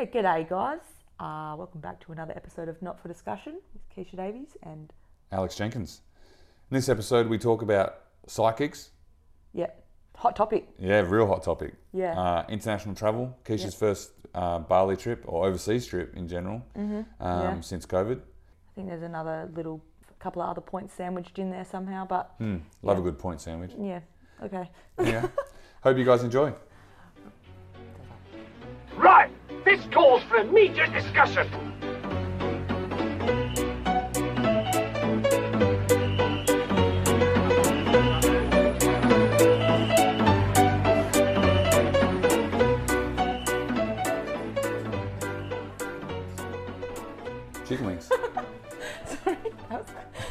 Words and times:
Yeah, 0.00 0.06
g'day 0.06 0.48
guys. 0.48 0.80
Uh, 1.18 1.54
welcome 1.58 1.82
back 1.82 2.00
to 2.06 2.12
another 2.12 2.32
episode 2.34 2.70
of 2.70 2.80
Not 2.80 2.98
for 2.98 3.08
Discussion 3.08 3.58
with 3.74 3.82
Keisha 3.94 4.16
Davies 4.16 4.56
and 4.62 4.90
Alex 5.30 5.56
Jenkins. 5.56 6.00
In 6.70 6.74
this 6.74 6.88
episode, 6.88 7.26
we 7.28 7.36
talk 7.36 7.60
about 7.60 7.96
psychics. 8.26 8.92
yeah, 9.52 9.66
hot 10.16 10.36
topic. 10.36 10.68
Yeah, 10.78 11.00
real 11.00 11.26
hot 11.26 11.42
topic. 11.42 11.74
Yeah. 11.92 12.18
Uh, 12.18 12.46
international 12.48 12.94
travel. 12.94 13.36
Keisha's 13.44 13.74
first 13.74 14.12
uh, 14.34 14.60
Bali 14.60 14.96
trip 14.96 15.22
or 15.26 15.46
overseas 15.46 15.86
trip 15.86 16.16
in 16.16 16.26
general 16.26 16.64
um, 16.74 17.04
yeah. 17.20 17.60
since 17.60 17.84
COVID. 17.84 18.20
I 18.20 18.70
think 18.74 18.88
there's 18.88 19.02
another 19.02 19.50
little 19.54 19.84
couple 20.18 20.40
of 20.40 20.48
other 20.48 20.62
points 20.62 20.94
sandwiched 20.94 21.38
in 21.38 21.50
there 21.50 21.66
somehow, 21.66 22.06
but 22.06 22.36
Hmm, 22.38 22.56
love 22.82 22.96
a 22.96 23.02
good 23.02 23.18
point 23.18 23.42
sandwich. 23.42 23.72
yeah, 23.78 24.00
okay. 24.42 24.70
Yeah. 24.98 25.28
Hope 25.82 25.98
you 25.98 26.06
guys 26.06 26.22
enjoy. 26.22 26.54
This 29.80 29.92
calls 29.92 30.22
for 30.24 30.36
immediate 30.36 30.92
discussion. 30.92 31.48
Chicken 47.66 47.86
wings. 47.86 48.06
Sorry, 49.06 49.36
that 49.68 49.70
was, 49.70 49.86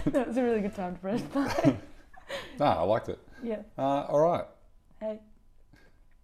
that 0.07 0.27
was 0.27 0.37
a 0.37 0.43
really 0.43 0.61
good 0.61 0.75
time 0.75 0.95
to 0.95 0.99
press 0.99 1.21
play. 1.21 1.77
ah, 2.59 2.79
I 2.79 2.83
liked 2.83 3.09
it. 3.09 3.19
yeah. 3.41 3.61
Uh, 3.77 4.05
all 4.09 4.19
right. 4.19 4.43
Hey. 4.99 5.19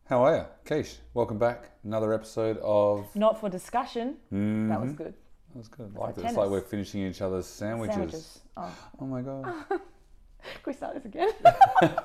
How 0.08 0.24
are 0.24 0.36
you? 0.36 0.46
Keish, 0.66 0.98
welcome 1.14 1.38
back. 1.40 1.72
Another 1.84 2.14
episode 2.14 2.58
of. 2.62 3.08
Not 3.16 3.40
for 3.40 3.50
discussion. 3.50 4.18
That 4.32 4.80
was 4.82 4.92
good. 4.94 5.14
That 5.50 5.58
was 5.58 5.68
good. 5.68 5.92
I 5.96 6.00
liked 6.00 6.18
it. 6.18 6.22
like 6.22 6.30
It's 6.30 6.38
like 6.38 6.50
we're 6.50 6.62
finishing 6.62 7.02
each 7.08 7.22
other's 7.22 7.48
sandwiches. 7.48 7.96
Sandwiches. 7.96 8.40
Oh, 8.58 8.76
Oh 9.02 9.06
my 9.06 9.22
god. 9.22 9.46
can 9.70 9.80
we 10.66 10.74
start 10.74 10.96
this 10.96 11.06
again? 11.06 11.30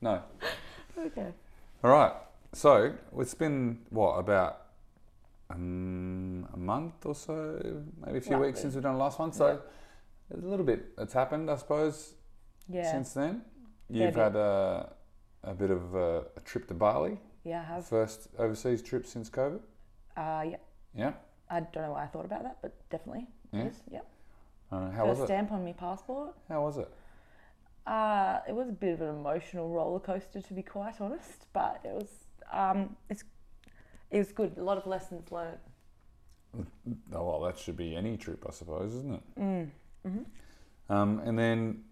No. 0.00 0.20
okay. 0.98 1.28
All 1.84 1.90
right. 1.92 2.10
So 2.54 2.92
it's 3.18 3.34
been 3.34 3.78
what 3.90 4.14
about 4.14 4.62
um, 5.48 6.48
a 6.52 6.56
month 6.56 7.06
or 7.06 7.14
so, 7.14 7.84
maybe 8.04 8.18
a 8.18 8.20
few 8.20 8.36
weeks 8.38 8.62
since 8.62 8.74
we've 8.74 8.82
done 8.82 8.94
the 8.94 8.98
last 8.98 9.20
one. 9.20 9.32
So 9.32 9.60
there's 10.28 10.42
a 10.42 10.48
little 10.48 10.66
bit 10.66 10.96
that's 10.96 11.12
happened, 11.12 11.48
I 11.48 11.54
suppose, 11.54 12.14
Yeah. 12.68 12.90
since 12.90 13.12
then. 13.12 13.42
You've 13.88 14.12
bit. 14.12 14.20
had 14.24 14.34
a, 14.34 14.92
a 15.44 15.54
bit 15.54 15.70
of 15.70 15.94
a, 15.94 16.24
a 16.36 16.40
trip 16.44 16.68
to 16.68 16.74
Bali, 16.74 17.18
yeah, 17.44 17.60
I 17.60 17.64
have. 17.74 17.86
first 17.86 18.28
overseas 18.38 18.82
trip 18.82 19.06
since 19.06 19.28
COVID. 19.30 19.60
Uh, 20.16 20.44
yeah. 20.50 20.56
Yeah. 20.94 21.12
I 21.50 21.60
don't 21.60 21.82
know 21.84 21.92
why 21.92 22.04
I 22.04 22.06
thought 22.06 22.24
about 22.24 22.42
that, 22.44 22.58
but 22.62 22.74
definitely. 22.90 23.26
Yeah? 23.52 23.64
Yes. 23.64 23.74
Yep. 23.90 24.06
Uh, 24.70 24.90
how 24.90 25.04
First 25.06 25.20
was 25.20 25.20
it? 25.20 25.26
stamp 25.26 25.52
on 25.52 25.64
my 25.64 25.72
passport. 25.72 26.34
How 26.48 26.62
was 26.62 26.78
it? 26.78 26.88
Uh, 27.86 28.38
it 28.48 28.54
was 28.54 28.68
a 28.68 28.72
bit 28.72 28.92
of 28.94 29.00
an 29.02 29.08
emotional 29.08 29.68
roller 29.68 29.98
coaster, 30.00 30.40
to 30.40 30.54
be 30.54 30.62
quite 30.62 31.00
honest, 31.00 31.46
but 31.52 31.80
it 31.84 31.92
was 31.92 32.08
um, 32.52 32.96
it's 33.10 33.24
it 34.10 34.18
was 34.18 34.30
good. 34.32 34.56
A 34.56 34.62
lot 34.62 34.78
of 34.78 34.86
lessons 34.86 35.30
learned. 35.32 35.58
Oh, 37.12 37.24
well, 37.24 37.40
that 37.40 37.58
should 37.58 37.76
be 37.76 37.96
any 37.96 38.16
trip, 38.16 38.44
I 38.46 38.52
suppose, 38.52 38.94
isn't 38.94 39.14
it? 39.14 39.40
Mm. 39.40 39.70
Mm-hmm. 40.06 40.92
Um, 40.92 41.20
and 41.24 41.38
then 41.38 41.84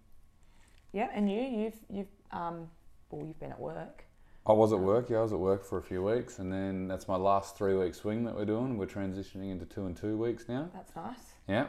Yeah, 0.92 1.08
and 1.14 1.30
you, 1.30 1.40
you've 1.40 1.80
you've 1.90 2.14
um, 2.30 2.68
well, 3.10 3.26
you've 3.26 3.40
been 3.40 3.52
at 3.52 3.60
work. 3.60 4.04
I 4.46 4.52
was 4.52 4.72
at 4.72 4.80
work. 4.80 5.10
Yeah, 5.10 5.18
I 5.18 5.22
was 5.22 5.32
at 5.32 5.38
work 5.38 5.64
for 5.64 5.78
a 5.78 5.82
few 5.82 6.02
weeks, 6.02 6.38
and 6.38 6.52
then 6.52 6.88
that's 6.88 7.06
my 7.06 7.16
last 7.16 7.56
three 7.56 7.74
week 7.74 7.94
swing 7.94 8.24
that 8.24 8.34
we're 8.34 8.46
doing. 8.46 8.78
We're 8.78 8.86
transitioning 8.86 9.50
into 9.52 9.66
two 9.66 9.86
and 9.86 9.96
two 9.96 10.16
weeks 10.16 10.48
now. 10.48 10.70
That's 10.72 10.96
nice. 10.96 11.34
Yeah. 11.46 11.66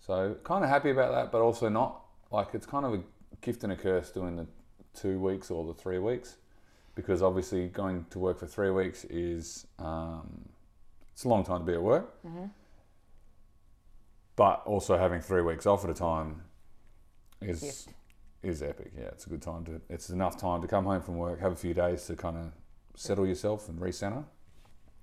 So 0.00 0.36
kind 0.44 0.64
of 0.64 0.70
happy 0.70 0.90
about 0.90 1.12
that, 1.12 1.30
but 1.30 1.40
also 1.40 1.68
not. 1.68 2.02
Like 2.32 2.48
it's 2.54 2.66
kind 2.66 2.84
of 2.84 2.94
a 2.94 3.02
gift 3.40 3.64
and 3.64 3.72
a 3.72 3.76
curse 3.76 4.10
doing 4.10 4.36
the 4.36 4.46
two 4.94 5.20
weeks 5.20 5.50
or 5.50 5.64
the 5.64 5.74
three 5.74 5.98
weeks, 5.98 6.36
because 6.94 7.22
obviously 7.22 7.68
going 7.68 8.06
to 8.10 8.18
work 8.18 8.38
for 8.38 8.46
three 8.46 8.70
weeks 8.70 9.04
is 9.04 9.66
um, 9.78 10.48
it's 11.12 11.24
a 11.24 11.28
long 11.28 11.44
time 11.44 11.60
to 11.60 11.64
be 11.66 11.74
at 11.74 11.82
work. 11.82 12.14
But 14.36 14.62
also 14.64 14.98
having 14.98 15.20
three 15.20 15.42
weeks 15.42 15.66
off 15.66 15.84
at 15.84 15.90
a 15.90 15.94
time 15.94 16.42
is 17.40 17.60
Gift. 17.60 17.88
Is 18.42 18.62
epic. 18.62 18.92
Yeah, 18.96 19.06
it's 19.06 19.26
a 19.26 19.30
good 19.30 19.42
time 19.42 19.64
to. 19.66 19.80
It's 19.88 20.10
enough 20.10 20.36
time 20.38 20.62
to 20.62 20.68
come 20.68 20.84
home 20.84 21.02
from 21.02 21.16
work, 21.16 21.40
have 21.40 21.52
a 21.52 21.56
few 21.56 21.74
days 21.74 22.06
to 22.06 22.16
kind 22.16 22.36
of 22.36 22.52
settle 22.94 23.26
yourself 23.26 23.68
and 23.68 23.78
recenter, 23.78 24.24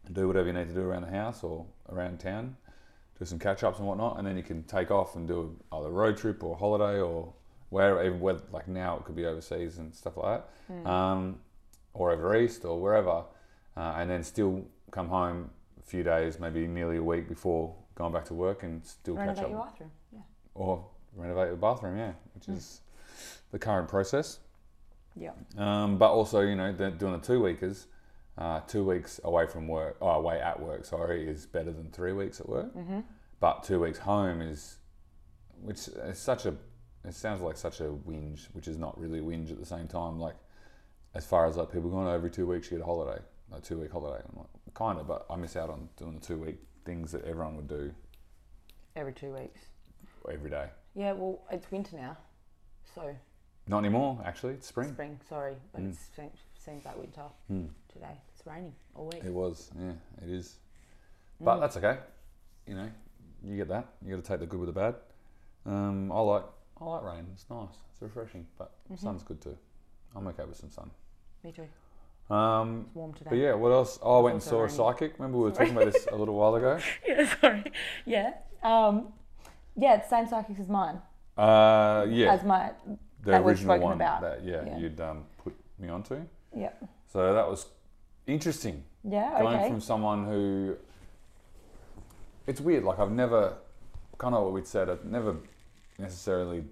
and 0.06 0.16
do 0.16 0.28
whatever 0.28 0.48
you 0.48 0.54
need 0.54 0.68
to 0.68 0.74
do 0.74 0.82
around 0.82 1.04
the 1.04 1.12
house 1.12 1.44
or 1.44 1.66
around 1.90 2.20
town 2.20 2.56
do 3.18 3.26
some 3.26 3.40
catch 3.40 3.64
ups 3.64 3.80
and 3.80 3.88
whatnot, 3.88 4.18
and 4.18 4.28
then 4.28 4.38
you 4.38 4.44
can 4.44 4.64
take 4.64 4.92
off 4.92 5.16
and 5.16 5.28
do 5.28 5.56
either 5.72 5.88
a 5.88 5.92
road 5.92 6.18
trip 6.18 6.44
or 6.44 6.56
a 6.56 6.58
holiday 6.58 7.00
or 7.00 7.34
wherever, 7.70 8.04
even 8.04 8.20
whether, 8.20 8.42
like 8.52 8.68
now 8.68 8.98
it 8.98 9.06
could 9.06 9.16
be 9.16 9.26
overseas 9.26 9.78
and 9.78 9.94
stuff 9.94 10.18
like 10.18 10.44
that, 10.70 10.88
um, 10.90 11.40
or 11.94 12.12
over 12.12 12.36
east 12.38 12.64
or 12.64 12.80
wherever, 12.80 13.24
uh, 13.76 13.96
and 13.98 14.10
then 14.10 14.24
still 14.24 14.64
come 14.92 15.08
home 15.08 15.50
a 15.80 15.84
few 15.84 16.04
days, 16.04 16.40
maybe 16.40 16.68
nearly 16.68 16.98
a 16.98 17.04
week 17.04 17.28
before 17.28 17.76
going 17.96 18.14
back 18.14 18.26
to 18.26 18.34
work 18.34 18.64
and 18.64 18.86
still 18.86 19.16
catch 19.16 19.28
Renovate 19.28 19.44
up 19.46 19.50
your 19.50 19.66
bathroom. 19.66 19.92
Yeah. 20.14 20.20
or 20.54 20.86
renovate 21.16 21.50
the 21.50 21.58
bathroom, 21.58 21.98
yeah, 21.98 22.12
which 22.36 22.48
is 22.50 22.82
the 23.52 23.60
current 23.60 23.88
process. 23.88 24.40
Yeah. 25.16 25.32
Um, 25.58 25.98
but 25.98 26.12
also, 26.12 26.42
you 26.42 26.56
know, 26.56 26.72
doing 26.72 27.14
the 27.14 27.20
two 27.26 27.42
weekers, 27.42 27.88
uh, 28.38 28.60
two 28.62 28.84
weeks 28.84 29.20
away 29.24 29.48
from 29.48 29.68
work, 29.68 29.98
oh, 30.02 30.10
away 30.10 30.40
at 30.40 30.60
work, 30.60 30.86
sorry, 30.86 31.28
is 31.28 31.46
better 31.46 31.72
than 31.72 31.90
three 31.92 32.14
weeks 32.14 32.40
at 32.40 32.48
work. 32.48 32.76
Mm-hmm. 32.76 33.00
But 33.40 33.64
two 33.64 33.80
weeks 33.80 34.00
home 34.00 34.42
is, 34.42 34.78
which 35.62 35.88
is 35.88 36.20
such 36.20 36.46
a, 36.46 36.56
it 37.04 37.14
sounds 37.16 37.42
like 37.42 37.58
such 37.58 37.80
a 37.80 37.86
whinge, 37.86 38.48
which 38.54 38.68
is 38.68 38.78
not 38.78 39.00
really 39.00 39.20
a 39.20 39.24
whinge 39.24 39.52
at 39.52 39.60
the 39.60 39.66
same 39.66 39.88
time. 39.88 40.20
Like, 40.20 40.36
as 41.16 41.26
far 41.26 41.48
as 41.48 41.58
like 41.58 41.72
people 41.72 41.90
going 41.90 42.08
every 42.08 42.30
two 42.30 42.46
weeks 42.46 42.70
you 42.70 42.78
get 42.78 42.84
a 42.84 42.86
holiday, 42.86 43.20
a 43.52 43.60
two 43.60 43.80
week 43.80 43.92
holiday. 43.92 44.24
I'm 44.30 44.38
like, 44.38 44.48
kind 44.76 45.00
of, 45.00 45.08
but 45.08 45.26
I 45.30 45.36
miss 45.36 45.56
out 45.56 45.70
on 45.72 45.90
doing 45.98 46.14
the 46.20 46.26
two 46.26 46.38
week 46.38 46.58
things 46.86 47.12
that 47.12 47.24
everyone 47.26 47.56
would 47.56 47.68
do 47.68 47.92
Every 48.96 49.14
two 49.14 49.34
weeks. 49.34 49.62
every 50.32 50.50
day. 50.50 50.68
Yeah. 50.96 51.14
Well, 51.14 51.40
it's 51.52 51.70
winter 51.72 51.96
now, 51.98 52.18
so 52.96 53.16
Not 53.68 53.80
anymore, 53.80 54.20
actually. 54.26 54.54
It's 54.54 54.68
spring. 54.68 54.90
spring. 54.94 55.20
Sorry, 55.28 55.56
but 55.74 55.82
Mm. 55.82 55.92
it 55.92 56.32
seems, 56.58 56.86
like 56.86 56.98
winter 56.98 57.24
today. 57.92 58.18
It's 58.34 58.46
raining 58.46 58.74
all 58.96 59.08
week. 59.08 59.24
It 59.24 59.34
was, 59.34 59.72
yeah, 59.80 59.92
it 60.22 60.30
is. 60.30 60.58
But 61.40 61.60
that's 61.60 61.78
okay. 61.78 61.98
You 62.66 62.76
know, 62.76 62.90
you 63.44 63.58
get 63.58 63.68
that. 63.70 63.86
You 64.04 64.16
got 64.16 64.24
to 64.24 64.28
take 64.30 64.40
the 64.40 64.46
good 64.46 64.60
with 64.60 64.68
the 64.68 64.74
bad. 64.74 64.96
Um, 65.66 66.12
I 66.12 66.20
like, 66.20 66.44
I 66.80 66.86
like 66.86 67.04
rain. 67.04 67.28
It's 67.34 67.46
nice. 67.50 67.70
It's 67.92 68.02
refreshing. 68.02 68.48
But 68.58 68.72
sun's 68.96 69.24
good 69.24 69.42
too. 69.42 69.58
I'm 70.16 70.26
okay 70.28 70.44
with 70.46 70.58
some 70.58 70.72
sun. 70.72 70.90
Me 71.44 71.52
too. 71.52 71.68
Um, 72.34 72.86
It's 72.88 72.96
warm 72.96 73.14
today. 73.14 73.30
but 73.30 73.38
yeah, 73.38 73.54
what 73.54 73.72
else? 73.72 74.00
Oh, 74.02 74.20
I 74.20 74.22
went 74.22 74.34
and 74.36 74.44
saw 74.44 74.64
a 74.66 74.70
psychic. 74.70 75.14
Remember 75.20 75.38
we 75.38 75.46
were 75.46 75.52
talking 75.52 75.72
about 75.76 75.92
this 75.92 76.08
a 76.12 76.16
little 76.16 76.36
while 76.36 76.56
ago. 76.56 76.80
yeah. 77.08 77.34
Sorry. 77.40 77.72
Yeah. 78.06 78.34
Um, 78.64 79.14
yeah. 79.78 79.96
It's 79.96 80.10
the 80.10 80.18
same 80.18 80.28
psychics 80.28 80.60
as 80.60 80.68
mine. 80.70 81.02
Uh, 81.38 82.06
yeah, 82.10 82.34
As 82.34 82.44
my. 82.44 82.72
The 83.28 83.34
that 83.34 83.42
original 83.42 83.78
one 83.80 83.94
about. 83.94 84.22
that 84.22 84.44
yeah, 84.44 84.64
Yeah. 84.66 84.78
you'd 84.78 85.02
um, 85.02 85.26
put 85.44 85.54
me 85.78 85.90
onto. 85.90 86.22
Yeah. 86.56 86.72
So 87.12 87.34
that 87.34 87.48
was 87.48 87.68
interesting. 88.26 88.84
Yeah. 89.04 89.40
going 89.42 89.58
Okay. 89.60 89.70
from 89.70 89.82
someone 89.82 90.26
who 90.26 90.76
it's 92.46 92.60
weird 92.62 92.84
like 92.84 92.98
i've 93.00 93.12
never 93.12 93.54
kind 94.18 94.34
of 94.36 94.44
what 94.44 94.54
we'd 94.54 94.66
said 94.68 94.90
i've 94.90 95.04
never 95.06 95.36
necessarily 96.00 96.64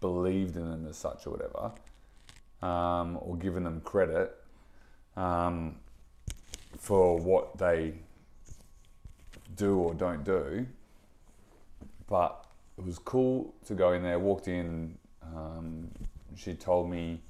believed 0.00 0.56
in 0.56 0.70
them 0.70 0.86
as 0.88 0.96
such 0.96 1.26
or 1.26 1.30
whatever 1.30 1.72
um, 2.62 3.18
or 3.20 3.36
given 3.36 3.64
them 3.64 3.80
credit 3.82 4.34
um, 5.16 5.76
for 6.78 7.18
what 7.18 7.56
they 7.58 7.94
do 9.56 9.78
or 9.78 9.94
don't 9.94 10.24
do 10.24 10.66
but 12.06 12.44
it 12.78 12.84
was 12.84 12.98
cool 12.98 13.54
to 13.66 13.74
go 13.74 13.92
in 13.92 14.02
there 14.02 14.18
walked 14.18 14.48
in 14.48 14.96
um, 15.34 15.88
she 16.36 16.54
told 16.54 16.90
me 16.90 17.20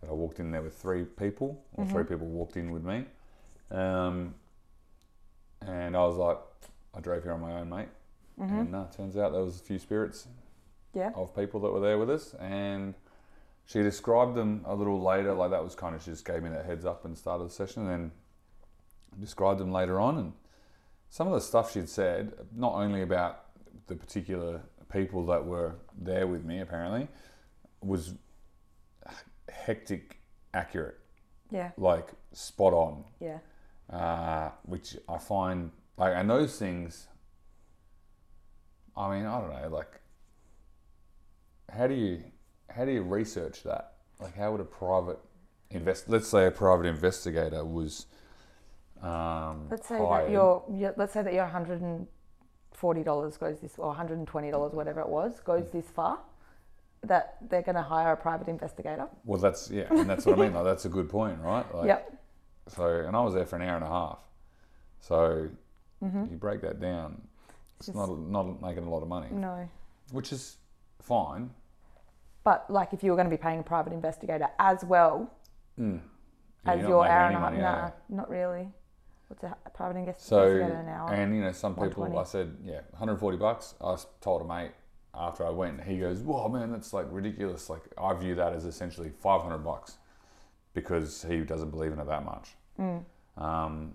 that 0.00 0.10
i 0.10 0.12
walked 0.12 0.40
in 0.40 0.50
there 0.50 0.62
with 0.62 0.74
three 0.74 1.04
people 1.04 1.62
or 1.74 1.84
three 1.86 2.04
people 2.04 2.26
walked 2.26 2.56
in 2.56 2.70
with 2.70 2.84
me 2.84 3.04
um, 3.72 4.34
and 5.66 5.96
I 5.96 6.00
was 6.04 6.16
like, 6.16 6.38
I 6.94 7.00
drove 7.00 7.22
here 7.22 7.32
on 7.32 7.40
my 7.40 7.52
own, 7.52 7.68
mate. 7.68 7.88
And 8.58 8.74
uh, 8.74 8.84
turns 8.94 9.16
out 9.16 9.32
there 9.32 9.42
was 9.42 9.60
a 9.60 9.62
few 9.62 9.78
spirits 9.78 10.26
yeah. 10.94 11.10
of 11.14 11.34
people 11.34 11.60
that 11.60 11.70
were 11.70 11.80
there 11.80 11.98
with 11.98 12.10
us, 12.10 12.34
and 12.34 12.94
she 13.64 13.82
described 13.82 14.34
them 14.34 14.62
a 14.66 14.74
little 14.74 15.02
later. 15.02 15.32
Like 15.32 15.50
that 15.50 15.62
was 15.62 15.74
kind 15.74 15.94
of 15.94 16.02
she 16.02 16.10
just 16.10 16.24
gave 16.24 16.42
me 16.42 16.50
that 16.50 16.64
heads 16.64 16.84
up 16.84 17.04
and 17.04 17.16
started 17.16 17.48
the 17.48 17.52
session, 17.52 17.82
and 17.82 17.90
then 17.90 18.10
described 19.20 19.60
them 19.60 19.72
later 19.72 20.00
on. 20.00 20.18
And 20.18 20.32
some 21.10 21.28
of 21.28 21.34
the 21.34 21.40
stuff 21.40 21.72
she'd 21.72 21.88
said, 21.88 22.32
not 22.54 22.74
only 22.74 23.02
about 23.02 23.44
the 23.86 23.94
particular 23.94 24.62
people 24.92 25.24
that 25.26 25.44
were 25.44 25.74
there 25.96 26.26
with 26.26 26.44
me, 26.44 26.60
apparently, 26.60 27.08
was 27.82 28.14
hectic 29.48 30.20
accurate, 30.54 30.98
Yeah. 31.50 31.72
like 31.76 32.08
spot 32.32 32.72
on 32.72 33.04
Yeah. 33.20 33.38
uh, 33.90 34.50
which 34.64 34.96
I 35.08 35.18
find 35.18 35.70
like, 35.96 36.14
and 36.14 36.28
those 36.30 36.58
things. 36.58 37.08
I 38.96 39.10
mean, 39.16 39.26
I 39.26 39.40
don't 39.40 39.50
know. 39.50 39.68
Like, 39.68 40.00
how 41.70 41.86
do 41.86 41.94
you 41.94 42.22
how 42.70 42.84
do 42.84 42.92
you 42.92 43.02
research 43.02 43.62
that? 43.64 43.94
Like, 44.20 44.34
how 44.36 44.52
would 44.52 44.60
a 44.60 44.64
private 44.64 45.18
invest? 45.70 46.08
Let's 46.08 46.28
say 46.28 46.46
a 46.46 46.50
private 46.50 46.86
investigator 46.86 47.64
was. 47.64 48.06
Um, 49.02 49.66
Let's 49.70 49.88
say 49.88 49.98
hired. 49.98 50.26
that 50.28 50.32
your, 50.32 50.64
your 50.72 50.94
let's 50.96 51.12
say 51.12 51.22
that 51.22 51.34
your 51.34 51.46
hundred 51.46 51.80
and 51.80 52.06
forty 52.72 53.02
dollars 53.02 53.36
goes 53.36 53.60
this 53.60 53.74
or 53.78 53.92
hundred 53.94 54.18
and 54.18 54.26
twenty 54.28 54.50
dollars, 54.50 54.72
whatever 54.74 55.00
it 55.00 55.08
was, 55.08 55.40
goes 55.40 55.70
this 55.72 55.88
far. 55.90 56.20
That 57.04 57.36
they're 57.48 57.62
going 57.62 57.74
to 57.74 57.82
hire 57.82 58.12
a 58.12 58.16
private 58.16 58.48
investigator. 58.48 59.08
Well, 59.24 59.40
that's 59.40 59.70
yeah, 59.70 59.86
and 59.90 60.08
that's 60.08 60.24
what 60.24 60.38
I 60.38 60.42
mean. 60.42 60.54
Like, 60.54 60.64
that's 60.64 60.84
a 60.84 60.88
good 60.88 61.08
point, 61.08 61.38
right? 61.40 61.74
Like, 61.74 61.86
yep. 61.88 62.12
So, 62.68 62.86
and 62.86 63.16
I 63.16 63.20
was 63.20 63.34
there 63.34 63.44
for 63.44 63.56
an 63.56 63.62
hour 63.62 63.74
and 63.74 63.84
a 63.84 63.88
half. 63.88 64.18
So, 65.00 65.48
mm-hmm. 66.02 66.26
you 66.30 66.36
break 66.36 66.60
that 66.62 66.80
down. 66.80 67.20
It's 67.78 67.86
Just- 67.86 67.96
not 67.96 68.16
not 68.18 68.62
making 68.62 68.84
a 68.84 68.90
lot 68.90 69.02
of 69.02 69.08
money, 69.08 69.28
No. 69.32 69.68
which 70.12 70.32
is 70.32 70.58
fine. 71.00 71.50
But 72.44 72.70
like, 72.70 72.92
if 72.92 73.02
you 73.02 73.10
were 73.10 73.16
going 73.16 73.30
to 73.30 73.36
be 73.36 73.40
paying 73.40 73.60
a 73.60 73.62
private 73.64 73.92
investigator 73.92 74.48
as 74.58 74.84
well 74.84 75.30
hmm. 75.76 75.98
Yeah, 76.64 76.72
as 76.74 76.80
your 76.82 77.06
hour 77.06 77.26
and 77.26 77.36
a 77.36 77.40
half, 77.40 77.54
nah, 77.54 77.66
are 77.66 77.94
not 78.08 78.30
really. 78.30 78.68
What's 79.26 79.42
a, 79.42 79.56
private 79.74 79.96
investi- 79.96 80.20
So, 80.20 80.42
investigator 80.42 80.80
an 80.80 80.88
hour? 80.88 81.12
and 81.12 81.34
you 81.34 81.40
know, 81.40 81.52
some 81.52 81.74
people, 81.74 82.16
I 82.16 82.22
said, 82.22 82.56
yeah, 82.64 82.82
140 82.90 83.36
bucks. 83.36 83.74
I 83.80 83.96
told 84.20 84.42
a 84.42 84.44
mate 84.44 84.70
after 85.14 85.46
I 85.46 85.50
went, 85.50 85.82
he 85.84 85.98
goes, 85.98 86.20
"Whoa, 86.20 86.48
man, 86.48 86.72
that's 86.72 86.92
like 86.92 87.06
ridiculous." 87.10 87.68
Like 87.68 87.82
I 87.98 88.14
view 88.14 88.34
that 88.36 88.52
as 88.52 88.64
essentially 88.64 89.10
500 89.10 89.58
bucks 89.58 89.98
because 90.74 91.24
he 91.28 91.40
doesn't 91.40 91.70
believe 91.70 91.92
in 91.92 91.98
it 91.98 92.06
that 92.06 92.24
much. 92.24 92.50
Mm. 92.78 93.04
Um, 93.36 93.94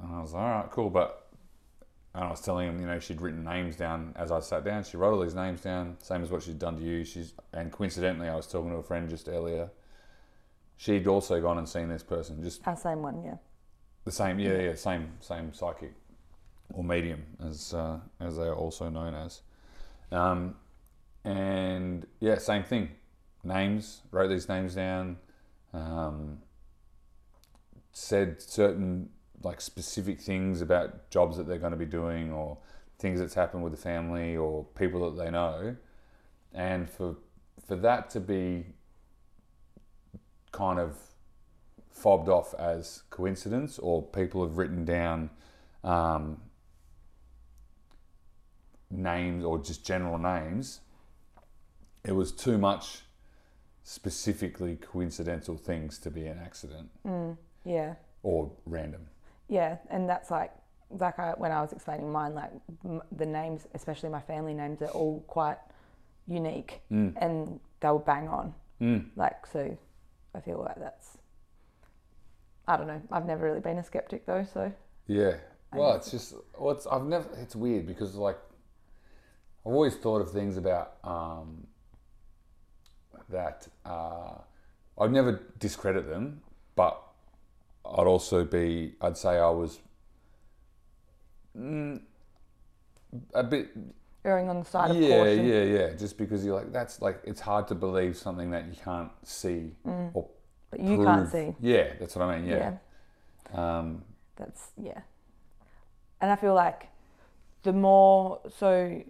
and 0.00 0.14
I 0.14 0.20
was 0.20 0.32
like, 0.32 0.42
all 0.42 0.50
right, 0.50 0.70
cool. 0.70 0.90
But 0.90 1.26
and 2.14 2.24
I 2.24 2.30
was 2.30 2.40
telling 2.40 2.68
him, 2.68 2.80
you 2.80 2.86
know, 2.86 2.98
she'd 2.98 3.20
written 3.20 3.44
names 3.44 3.76
down 3.76 4.14
as 4.16 4.32
I 4.32 4.40
sat 4.40 4.64
down. 4.64 4.84
She 4.84 4.96
wrote 4.96 5.12
all 5.12 5.20
these 5.20 5.34
names 5.34 5.60
down, 5.60 5.96
same 6.00 6.22
as 6.22 6.30
what 6.30 6.42
she'd 6.42 6.58
done 6.58 6.76
to 6.76 6.82
you. 6.82 7.04
She's 7.04 7.34
and 7.52 7.70
coincidentally, 7.70 8.28
I 8.28 8.36
was 8.36 8.46
talking 8.46 8.70
to 8.70 8.76
a 8.76 8.82
friend 8.82 9.08
just 9.08 9.28
earlier. 9.28 9.70
She'd 10.78 11.06
also 11.06 11.40
gone 11.40 11.58
and 11.58 11.68
seen 11.68 11.88
this 11.88 12.02
person, 12.02 12.42
just 12.42 12.66
Our 12.66 12.76
same 12.76 13.02
one, 13.02 13.22
yeah. 13.22 13.36
the 14.04 14.12
same, 14.12 14.38
yeah, 14.38 14.58
yeah, 14.58 14.74
same, 14.74 15.12
same 15.20 15.54
psychic 15.54 15.92
or 16.74 16.84
medium 16.84 17.22
as 17.42 17.72
uh, 17.72 17.98
as 18.20 18.36
they 18.36 18.44
are 18.44 18.54
also 18.54 18.88
known 18.88 19.14
as. 19.14 19.42
Um, 20.12 20.56
and 21.24 22.06
yeah, 22.20 22.38
same 22.38 22.64
thing. 22.64 22.90
Names, 23.42 24.02
wrote 24.10 24.28
these 24.28 24.48
names 24.48 24.74
down. 24.74 25.18
Um, 25.72 26.38
said 27.92 28.40
certain 28.42 29.10
like 29.42 29.60
specific 29.60 30.20
things 30.20 30.60
about 30.60 31.10
jobs 31.10 31.36
that 31.36 31.46
they're 31.46 31.58
going 31.58 31.72
to 31.72 31.78
be 31.78 31.84
doing 31.86 32.32
or 32.32 32.58
things 32.98 33.20
that's 33.20 33.34
happened 33.34 33.62
with 33.62 33.72
the 33.72 33.78
family 33.78 34.36
or 34.36 34.64
people 34.76 35.10
that 35.10 35.22
they 35.22 35.30
know, 35.30 35.76
and 36.52 36.88
for 36.88 37.16
for 37.66 37.76
that 37.76 38.10
to 38.10 38.20
be 38.20 38.66
kind 40.52 40.78
of 40.78 40.96
fobbed 41.90 42.28
off 42.28 42.54
as 42.58 43.02
coincidence 43.10 43.78
or 43.78 44.02
people 44.02 44.46
have 44.46 44.58
written 44.58 44.84
down 44.84 45.30
um, 45.82 46.40
names 48.90 49.44
or 49.44 49.58
just 49.58 49.84
general 49.84 50.18
names, 50.18 50.80
it 52.04 52.12
was 52.12 52.32
too 52.32 52.58
much 52.58 53.02
specifically 53.82 54.76
coincidental 54.76 55.56
things 55.56 55.98
to 55.98 56.10
be 56.10 56.26
an 56.26 56.38
accident 56.38 56.88
Yeah. 57.64 57.94
or 58.22 58.50
random. 58.64 59.06
Yeah, 59.48 59.76
and 59.90 60.08
that's 60.08 60.30
like 60.30 60.52
like 60.90 61.18
I, 61.18 61.32
when 61.36 61.50
I 61.50 61.60
was 61.62 61.72
explaining 61.72 62.10
mine, 62.12 62.34
like 62.34 62.50
m- 62.84 63.02
the 63.10 63.26
names, 63.26 63.66
especially 63.74 64.08
my 64.08 64.20
family 64.20 64.54
names, 64.54 64.80
are 64.82 64.88
all 64.88 65.20
quite 65.26 65.58
unique, 66.28 66.80
and 66.90 67.60
they 67.80 67.88
were 67.88 67.98
bang 67.98 68.28
on. 68.28 68.54
Mm. 68.80 69.06
Like 69.16 69.46
so, 69.46 69.76
I 70.34 70.40
feel 70.40 70.58
like 70.64 70.76
that's. 70.78 71.18
I 72.68 72.76
don't 72.76 72.86
know. 72.88 73.00
I've 73.12 73.24
never 73.26 73.44
really 73.46 73.60
been 73.60 73.78
a 73.78 73.84
skeptic 73.84 74.26
though, 74.26 74.44
so 74.52 74.72
Yeah. 75.06 75.36
Well, 75.72 75.94
it's 75.94 76.10
just 76.10 76.34
well, 76.58 76.74
it's 76.74 76.86
I've 76.86 77.04
never. 77.04 77.28
It's 77.40 77.54
weird 77.56 77.86
because 77.86 78.14
like 78.16 78.38
I've 79.66 79.72
always 79.72 79.96
thought 79.96 80.20
of 80.20 80.30
things 80.30 80.56
about 80.56 80.92
um, 81.02 81.66
that. 83.28 83.66
Uh, 83.84 84.38
I'd 84.98 85.12
never 85.12 85.40
discredit 85.58 86.08
them, 86.08 86.40
but 86.76 87.02
I'd 87.84 88.06
also 88.06 88.44
be. 88.44 88.94
I'd 89.00 89.16
say 89.16 89.38
I 89.38 89.50
was 89.50 89.80
mm, 91.58 92.00
a 93.34 93.42
bit. 93.42 93.70
erring 94.24 94.48
on 94.48 94.58
the 94.60 94.64
side 94.64 94.90
of 94.90 94.96
Yeah, 94.96 95.08
caution. 95.08 95.46
yeah, 95.46 95.62
yeah. 95.62 95.62
Yeah. 95.64 95.94
Just 95.94 96.16
because 96.18 96.44
you're 96.44 96.54
like 96.56 96.72
that's 96.72 97.02
like 97.02 97.20
it's 97.24 97.40
hard 97.40 97.68
to 97.68 97.74
believe 97.74 98.16
something 98.16 98.50
that 98.52 98.66
you 98.66 98.74
can't 98.84 99.10
see 99.24 99.72
or 100.14 100.28
But 100.70 100.80
you 100.80 100.98
can't 100.98 101.30
see. 101.30 101.54
Yeah, 101.60 101.92
that's 101.98 102.16
what 102.16 102.28
I 102.28 102.38
mean. 102.38 102.48
Yeah. 102.48 102.70
Yeah. 103.54 103.78
Um, 103.78 104.04
That's 104.36 104.70
yeah. 104.76 105.00
And 106.20 106.30
I 106.30 106.36
feel 106.36 106.54
like 106.54 106.88
the 107.62 107.72
more 107.72 108.40
so 108.58 109.02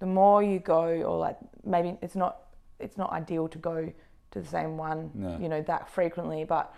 the 0.00 0.06
more 0.06 0.42
you 0.42 0.58
go 0.58 0.84
or 1.02 1.18
like 1.18 1.36
maybe 1.64 1.96
it's 2.02 2.14
not 2.16 2.38
it's 2.80 2.96
not 2.96 3.12
ideal 3.12 3.48
to 3.48 3.58
go 3.58 3.92
to 4.32 4.40
the 4.40 4.46
same 4.46 4.76
one, 4.76 5.10
No. 5.14 5.38
you 5.38 5.48
know, 5.48 5.62
that 5.62 5.88
frequently, 5.88 6.44
but 6.44 6.74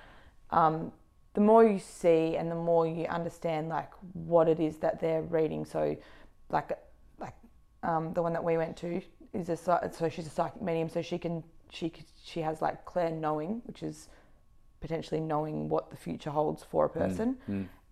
um, 0.51 0.93
the 1.35 1.41
more 1.41 1.65
you 1.65 1.79
see 1.79 2.37
and 2.37 2.51
the 2.51 2.55
more 2.55 2.87
you 2.87 3.07
understand 3.07 3.69
like 3.69 3.91
what 4.13 4.49
it 4.49 4.61
is 4.61 4.77
that 4.79 5.01
they're 5.01 5.23
reading. 5.23 5.65
So 5.65 5.97
like 6.51 6.79
like 7.19 7.35
um, 7.83 8.13
the 8.13 8.23
one 8.23 8.33
that 8.35 8.45
we 8.45 8.57
went 8.57 8.77
to 8.79 9.01
is 9.33 9.49
a 9.49 9.57
so 9.57 10.09
she's 10.09 10.27
a 10.27 10.31
psychic 10.31 10.61
medium, 10.63 10.89
so 10.89 11.03
she 11.03 11.19
can 11.19 11.43
she 11.71 11.93
she 12.25 12.41
has 12.41 12.61
like 12.63 12.85
clear 12.85 13.11
knowing, 13.11 13.63
which 13.65 13.83
is 13.83 14.09
potentially 14.81 15.21
knowing 15.21 15.69
what 15.69 15.91
the 15.91 15.97
future 15.97 16.31
holds 16.31 16.63
for 16.63 16.85
a 16.85 16.89
person, 16.91 17.37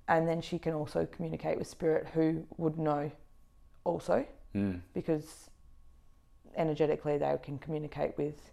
and 0.08 0.28
then 0.28 0.40
she 0.42 0.58
can 0.58 0.74
also 0.74 1.06
communicate 1.06 1.58
with 1.58 1.66
spirit, 1.66 2.06
who 2.14 2.44
would 2.58 2.78
know 2.78 3.10
also 3.84 4.24
mm, 4.54 4.80
because 4.94 5.50
energetically 6.56 7.18
they 7.18 7.36
can 7.42 7.58
communicate 7.58 8.16
with. 8.16 8.50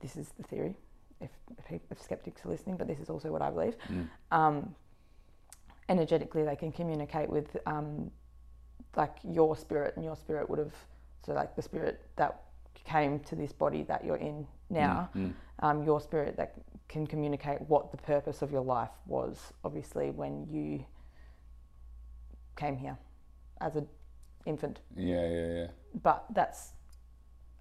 This 0.00 0.16
is 0.16 0.32
the 0.36 0.42
theory, 0.44 0.76
if 1.20 1.30
if, 1.70 1.80
if 1.90 2.02
skeptics 2.02 2.44
are 2.44 2.48
listening, 2.48 2.76
but 2.76 2.86
this 2.86 2.98
is 3.00 3.10
also 3.10 3.30
what 3.30 3.42
I 3.42 3.50
believe. 3.50 3.74
Um, 4.30 4.74
energetically, 5.88 6.42
they 6.44 6.56
can 6.56 6.72
communicate 6.72 7.28
with 7.28 7.56
um, 7.66 8.10
like 8.96 9.16
your 9.24 9.56
spirit, 9.56 9.94
and 9.96 10.04
your 10.04 10.16
spirit 10.16 10.48
would 10.48 10.58
have 10.58 10.72
so 11.26 11.32
like 11.34 11.54
the 11.54 11.62
spirit 11.62 12.00
that 12.16 12.40
came 12.84 13.20
to 13.20 13.36
this 13.36 13.52
body 13.52 13.82
that 13.84 14.04
you're 14.04 14.16
in 14.16 14.46
now. 14.70 15.10
Um, 15.58 15.84
your 15.84 16.00
spirit 16.00 16.36
that 16.38 16.54
can 16.88 17.06
communicate 17.06 17.60
what 17.62 17.90
the 17.92 17.98
purpose 17.98 18.40
of 18.40 18.50
your 18.50 18.62
life 18.64 18.88
was. 19.06 19.52
Obviously, 19.64 20.10
when 20.10 20.46
you 20.50 20.84
came 22.56 22.76
here 22.78 22.96
as 23.60 23.76
an 23.76 23.86
infant. 24.46 24.80
Yeah, 24.96 25.28
yeah, 25.28 25.46
yeah. 25.46 25.66
but 26.02 26.24
that's 26.34 26.72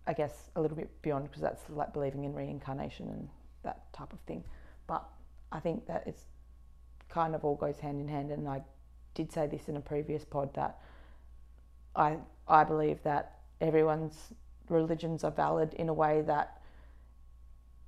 i 0.08 0.14
guess 0.14 0.50
a 0.56 0.62
little 0.62 0.78
bit 0.78 0.90
beyond 1.02 1.26
because 1.26 1.42
that's 1.42 1.70
like 1.70 1.94
believing 1.94 2.24
in 2.24 2.34
reincarnation 2.34 3.10
and 3.10 3.30
that 3.64 3.92
type 3.94 4.14
of 4.14 4.20
thing. 4.22 4.44
But 4.88 5.04
i 5.52 5.60
think 5.60 5.86
that 5.88 6.04
it's 6.08 6.24
kind 7.10 7.36
of 7.36 7.44
all 7.44 7.56
goes 7.56 7.80
hand 7.80 8.00
in 8.00 8.08
hand. 8.08 8.32
And 8.32 8.48
i 8.48 8.62
did 9.14 9.32
say 9.32 9.48
this 9.48 9.68
in 9.68 9.78
a 9.78 9.82
previous 9.82 10.24
pod 10.24 10.54
that 10.54 10.80
i 11.96 12.18
i 12.48 12.64
believe 12.64 13.02
that 13.04 13.40
everyone's 13.60 14.32
religions 14.70 15.24
are 15.24 15.32
valid 15.32 15.74
in 15.74 15.90
a 15.90 15.94
way 15.94 16.22
that 16.22 16.62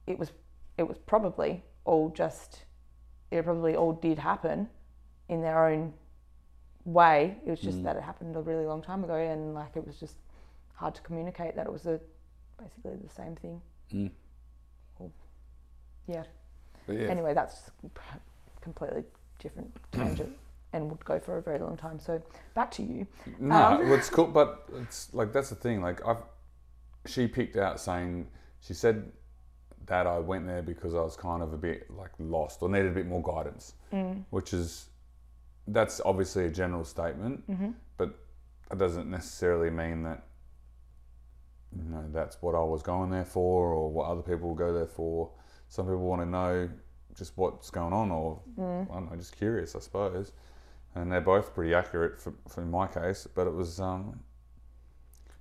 it 0.07 0.17
was 0.17 0.31
it 0.77 0.88
was 0.88 0.98
probably 0.98 1.63
all 1.86 2.10
just 2.10 2.65
it 3.29 3.43
probably 3.43 3.75
all 3.75 3.93
did 3.93 4.19
happen 4.19 4.67
in 5.29 5.41
their 5.41 5.65
own 5.65 5.93
way. 6.85 7.38
It 7.45 7.50
was 7.50 7.59
just 7.59 7.83
that 7.83 7.95
it 7.95 8.03
happened 8.03 8.35
a 8.35 8.41
really 8.41 8.65
long 8.65 8.81
time 8.81 9.03
ago, 9.03 9.15
and 9.15 9.53
like 9.53 9.75
it 9.75 9.85
was 9.85 9.97
just 10.00 10.15
hard 10.73 10.95
to 10.95 11.01
communicate 11.01 11.55
that 11.55 11.65
it 11.67 11.71
was 11.71 11.85
a 11.85 12.00
basically 12.57 12.97
the 13.03 13.13
same 13.13 13.35
thing. 13.35 13.61
Mm. 13.93 14.11
Or- 15.00 15.11
yeah. 16.07 16.23
Yeah, 16.88 17.07
Anyway, 17.07 17.33
that's 17.33 17.69
completely 18.61 19.03
different 19.39 19.71
tangent, 19.91 20.35
and 20.73 20.89
would 20.89 21.03
go 21.05 21.19
for 21.19 21.38
a 21.38 21.41
very 21.41 21.59
long 21.59 21.77
time. 21.77 22.00
So 22.00 22.21
back 22.55 22.71
to 22.71 22.83
you. 22.83 23.07
no, 23.39 23.55
um, 23.55 23.89
well, 23.89 23.93
it's 23.97 24.09
cool, 24.09 24.27
but 24.27 24.67
it's 24.81 25.13
like 25.13 25.31
that's 25.33 25.50
the 25.50 25.55
thing. 25.55 25.81
Like 25.81 26.05
I've, 26.05 26.23
she 27.05 27.27
picked 27.27 27.57
out 27.57 27.79
saying 27.79 28.27
she 28.61 28.73
said 28.73 29.11
that 29.88 30.05
I 30.07 30.19
went 30.19 30.45
there 30.47 30.61
because 30.61 30.93
I 30.93 31.01
was 31.01 31.15
kind 31.15 31.41
of 31.43 31.53
a 31.53 31.57
bit 31.57 31.89
like 31.91 32.11
lost 32.19 32.61
or 32.61 32.69
needed 32.69 32.91
a 32.91 32.93
bit 32.95 33.07
more 33.07 33.21
guidance, 33.21 33.73
Mm. 33.93 34.23
which 34.29 34.53
is 34.53 34.88
that's 35.68 36.01
obviously 36.03 36.46
a 36.46 36.50
general 36.50 36.84
statement, 36.84 37.50
mm-hmm. 37.50 37.72
but 37.98 38.20
it 38.72 38.77
doesn't 38.77 39.10
necessarily 39.10 39.70
mean 39.70 40.03
that 40.03 40.24
you 41.75 41.84
know 41.84 42.03
that's 42.12 42.41
what 42.41 42.56
I 42.56 42.63
was 42.63 42.84
going 42.84 43.10
there 43.12 43.25
for 43.25 43.72
or 43.72 43.91
what 43.91 44.08
other 44.08 44.22
people 44.22 44.50
will 44.50 44.56
go 44.56 44.74
there 44.74 44.88
for. 44.88 45.32
Some 45.70 45.86
people 45.86 46.00
want 46.00 46.22
to 46.22 46.27
know 46.27 46.70
just 47.18 47.34
what's 47.38 47.70
going 47.70 47.94
on 47.94 48.12
or 48.12 48.41
mm. 48.58 48.89
I 48.89 48.94
don't 48.94 49.10
know, 49.10 49.18
just 49.18 49.38
curious, 49.38 49.75
I 49.75 49.80
suppose. 49.80 50.32
and 50.96 51.12
they're 51.12 51.22
both 51.22 51.53
pretty 51.53 51.74
accurate 51.74 52.20
for, 52.20 52.34
for 52.48 52.65
my 52.65 52.88
case. 52.88 53.27
But 53.34 53.48
it 53.48 53.53
was 53.53 53.80
um, 53.80 54.20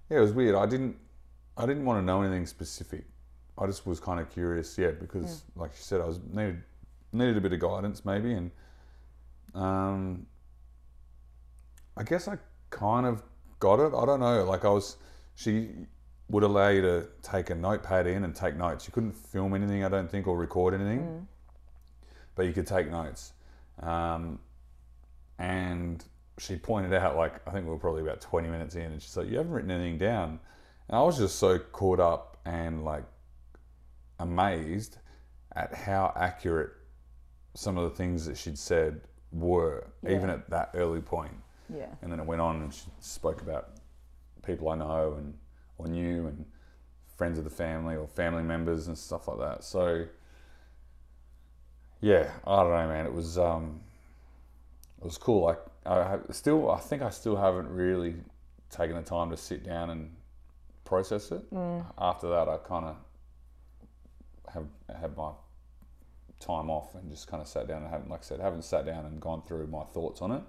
yeah, 0.09 0.19
it 0.19 0.21
was 0.21 0.33
weird. 0.33 0.55
I 0.55 0.67
didn't 0.67 0.97
I 1.57 1.67
didn't 1.67 1.85
want 1.85 2.01
to 2.01 2.05
know 2.05 2.23
anything 2.23 2.47
specific. 2.47 3.05
I 3.59 3.67
just 3.67 3.87
was 3.87 4.01
kind 4.01 4.21
of 4.21 4.31
curious, 4.31 4.79
yeah, 4.79 4.93
because 4.93 5.25
mm. 5.25 5.61
like 5.61 5.71
you 5.73 5.83
said, 5.83 6.01
I 6.01 6.07
was 6.07 6.21
needed 6.33 6.63
needed 7.13 7.37
a 7.37 7.41
bit 7.41 7.53
of 7.53 7.61
guidance 7.61 8.05
maybe, 8.05 8.33
and 8.33 8.51
um, 9.55 10.27
I 11.97 12.03
guess 12.03 12.29
I 12.29 12.39
kind 12.71 13.07
of 13.07 13.23
got 13.59 13.81
it. 13.81 13.93
I 13.95 14.07
don't 14.07 14.21
know. 14.21 14.45
Like 14.45 14.65
I 14.65 14.71
was, 14.71 14.97
she 15.35 15.71
would 16.29 16.43
allow 16.43 16.69
you 16.69 16.83
to 16.83 17.09
take 17.23 17.51
a 17.51 17.55
notepad 17.55 18.07
in 18.07 18.25
and 18.25 18.35
take 18.35 18.57
notes. 18.57 18.87
You 18.87 18.93
couldn't 18.93 19.13
film 19.13 19.55
anything, 19.55 19.85
I 19.85 19.89
don't 19.89 20.11
think, 20.11 20.27
or 20.27 20.37
record 20.37 20.75
anything, 20.75 21.27
but 22.35 22.47
you 22.47 22.53
could 22.53 22.67
take 22.67 22.91
notes. 22.91 23.33
Um, 23.81 24.39
and 25.39 26.05
she 26.39 26.57
pointed 26.57 26.93
out, 26.95 27.17
like, 27.17 27.47
I 27.49 27.51
think 27.51 27.67
we 27.67 27.73
were 27.73 27.79
probably 27.79 28.03
about 28.03 28.21
20 28.21 28.49
minutes 28.49 28.75
in, 28.77 28.93
and 28.93 29.03
she's 29.03 29.17
like, 29.17 29.29
You 29.29 29.39
haven't 29.39 29.53
written 29.53 29.71
anything 29.71 29.99
down. 29.99 30.41
And 30.89 30.97
I 30.97 31.03
was 31.03 31.19
just 31.19 31.39
so 31.39 31.59
caught 31.59 32.01
up 32.01 32.39
and 32.45 32.85
like 32.85 33.05
amazed 34.19 34.99
at 35.55 35.75
how 35.75 36.13
accurate 36.17 36.71
some 37.55 37.79
of 37.79 37.85
the 37.85 37.97
things 37.97 38.27
that 38.27 38.37
she'd 38.37 38.59
said 38.59 39.01
were, 39.33 39.87
even 40.09 40.31
at 40.31 40.51
that 40.51 40.71
early 40.75 41.01
point. 41.01 41.35
Yeah. 41.75 41.87
And 42.03 42.11
then 42.11 42.21
it 42.21 42.27
went 42.27 42.41
on 42.41 42.63
and 42.63 42.75
she 42.75 42.87
spoke 43.01 43.43
about 43.43 43.71
people 44.45 44.69
I 44.69 44.77
know 44.77 45.15
and 45.19 45.35
or 45.79 45.87
knew 45.87 46.27
and 46.27 46.45
friends 47.17 47.39
of 47.39 47.45
the 47.45 47.51
family 47.51 47.97
or 47.97 48.07
family 48.09 48.43
members 48.43 48.89
and 48.89 48.97
stuff 48.99 49.29
like 49.29 49.39
that. 49.39 49.65
So 49.65 50.07
yeah, 52.01 52.31
I 52.47 52.57
don't 52.63 52.73
know, 52.73 52.89
man. 52.89 53.07
It 53.07 53.13
was 53.13 53.39
um, 53.39 53.81
it 54.99 55.05
was 55.05 55.19
cool. 55.19 55.43
Like 55.43 55.59
I 55.87 55.97
have, 56.09 56.25
still, 56.31 56.71
I 56.71 56.79
think 56.79 57.03
I 57.03 57.11
still 57.11 57.37
haven't 57.37 57.69
really 57.69 58.17
taken 58.71 58.97
the 58.97 59.03
time 59.03 59.31
to 59.31 59.37
sit 59.37 59.65
down 59.65 59.91
and 59.91 60.11
process 60.85 61.31
it. 61.31 61.43
After 61.99 62.29
that, 62.31 62.49
I 62.49 62.57
kind 62.57 62.87
of 62.87 62.97
have 64.53 64.67
had 65.01 65.17
my 65.17 65.31
time 66.41 66.71
off 66.71 66.95
and 66.95 67.11
just 67.11 67.29
kind 67.29 67.41
of 67.41 67.47
sat 67.47 67.69
down 67.69 67.83
and 67.83 67.91
haven't, 67.91 68.11
like 68.11 68.21
I 68.21 68.25
said, 68.25 68.41
haven't 68.41 68.65
sat 68.65 68.87
down 68.87 69.05
and 69.05 69.21
gone 69.21 69.43
through 69.47 69.67
my 69.69 69.85
thoughts 69.85 70.23
on 70.23 70.33
it. 70.33 70.43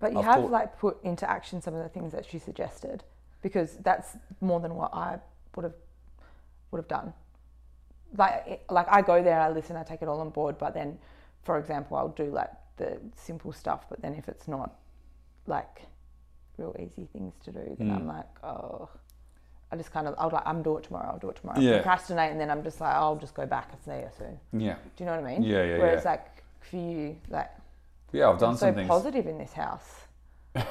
But 0.00 0.12
you 0.12 0.20
I've 0.20 0.24
have 0.24 0.34
thought- 0.42 0.50
like 0.50 0.78
put 0.78 1.02
into 1.04 1.28
action 1.28 1.60
some 1.60 1.74
of 1.74 1.82
the 1.82 1.88
things 1.88 2.12
that 2.12 2.24
she 2.24 2.38
suggested, 2.38 3.04
because 3.42 3.76
that's 3.78 4.16
more 4.40 4.60
than 4.60 4.74
what 4.74 4.94
I 4.94 5.18
would 5.56 5.64
have 5.64 5.74
would 6.70 6.78
have 6.78 6.88
done. 6.88 7.12
Like 8.16 8.44
it- 8.46 8.64
like 8.70 8.86
I 8.88 9.02
go 9.02 9.22
there, 9.22 9.40
I 9.40 9.50
listen, 9.50 9.76
I 9.76 9.82
take 9.82 10.02
it 10.02 10.08
all 10.08 10.20
on 10.20 10.30
board. 10.30 10.56
But 10.58 10.74
then, 10.74 10.98
for 11.42 11.58
example, 11.58 11.96
I'll 11.96 12.08
do 12.08 12.30
like 12.30 12.50
the 12.76 13.00
simple 13.16 13.52
stuff. 13.52 13.86
But 13.90 14.00
then 14.00 14.14
if 14.14 14.28
it's 14.28 14.46
not 14.46 14.76
like 15.46 15.82
real 16.56 16.74
easy 16.78 17.06
things 17.12 17.34
to 17.44 17.52
do, 17.52 17.76
then. 17.78 17.90
I'm 17.90 18.02
mm. 18.02 18.08
like, 18.08 18.44
oh, 18.44 18.88
I 19.70 19.76
just 19.76 19.92
kind 19.92 20.06
of 20.08 20.14
I'll 20.18 20.30
like 20.30 20.42
I'm 20.46 20.62
do 20.62 20.76
it 20.78 20.84
tomorrow. 20.84 21.10
I'll 21.12 21.18
do 21.18 21.28
it 21.30 21.36
tomorrow. 21.36 21.60
Yeah. 21.60 21.74
Procrastinate, 21.82 22.30
and 22.32 22.40
then 22.40 22.50
I'm 22.50 22.62
just 22.62 22.80
like, 22.80 22.94
I'll 22.94 23.16
just 23.16 23.34
go 23.34 23.44
back 23.46 23.68
and 23.72 23.80
see 23.82 24.00
you 24.02 24.08
soon. 24.16 24.60
Yeah, 24.60 24.76
Do 24.96 25.04
you 25.04 25.06
know 25.06 25.16
what 25.20 25.24
I 25.24 25.34
mean? 25.34 25.42
Yeah, 25.42 25.64
yeah, 25.64 25.78
Whereas 25.78 26.04
yeah. 26.04 26.10
like 26.10 26.26
for 26.60 26.76
you, 26.76 27.16
like 27.28 27.50
yeah. 28.12 28.30
I've 28.30 28.38
done 28.38 28.50
I'm 28.50 28.56
so 28.56 28.72
things. 28.72 28.88
positive 28.88 29.26
in 29.26 29.38
this 29.38 29.52
house. 29.52 29.88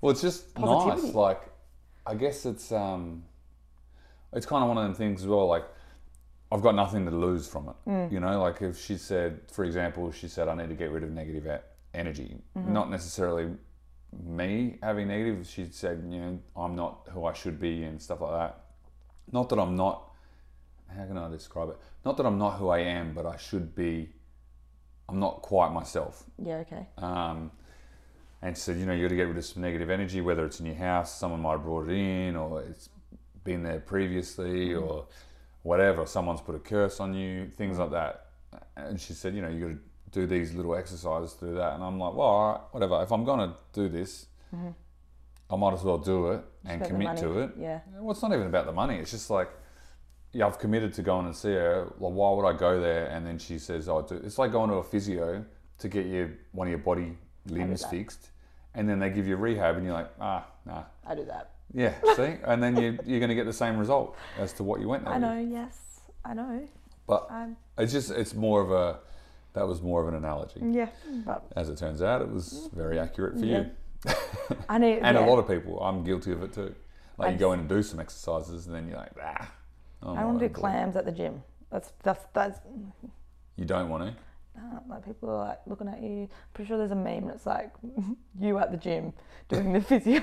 Well, 0.00 0.10
it's 0.10 0.20
just 0.20 0.52
Positivity. 0.54 1.06
nice. 1.06 1.14
Like, 1.14 1.40
I 2.06 2.14
guess 2.14 2.44
it's 2.44 2.70
um, 2.72 3.24
it's 4.34 4.44
kind 4.44 4.62
of 4.62 4.68
one 4.68 4.76
of 4.76 4.84
them 4.84 4.94
things 4.94 5.22
as 5.22 5.26
well. 5.26 5.46
Like, 5.46 5.64
I've 6.52 6.60
got 6.60 6.74
nothing 6.74 7.06
to 7.06 7.10
lose 7.10 7.48
from 7.48 7.70
it. 7.70 7.88
Mm. 7.88 8.12
You 8.12 8.20
know, 8.20 8.38
like 8.42 8.60
if 8.60 8.78
she 8.78 8.98
said, 8.98 9.40
for 9.50 9.64
example, 9.64 10.12
she 10.12 10.28
said, 10.28 10.46
I 10.46 10.54
need 10.56 10.68
to 10.68 10.74
get 10.74 10.90
rid 10.90 11.04
of 11.04 11.10
negative 11.10 11.60
energy. 11.94 12.36
Not 12.54 12.90
necessarily 12.90 13.52
me 14.22 14.78
having 14.82 15.08
negative. 15.08 15.46
She 15.46 15.66
said, 15.70 16.04
you 16.08 16.20
know, 16.20 16.38
I'm 16.56 16.74
not 16.74 17.08
who 17.10 17.24
I 17.24 17.32
should 17.32 17.60
be 17.60 17.82
and 17.84 18.00
stuff 18.00 18.20
like 18.20 18.32
that. 18.32 18.60
Not 19.32 19.48
that 19.48 19.58
I'm 19.58 19.76
not. 19.76 20.10
How 20.94 21.06
can 21.06 21.18
I 21.18 21.28
describe 21.30 21.70
it? 21.70 21.76
Not 22.04 22.16
that 22.18 22.26
I'm 22.26 22.38
not 22.38 22.58
who 22.58 22.68
I 22.68 22.80
am, 22.80 23.14
but 23.14 23.26
I 23.26 23.36
should 23.36 23.74
be. 23.74 24.10
I'm 25.08 25.18
not 25.18 25.42
quite 25.42 25.72
myself. 25.72 26.24
Yeah. 26.42 26.56
Okay. 26.58 26.86
Um, 26.98 27.50
and 28.42 28.56
said, 28.56 28.76
you 28.76 28.86
know, 28.86 28.92
you 28.92 29.02
got 29.02 29.08
to 29.08 29.16
get 29.16 29.28
rid 29.28 29.38
of 29.38 29.44
some 29.44 29.62
negative 29.62 29.88
energy, 29.90 30.20
whether 30.20 30.44
it's 30.44 30.60
in 30.60 30.66
your 30.66 30.74
house, 30.74 31.18
someone 31.18 31.40
might 31.40 31.52
have 31.52 31.62
brought 31.62 31.88
it 31.88 31.94
in, 31.94 32.36
or 32.36 32.62
it's 32.62 32.90
been 33.42 33.62
there 33.62 33.80
previously, 33.80 34.74
or 34.74 35.06
whatever. 35.62 36.04
Someone's 36.06 36.42
put 36.42 36.54
a 36.54 36.58
curse 36.58 37.00
on 37.00 37.14
you, 37.14 37.48
things 37.48 37.78
like 37.78 37.90
that. 37.90 38.26
And 38.76 39.00
she 39.00 39.14
said, 39.14 39.34
you 39.34 39.42
know, 39.42 39.48
you 39.48 39.60
got 39.60 39.74
to 39.74 39.78
do 40.14 40.26
these 40.26 40.54
little 40.54 40.74
exercises 40.76 41.34
to 41.34 41.46
do 41.46 41.54
that. 41.56 41.74
And 41.74 41.82
I'm 41.82 41.98
like, 41.98 42.14
well, 42.14 42.26
all 42.28 42.52
right, 42.52 42.60
whatever. 42.70 43.02
If 43.02 43.10
I'm 43.12 43.24
gonna 43.24 43.56
do 43.72 43.88
this, 43.88 44.26
I 45.50 45.56
might 45.56 45.74
as 45.74 45.82
well 45.82 45.98
do 45.98 46.28
it 46.28 46.44
and 46.64 46.82
Spend 46.84 46.90
commit 46.90 47.18
to 47.18 47.40
it. 47.40 47.50
Yeah. 47.58 47.80
Well, 47.98 48.12
it's 48.12 48.22
not 48.22 48.32
even 48.32 48.46
about 48.46 48.66
the 48.66 48.72
money. 48.72 48.96
It's 48.98 49.10
just 49.10 49.28
like, 49.30 49.50
yeah, 50.32 50.46
I've 50.46 50.58
committed 50.58 50.94
to 50.94 51.02
going 51.02 51.26
and 51.26 51.34
see 51.36 51.52
her. 51.52 51.92
Well, 51.98 52.12
why 52.12 52.30
would 52.34 52.48
I 52.48 52.56
go 52.58 52.80
there? 52.80 53.06
And 53.08 53.26
then 53.26 53.38
she 53.38 53.58
says, 53.58 53.88
"Oh, 53.88 54.02
do." 54.02 54.16
It's 54.16 54.38
like 54.38 54.52
going 54.52 54.70
to 54.70 54.76
a 54.76 54.82
physio 54.82 55.44
to 55.78 55.88
get 55.88 56.06
your 56.06 56.30
one 56.52 56.66
of 56.68 56.70
your 56.70 56.78
body 56.78 57.16
limbs 57.46 57.84
fixed, 57.84 58.30
and 58.74 58.88
then 58.88 58.98
they 58.98 59.10
give 59.10 59.26
you 59.28 59.36
rehab, 59.36 59.76
and 59.76 59.84
you're 59.84 59.94
like, 59.94 60.10
ah, 60.20 60.46
nah, 60.64 60.84
I 61.06 61.14
do 61.14 61.24
that. 61.26 61.50
yeah, 61.72 61.94
see, 62.16 62.36
and 62.44 62.62
then 62.62 62.76
you 62.76 62.98
you're 63.04 63.20
going 63.20 63.28
to 63.28 63.34
get 63.34 63.46
the 63.46 63.52
same 63.52 63.76
result 63.76 64.16
as 64.38 64.52
to 64.54 64.64
what 64.64 64.80
you 64.80 64.88
went 64.88 65.04
there. 65.04 65.12
I 65.14 65.18
with. 65.18 65.22
know. 65.28 65.38
Yes. 65.58 65.78
I 66.24 66.32
know. 66.34 66.66
but 67.06 67.26
Um, 67.30 67.56
it's 67.78 67.92
just 67.92 68.10
it's 68.10 68.34
more 68.34 68.60
of 68.62 68.70
a 68.72 68.98
that 69.54 69.66
was 69.66 69.80
more 69.82 70.02
of 70.02 70.08
an 70.08 70.14
analogy. 70.14 70.60
yeah. 70.62 70.88
But 71.24 71.44
As 71.56 71.68
it 71.68 71.78
turns 71.78 72.02
out, 72.02 72.20
it 72.22 72.30
was 72.30 72.68
very 72.72 72.98
accurate 72.98 73.38
for 73.38 73.46
you 73.46 73.70
I 74.68 74.78
need. 74.78 74.98
and 74.98 75.16
yeah. 75.16 75.24
a 75.24 75.26
lot 75.26 75.38
of 75.38 75.48
people. 75.48 75.80
I'm 75.80 76.04
guilty 76.04 76.32
of 76.32 76.42
it 76.42 76.52
too. 76.52 76.74
Like 77.16 77.32
you 77.32 77.38
go 77.38 77.52
in 77.52 77.60
and 77.60 77.68
do 77.68 77.82
some 77.82 78.00
exercises, 78.00 78.66
and 78.66 78.74
then 78.74 78.86
you're 78.88 78.98
like, 78.98 79.12
ah. 79.22 79.50
I'm 80.02 80.18
I 80.18 80.24
want 80.24 80.38
to 80.40 80.48
do 80.48 80.52
board." 80.52 80.60
clams 80.60 80.96
at 80.96 81.06
the 81.06 81.12
gym. 81.12 81.42
That's 81.70 81.92
that's 82.02 82.24
that's. 82.34 82.58
You 83.56 83.64
don't 83.64 83.88
want 83.88 84.02
to. 84.04 84.14
Uh, 84.56 84.78
like 84.88 85.04
people 85.04 85.30
are 85.30 85.48
like 85.48 85.60
looking 85.66 85.88
at 85.88 86.02
you. 86.02 86.28
Pretty 86.52 86.68
sure 86.68 86.76
there's 86.78 86.90
a 86.90 86.94
meme 86.96 87.26
that's 87.26 87.46
like 87.46 87.72
you 88.40 88.58
at 88.58 88.70
the 88.72 88.76
gym 88.76 89.12
doing 89.48 89.72
the 89.72 89.80
physio, 89.90 90.20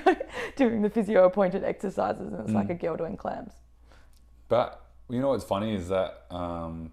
doing 0.56 0.82
the 0.82 0.90
physio 0.90 1.26
appointed 1.26 1.64
exercises, 1.64 2.28
and 2.32 2.42
it's 2.42 2.52
Mm. 2.52 2.56
like 2.56 2.70
a 2.70 2.76
girl 2.76 2.96
doing 2.98 3.18
clams. 3.18 3.54
But 4.50 4.82
you 5.10 5.20
know 5.22 5.30
what's 5.30 5.44
funny 5.46 5.74
is 5.76 5.88
that 5.90 6.26
um, 6.30 6.92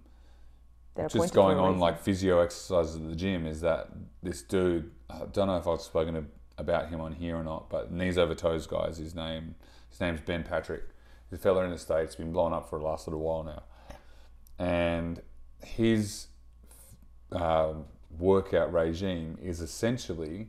just 1.07 1.33
going 1.33 1.59
on 1.59 1.69
reason. 1.69 1.81
like 1.81 2.01
physio 2.01 2.41
exercises 2.41 2.97
at 2.97 3.09
the 3.09 3.15
gym 3.15 3.47
is 3.47 3.61
that 3.61 3.89
this 4.23 4.43
dude, 4.43 4.91
I 5.09 5.21
don't 5.33 5.47
know 5.47 5.57
if 5.57 5.67
I've 5.67 5.81
spoken 5.81 6.15
to, 6.15 6.25
about 6.57 6.89
him 6.89 7.01
on 7.01 7.13
here 7.13 7.37
or 7.37 7.45
not, 7.45 7.71
but 7.71 7.93
knees 7.93 8.19
over 8.19 8.35
toes 8.35 8.67
guy 8.67 8.87
is 8.87 8.97
his 8.97 9.15
name. 9.15 9.55
His 9.91 10.01
name's 10.01 10.21
Ben 10.21 10.43
Patrick. 10.43 10.83
He's 11.31 11.39
a 11.39 11.43
fella 11.43 11.65
in 11.65 11.71
the 11.71 11.79
States, 11.79 12.17
been 12.17 12.33
blowing 12.33 12.53
up 12.53 12.69
for 12.69 12.79
the 12.79 12.85
last 12.85 13.07
little 13.07 13.21
while 13.21 13.45
now. 13.45 13.63
And 14.59 15.23
his 15.65 16.27
um, 17.31 17.85
workout 18.19 18.73
regime 18.73 19.39
is 19.41 19.61
essentially 19.61 20.49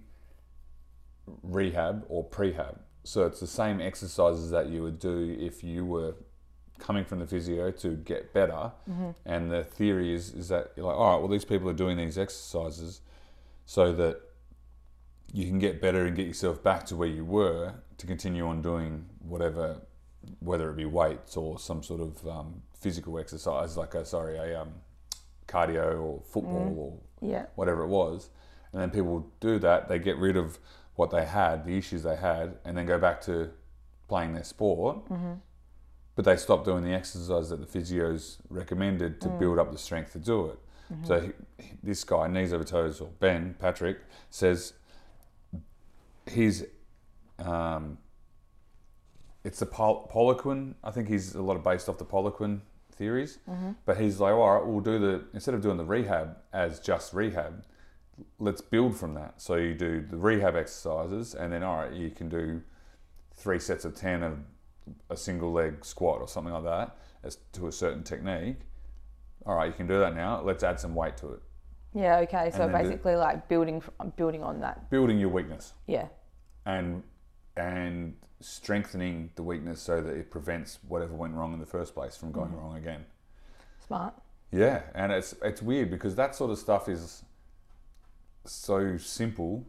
rehab 1.44 2.06
or 2.10 2.28
prehab. 2.28 2.80
So 3.04 3.26
it's 3.26 3.40
the 3.40 3.48
same 3.48 3.80
exercises 3.80 4.50
that 4.52 4.70
you 4.70 4.82
would 4.84 5.00
do 5.00 5.38
if 5.40 5.64
you 5.64 5.86
were 5.86 6.16
coming 6.80 7.06
from 7.06 7.20
the 7.20 7.28
physio 7.28 7.72
to 7.72 7.90
get 7.96 8.34
better. 8.34 8.72
And 9.26 9.52
the 9.52 9.64
theory 9.64 10.14
is 10.14 10.34
is 10.34 10.48
that 10.50 10.72
you're 10.76 10.86
like, 10.88 10.96
all 10.98 11.12
right, 11.14 11.20
well 11.20 11.28
these 11.28 11.46
people 11.46 11.70
are 11.70 11.74
doing 11.74 11.98
these 11.98 12.18
exercises 12.18 13.02
so 13.66 13.94
that 13.94 14.22
you 15.32 15.46
can 15.46 15.60
get 15.60 15.80
better 15.80 16.06
and 16.06 16.16
get 16.16 16.26
yourself 16.26 16.64
back 16.64 16.86
to 16.88 16.96
where 16.96 17.08
you 17.08 17.24
were 17.24 17.74
to 17.98 18.08
continue 18.08 18.48
on 18.48 18.62
doing 18.62 19.06
whatever, 19.20 19.78
whether 20.40 20.70
it 20.72 20.76
be 20.76 20.86
weights 20.86 21.38
or 21.38 21.60
some 21.60 21.84
sort 21.84 22.02
of 22.02 22.28
um, 22.28 22.62
physical 22.74 23.20
exercise, 23.20 23.78
like 23.78 23.94
a 23.94 24.04
sorry, 24.06 24.38
a 24.38 24.62
um, 24.62 24.74
cardio 25.48 26.02
or 26.02 26.22
football 26.26 26.76
or 27.22 27.30
yeah, 27.30 27.46
whatever 27.56 27.84
it 27.84 27.88
was. 27.90 28.30
And 28.72 28.82
then 28.82 28.90
people 28.90 29.32
do 29.40 29.60
that, 29.60 29.88
they 29.88 30.00
get 30.00 30.18
rid 30.18 30.38
of 30.38 30.60
what 30.96 31.12
they 31.12 31.26
had, 31.26 31.66
the 31.66 31.78
issues 31.78 32.04
they 32.04 32.16
had, 32.16 32.58
and 32.66 32.78
then 32.78 32.86
go 32.86 32.98
back 33.00 33.22
to 33.22 33.50
playing 34.08 34.34
their 34.34 34.44
sport. 34.44 34.98
But 36.20 36.26
they 36.26 36.36
stopped 36.36 36.66
doing 36.66 36.84
the 36.84 36.92
exercise 36.92 37.48
that 37.48 37.62
the 37.62 37.80
physios 37.80 38.40
recommended 38.50 39.22
to 39.22 39.30
build 39.30 39.56
mm. 39.56 39.62
up 39.62 39.72
the 39.72 39.78
strength 39.78 40.12
to 40.12 40.20
do 40.20 40.48
it. 40.48 40.60
Mm-hmm. 40.92 41.06
So 41.06 41.22
he, 41.22 41.32
this 41.82 42.04
guy, 42.04 42.28
knees 42.28 42.52
over 42.52 42.66
toes, 42.66 43.00
or 43.00 43.08
Ben 43.22 43.56
Patrick, 43.58 44.00
says 44.30 44.74
he's 46.30 46.66
um, 47.38 48.00
it's 49.46 49.60
the 49.60 49.66
Pol- 49.66 50.12
Poliquin. 50.14 50.74
I 50.84 50.92
think 50.92 51.08
he's 51.08 51.36
a 51.36 51.42
lot 51.42 51.56
of 51.56 51.64
based 51.64 51.88
off 51.88 51.98
the 51.98 52.04
Poliquin 52.04 52.60
theories. 52.92 53.38
Mm-hmm. 53.50 53.72
But 53.86 53.96
he's 53.96 54.20
like, 54.20 54.34
all 54.34 54.56
right, 54.56 54.68
we'll 54.68 54.82
do 54.82 55.00
the 55.00 55.24
instead 55.34 55.56
of 55.56 55.62
doing 55.62 55.78
the 55.78 55.86
rehab 55.86 56.36
as 56.52 56.82
just 56.82 57.14
rehab, 57.14 57.64
let's 58.40 58.60
build 58.60 58.98
from 58.98 59.14
that. 59.14 59.42
So 59.42 59.56
you 59.56 59.74
do 59.74 60.02
the 60.02 60.18
rehab 60.18 60.58
exercises, 60.58 61.34
and 61.34 61.54
then 61.54 61.64
all 61.64 61.78
right, 61.78 61.94
you 61.94 62.10
can 62.10 62.28
do 62.28 62.62
three 63.34 63.60
sets 63.60 63.86
of 63.86 63.96
ten 63.96 64.22
of 64.22 64.40
a 65.10 65.18
single 65.18 65.52
leg 65.52 65.84
squat 65.84 66.22
or 66.22 66.28
something 66.28 66.54
like 66.54 66.64
that 66.64 66.98
as 67.24 67.38
to 67.54 67.68
a 67.68 67.72
certain 67.72 68.04
technique. 68.04 68.58
All 69.46 69.56
right, 69.56 69.68
you 69.68 69.74
can 69.74 69.88
do 69.88 70.00
that 70.00 70.16
now. 70.16 70.42
Let's 70.42 70.64
add 70.64 70.80
some 70.80 70.96
weight 70.96 71.18
to 71.18 71.34
it. 71.34 71.42
Yeah. 71.94 72.18
Okay. 72.20 72.52
So 72.52 72.64
And 72.64 72.74
then 72.74 72.84
the- 72.84 72.90
basically, 72.90 73.16
like 73.16 73.48
building 73.48 73.82
building 74.16 74.44
on 74.44 74.60
that. 74.62 74.90
building 74.90 75.20
your 75.20 75.30
weakness 75.30 75.74
Yeah. 75.88 76.08
and 76.66 77.04
and 77.58 78.16
strengthening 78.42 79.32
the 79.36 79.44
weakness 79.44 79.82
so 79.82 80.02
that 80.02 80.16
it 80.16 80.32
prevents 80.32 80.80
whatever 80.88 81.14
went 81.14 81.34
wrong 81.34 81.54
in 81.54 81.60
the 81.60 81.66
first 81.66 81.94
place 81.94 82.16
from 82.16 82.32
going 82.32 82.52
mm. 82.52 82.58
wrong 82.58 82.78
again. 82.78 83.06
Smart. 83.86 84.14
Yeah, 84.52 84.84
and 84.94 85.12
it's 85.12 85.34
it's 85.42 85.62
weird 85.62 85.90
because 85.90 86.16
that 86.16 86.36
sort 86.36 86.52
of 86.52 86.58
stuff 86.58 86.88
is 86.88 87.24
so 88.46 88.98
simple 88.98 89.66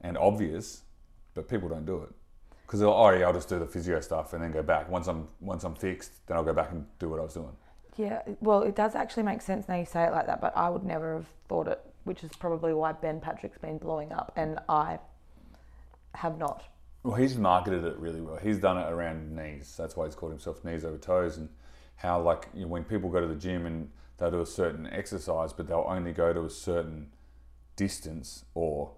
and 0.00 0.18
obvious, 0.18 0.82
but 1.34 1.48
people 1.48 1.68
don't 1.68 1.86
do 1.86 2.02
it 2.02 2.10
because 2.72 2.82
oh 2.84 3.10
yeah, 3.10 3.26
I'll 3.26 3.34
just 3.34 3.50
do 3.50 3.58
the 3.58 3.66
physio 3.66 4.00
stuff 4.00 4.32
and 4.32 4.42
then 4.42 4.50
go 4.50 4.62
back. 4.62 4.88
Once 4.88 5.06
I'm 5.06 5.28
once 5.40 5.62
I'm 5.62 5.74
fixed, 5.74 6.26
then 6.26 6.38
I'll 6.38 6.42
go 6.42 6.54
back 6.54 6.72
and 6.72 6.86
do 6.98 7.10
what 7.10 7.20
I 7.20 7.22
was 7.22 7.34
doing. 7.34 7.54
Yeah. 7.98 8.22
Well, 8.40 8.62
it 8.62 8.74
does 8.74 8.94
actually 8.94 9.24
make 9.24 9.42
sense 9.42 9.68
now 9.68 9.76
you 9.76 9.84
say 9.84 10.04
it 10.04 10.10
like 10.10 10.24
that, 10.24 10.40
but 10.40 10.56
I 10.56 10.70
would 10.70 10.82
never 10.82 11.16
have 11.16 11.26
thought 11.48 11.68
it, 11.68 11.78
which 12.04 12.24
is 12.24 12.30
probably 12.38 12.72
why 12.72 12.92
Ben 12.92 13.20
Patrick's 13.20 13.58
been 13.58 13.76
blowing 13.76 14.10
up, 14.10 14.32
and 14.36 14.58
I 14.70 15.00
have 16.14 16.38
not. 16.38 16.64
Well, 17.02 17.16
he's 17.16 17.36
marketed 17.36 17.84
it 17.84 17.98
really 17.98 18.22
well. 18.22 18.38
He's 18.38 18.58
done 18.58 18.78
it 18.78 18.90
around 18.90 19.36
knees. 19.36 19.74
That's 19.76 19.94
why 19.94 20.06
he's 20.06 20.14
called 20.14 20.32
himself 20.32 20.64
knees 20.64 20.82
over 20.82 20.96
toes. 20.96 21.36
And 21.36 21.50
how, 21.96 22.22
like, 22.22 22.48
you 22.54 22.62
know, 22.62 22.68
when 22.68 22.84
people 22.84 23.10
go 23.10 23.20
to 23.20 23.26
the 23.26 23.34
gym 23.34 23.66
and 23.66 23.90
they'll 24.16 24.30
do 24.30 24.40
a 24.40 24.46
certain 24.46 24.86
exercise, 24.86 25.52
but 25.52 25.66
they'll 25.66 25.84
only 25.86 26.12
go 26.12 26.32
to 26.32 26.44
a 26.44 26.50
certain 26.50 27.08
distance 27.76 28.46
or 28.54 28.92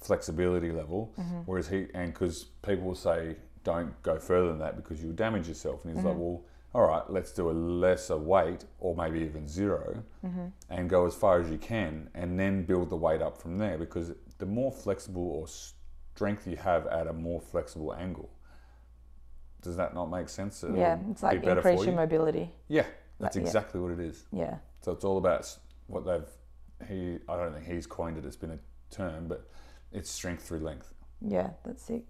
flexibility 0.00 0.70
level. 0.70 1.12
Mm-hmm. 1.18 1.40
Whereas 1.46 1.68
he, 1.68 1.86
and 1.94 2.12
because 2.12 2.44
people 2.62 2.86
will 2.86 2.94
say, 2.94 3.36
don't 3.64 4.00
go 4.02 4.18
further 4.18 4.48
than 4.48 4.58
that 4.58 4.76
because 4.76 5.02
you'll 5.02 5.12
damage 5.12 5.48
yourself. 5.48 5.84
And 5.84 5.94
he's 5.94 6.04
like, 6.04 6.14
mm-hmm. 6.14 6.22
well, 6.22 6.44
all 6.74 6.86
right, 6.86 7.02
let's 7.08 7.32
do 7.32 7.50
a 7.50 7.52
lesser 7.52 8.16
weight 8.16 8.64
or 8.78 8.94
maybe 8.94 9.20
even 9.20 9.48
0 9.48 10.02
mm-hmm. 10.24 10.46
and 10.70 10.88
go 10.88 11.06
as 11.06 11.14
far 11.14 11.40
as 11.40 11.50
you 11.50 11.58
can 11.58 12.08
and 12.14 12.38
then 12.38 12.62
build 12.64 12.90
the 12.90 12.96
weight 12.96 13.22
up 13.22 13.40
from 13.40 13.58
there 13.58 13.78
because 13.78 14.12
the 14.38 14.46
more 14.46 14.70
flexible 14.70 15.22
or 15.22 15.46
strength 16.14 16.46
you 16.46 16.56
have 16.56 16.86
at 16.86 17.06
a 17.06 17.12
more 17.12 17.40
flexible 17.40 17.94
angle. 17.94 18.30
Does 19.62 19.76
that 19.76 19.94
not 19.94 20.06
make 20.06 20.28
sense? 20.28 20.62
It'll 20.62 20.76
yeah. 20.76 20.98
It's 21.10 21.22
like 21.22 21.42
be 21.42 21.48
increase 21.48 21.80
your 21.80 21.90
you? 21.90 21.92
mobility. 21.92 22.50
Yeah, 22.68 22.86
that's 23.18 23.36
Like, 23.36 23.42
yeah. 23.42 23.48
exactly 23.48 23.80
what 23.80 23.92
it 23.92 24.00
is. 24.00 24.24
Yeah. 24.32 24.58
So 24.80 24.92
it's 24.92 25.04
all 25.04 25.18
about 25.18 25.52
what 25.88 26.04
they've. 26.06 26.88
He, 26.88 27.18
I 27.28 27.36
don't 27.36 27.52
think 27.52 27.66
he's 27.66 27.86
coined 27.86 28.18
it. 28.18 28.24
It's 28.24 28.36
been 28.36 28.52
a 28.52 28.58
term, 28.94 29.26
but 29.26 29.48
it's 29.92 30.10
strength 30.10 30.42
through 30.46 30.60
length. 30.60 30.94
Yeah. 31.20 31.50
That's 31.64 31.82
sick. 31.82 32.04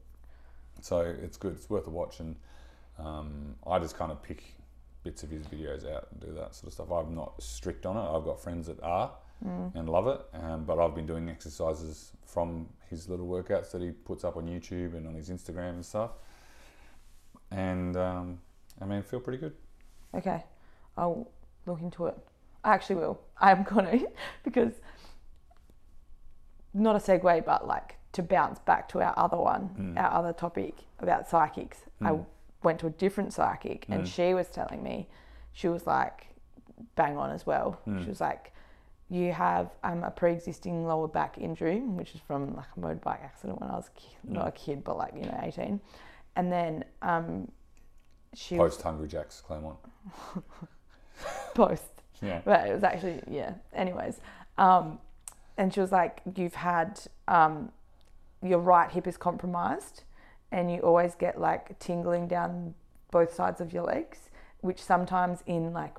So 0.81 1.01
it's 1.01 1.37
good. 1.37 1.55
It's 1.55 1.69
worth 1.69 1.87
a 1.87 1.91
watch, 1.91 2.21
and 2.21 2.37
um, 2.99 3.57
I 3.67 3.79
just 3.79 3.97
kind 3.97 4.13
of 4.13 4.23
pick 4.23 4.45
bits 5.03 5.23
of 5.23 5.31
his 5.31 5.47
videos 5.47 5.91
out 5.91 6.09
and 6.11 6.21
do 6.21 6.33
that 6.35 6.55
sort 6.55 6.69
of 6.69 6.73
stuff. 6.75 6.91
I'm 6.93 7.15
not 7.15 7.43
strict 7.43 7.87
on 7.87 7.97
it. 7.97 8.17
I've 8.17 8.25
got 8.25 8.41
friends 8.41 8.67
that 8.67 8.81
are 8.83 9.11
and 9.75 9.89
love 9.89 10.09
it, 10.09 10.21
um, 10.35 10.65
but 10.65 10.79
I've 10.79 10.95
been 10.95 11.07
doing 11.07 11.29
exercises 11.29 12.13
from 12.27 12.69
his 12.91 13.09
little 13.09 13.27
workouts 13.27 13.71
that 13.71 13.81
he 13.81 13.91
puts 13.91 14.25
up 14.25 14.37
on 14.37 14.47
YouTube 14.47 14.97
and 14.97 15.07
on 15.07 15.15
his 15.15 15.31
Instagram 15.31 15.71
and 15.71 15.87
stuff. 15.87 16.11
And 17.51 17.97
um, 17.97 18.41
I 18.81 18.85
mean, 18.85 19.03
feel 19.03 19.21
pretty 19.21 19.39
good. 19.39 19.55
Okay. 20.15 20.43
I'll 20.97 21.31
look 21.67 21.81
into 21.81 22.07
it. 22.07 22.17
I 22.65 22.75
actually 22.75 22.97
will. 22.97 23.21
I'm 23.41 23.63
gonna 23.63 24.01
because 24.43 24.73
not 26.79 26.97
a 26.97 26.99
segue, 26.99 27.45
but 27.45 27.67
like 27.67 27.97
to 28.13 28.23
bounce 28.23 28.59
back 28.61 28.89
to 28.91 29.01
our 29.03 29.15
other 29.17 29.37
one, 29.37 29.95
our 29.97 30.13
other 30.13 30.33
topic 30.33 30.75
about 31.01 31.29
psychics. 31.29 31.79
I 32.03 32.19
went 32.63 32.81
to 32.81 32.87
a 32.87 32.91
different 32.91 33.33
psychic 33.33 33.87
and 33.89 34.07
she 34.07 34.35
was 34.35 34.49
telling 34.49 34.83
me, 34.83 35.09
she 35.53 35.69
was 35.69 35.87
like 35.87 36.27
bang 36.95 37.17
on 37.17 37.31
as 37.31 37.47
well. 37.47 37.81
She 38.03 38.09
was 38.09 38.21
like, 38.21 38.53
you 39.11 39.33
have 39.33 39.71
um, 39.83 40.05
a 40.05 40.11
pre-existing 40.11 40.87
lower 40.87 41.09
back 41.09 41.39
injury, 41.39 41.81
which 41.81 42.15
is 42.15 42.21
from 42.27 42.55
like 42.55 42.67
a 42.77 42.81
motorbike 42.81 43.25
accident 43.25 43.61
when 43.61 43.71
I 43.71 43.77
was 43.77 43.89
a 43.89 43.99
kid, 43.99 44.17
not 44.25 44.47
a 44.49 44.53
kid, 44.53 44.85
but 44.85 44.99
like 44.99 45.15
you 45.15 45.23
know, 45.23 45.41
18. 45.43 45.81
And 46.37 46.53
then 46.53 46.85
um, 47.03 47.51
she 48.35 48.57
Post 48.57 48.83
Hungry 48.83 49.09
Jacks 49.09 49.41
Claremont. 49.41 49.79
post 51.55 52.03
Yeah. 52.23 52.41
but 52.45 52.69
it 52.69 52.73
was 52.75 52.85
actually 52.85 53.21
yeah 53.29 53.55
anyways 53.73 54.21
um, 54.57 54.99
and 55.59 55.75
she 55.75 55.81
was 55.81 55.93
like 55.93 56.23
you've 56.37 56.55
had 56.55 56.99
um, 57.27 57.71
your 58.43 58.61
right 58.61 58.91
hip 58.91 59.07
is 59.07 59.17
compromised 59.19 60.05
and 60.53 60.73
you 60.73 60.79
always 60.81 61.15
get 61.15 61.39
like 61.39 61.79
tingling 61.79 62.27
down 62.29 62.75
both 63.11 63.35
sides 63.35 63.61
of 63.61 63.73
your 63.73 63.83
legs 63.85 64.31
which 64.63 64.81
sometimes 64.83 65.43
in 65.47 65.73
like 65.75 65.95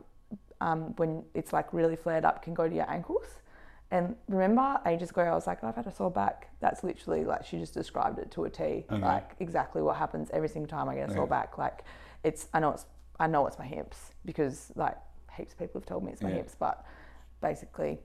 um, 0.61 0.93
when 0.97 1.23
it's 1.35 1.53
like 1.53 1.71
really 1.73 1.95
flared 1.95 2.25
up 2.25 2.41
can 2.41 2.53
go 2.53 2.67
to 2.67 2.75
your 2.75 2.89
ankles 2.89 3.25
and 3.91 4.15
remember 4.27 4.79
ages 4.85 5.09
ago 5.09 5.21
i 5.23 5.31
was 5.33 5.47
like 5.47 5.63
i've 5.63 5.75
had 5.75 5.87
a 5.87 5.91
sore 5.91 6.11
back 6.11 6.49
that's 6.59 6.83
literally 6.83 7.23
like 7.23 7.43
she 7.45 7.57
just 7.57 7.73
described 7.73 8.19
it 8.19 8.29
to 8.31 8.43
a 8.45 8.49
t 8.49 8.85
like 9.01 9.31
exactly 9.39 9.81
what 9.81 9.95
happens 9.95 10.29
every 10.31 10.49
single 10.49 10.67
time 10.69 10.87
i 10.89 10.95
get 10.95 11.09
a 11.09 11.13
sore 11.13 11.23
Okay. 11.23 11.29
back 11.29 11.57
like 11.57 11.83
it's 12.23 12.47
i 12.53 12.59
know 12.59 12.71
it's 12.71 12.85
i 13.19 13.25
know 13.27 13.47
it's 13.47 13.57
my 13.57 13.65
hips 13.65 14.11
because 14.25 14.71
like 14.75 14.95
heaps 15.35 15.53
of 15.53 15.59
people 15.59 15.79
have 15.81 15.87
told 15.87 16.03
me 16.03 16.11
it's 16.11 16.21
my 16.21 16.29
Yeah. 16.29 16.35
hips 16.35 16.55
but 16.59 16.85
basically 17.41 17.99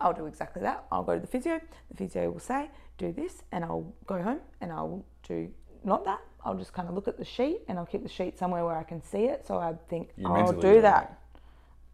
I'll 0.00 0.12
do 0.12 0.26
exactly 0.26 0.62
that. 0.62 0.84
I'll 0.90 1.02
go 1.02 1.14
to 1.14 1.20
the 1.20 1.26
physio. 1.26 1.60
The 1.90 1.96
physio 1.96 2.30
will 2.30 2.40
say, 2.40 2.70
do 2.98 3.12
this, 3.12 3.42
and 3.52 3.64
I'll 3.64 3.92
go 4.06 4.22
home 4.22 4.40
and 4.60 4.72
I'll 4.72 5.04
do 5.26 5.50
not 5.84 6.04
that. 6.04 6.20
I'll 6.44 6.54
just 6.56 6.72
kind 6.72 6.88
of 6.88 6.94
look 6.94 7.06
at 7.08 7.18
the 7.18 7.24
sheet 7.24 7.60
and 7.68 7.78
I'll 7.78 7.86
keep 7.86 8.02
the 8.02 8.08
sheet 8.08 8.38
somewhere 8.38 8.64
where 8.64 8.76
I 8.76 8.82
can 8.82 9.02
see 9.02 9.24
it. 9.24 9.46
So 9.46 9.58
I 9.58 9.74
think, 9.88 10.10
You 10.16 10.26
oh, 10.26 10.34
I'll 10.34 10.52
do 10.52 10.80
that. 10.80 11.18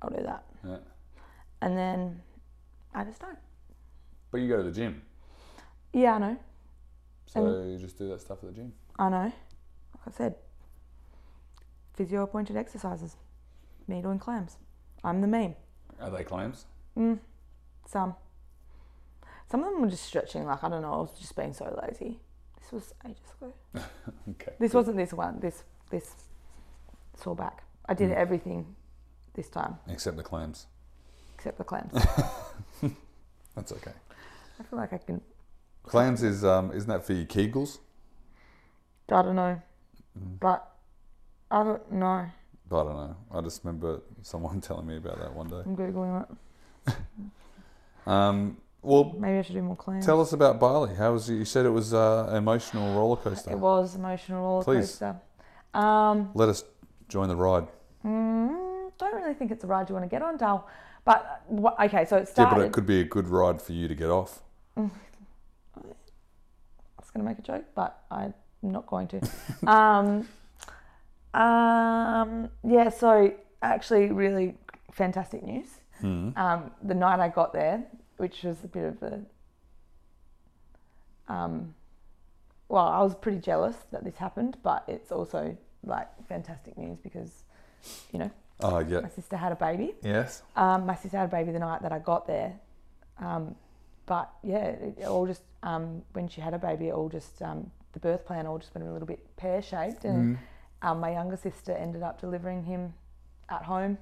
I'll 0.02 0.10
do 0.10 0.22
that. 0.22 0.44
yeah. 0.64 0.76
And 1.62 1.76
then 1.76 2.22
I 2.94 3.04
just 3.04 3.20
don't. 3.20 3.38
But 4.30 4.38
you 4.38 4.48
go 4.48 4.56
to 4.58 4.62
the 4.62 4.70
gym, 4.72 5.02
Yeah, 5.92 6.14
I 6.14 6.18
know. 6.18 6.36
so 7.26 7.64
you 7.64 7.78
just 7.78 7.98
do 7.98 8.08
that 8.10 8.20
stuff 8.20 8.38
at 8.42 8.50
the 8.50 8.54
gym. 8.54 8.72
I 8.98 9.08
know. 9.08 9.22
Like 9.24 10.06
I 10.06 10.10
said, 10.10 10.34
physio 11.94 12.22
appointed 12.22 12.56
exercises. 12.56 13.16
Me 13.88 14.00
doing 14.02 14.18
clams. 14.18 14.58
I'm 15.02 15.20
the 15.20 15.26
meme. 15.28 15.54
Are 16.00 16.10
they 16.10 16.24
clams? 16.24 16.66
Mm. 16.98 17.18
Some. 17.86 18.14
Some 19.50 19.62
of 19.62 19.70
them 19.72 19.80
were 19.82 19.88
just 19.88 20.04
stretching, 20.04 20.44
like, 20.44 20.62
I 20.64 20.68
don't 20.68 20.82
know, 20.82 20.92
I 20.92 20.96
was 20.98 21.18
just 21.20 21.36
being 21.36 21.52
so 21.52 21.78
lazy. 21.82 22.18
This 22.60 22.72
was 22.72 22.94
ages 23.04 23.22
ago. 23.40 23.54
Okay. 24.30 24.52
This 24.58 24.74
wasn't 24.74 24.96
this 24.96 25.12
one. 25.12 25.38
This 25.40 25.62
this 25.90 26.10
sore 27.16 27.36
back. 27.36 27.62
I 27.88 27.94
did 27.94 28.10
everything 28.10 28.74
this 29.34 29.48
time 29.48 29.78
Except 29.88 30.16
the 30.16 30.22
clams. 30.24 30.66
except 31.36 31.58
the 31.58 31.64
clams. 31.64 31.92
That's 33.54 33.70
okay. 33.72 33.92
I 34.58 34.62
feel 34.64 34.78
like 34.80 34.92
I 34.92 34.98
can. 34.98 35.20
Clams 35.84 36.22
is 36.24 36.44
um, 36.44 36.72
isn't 36.72 36.88
that 36.88 37.04
for 37.04 37.12
your 37.12 37.24
Kegels? 37.26 37.78
I 39.12 39.22
don't 39.22 39.36
know, 39.36 39.62
but 40.40 40.72
I 41.52 41.62
don't 41.62 41.92
know. 41.92 42.26
But 42.68 42.80
I 42.80 42.84
don't 42.84 42.96
know. 42.96 43.16
I 43.32 43.40
just 43.42 43.64
remember 43.64 44.02
someone 44.22 44.60
telling 44.68 44.86
me 44.88 44.96
about 44.96 45.20
that 45.20 45.32
one 45.32 45.46
day. 45.48 45.62
I'm 45.64 45.76
googling 45.76 46.26
it. 46.88 46.94
Um, 48.06 48.58
well, 48.82 49.14
Maybe 49.18 49.38
I 49.38 49.42
should 49.42 49.54
do 49.54 49.62
more 49.62 49.76
clams. 49.76 50.06
tell 50.06 50.20
us 50.20 50.32
about 50.32 50.60
Bali. 50.60 50.94
How 50.94 51.12
was 51.12 51.28
it? 51.28 51.34
You 51.34 51.44
said 51.44 51.66
it 51.66 51.70
was 51.70 51.92
uh, 51.92 52.26
an 52.30 52.36
emotional 52.36 52.94
roller 52.94 53.16
coaster. 53.16 53.50
It 53.50 53.58
was 53.58 53.96
emotional 53.96 54.42
roller 54.42 54.64
Please. 54.64 54.90
coaster. 54.90 55.16
Um, 55.74 56.30
Let 56.34 56.48
us 56.48 56.64
join 57.08 57.28
the 57.28 57.36
ride. 57.36 57.66
mm, 58.04 58.92
don't 58.98 59.14
really 59.14 59.34
think 59.34 59.50
it's 59.50 59.64
a 59.64 59.66
ride 59.66 59.88
you 59.88 59.94
want 59.94 60.04
to 60.04 60.08
get 60.08 60.22
on, 60.22 60.36
Dal. 60.36 60.68
But 61.04 61.42
okay, 61.80 62.04
so 62.04 62.16
it 62.16 62.28
started. 62.28 62.50
Yeah, 62.52 62.58
but 62.58 62.66
it 62.66 62.72
could 62.72 62.86
be 62.86 63.00
a 63.00 63.04
good 63.04 63.28
ride 63.28 63.60
for 63.60 63.72
you 63.72 63.88
to 63.88 63.94
get 63.94 64.10
off. 64.10 64.40
I 64.76 64.82
was 66.98 67.10
going 67.12 67.24
to 67.24 67.28
make 67.28 67.38
a 67.38 67.42
joke, 67.42 67.64
but 67.74 68.02
I'm 68.10 68.34
not 68.62 68.86
going 68.86 69.08
to. 69.08 69.20
um, 69.66 70.28
um, 71.34 72.50
yeah, 72.64 72.88
so 72.88 73.32
actually, 73.62 74.10
really 74.10 74.56
fantastic 74.92 75.42
news. 75.42 75.66
Um, 76.02 76.70
the 76.82 76.94
night 76.94 77.20
I 77.20 77.28
got 77.28 77.52
there, 77.52 77.84
which 78.18 78.42
was 78.42 78.62
a 78.64 78.68
bit 78.68 78.84
of 78.84 79.02
a. 79.02 79.20
Um, 81.28 81.74
well, 82.68 82.86
I 82.86 83.02
was 83.02 83.14
pretty 83.14 83.38
jealous 83.38 83.76
that 83.92 84.04
this 84.04 84.16
happened, 84.16 84.56
but 84.62 84.84
it's 84.88 85.12
also 85.12 85.56
like 85.84 86.08
fantastic 86.28 86.76
news 86.76 86.98
because, 87.02 87.44
you 88.12 88.18
know, 88.18 88.30
Oh, 88.60 88.78
yeah. 88.78 89.00
my 89.00 89.08
sister 89.08 89.36
had 89.36 89.52
a 89.52 89.56
baby. 89.56 89.94
Yes. 90.02 90.42
Um, 90.56 90.86
my 90.86 90.94
sister 90.96 91.16
had 91.18 91.24
a 91.28 91.30
baby 91.30 91.52
the 91.52 91.58
night 91.58 91.82
that 91.82 91.92
I 91.92 91.98
got 91.98 92.26
there. 92.26 92.54
Um, 93.18 93.54
but 94.06 94.30
yeah, 94.42 94.64
it 94.64 94.98
it 94.98 95.04
all 95.06 95.26
just, 95.26 95.42
um, 95.62 96.02
when 96.12 96.28
she 96.28 96.40
had 96.40 96.54
a 96.54 96.58
baby, 96.58 96.88
it 96.88 96.92
all 96.94 97.08
just, 97.08 97.40
um, 97.42 97.70
the 97.92 98.00
birth 98.00 98.24
plan 98.26 98.46
all 98.46 98.58
just 98.58 98.74
went 98.74 98.86
a 98.86 98.92
little 98.92 99.06
bit 99.06 99.20
pear 99.36 99.60
shaped. 99.62 100.04
And 100.04 100.38
um, 100.82 101.00
my 101.00 101.12
younger 101.12 101.36
sister 101.36 101.72
ended 101.72 102.02
up 102.02 102.20
delivering 102.20 102.64
him 102.64 102.94
at 103.48 103.62
home. 103.62 103.98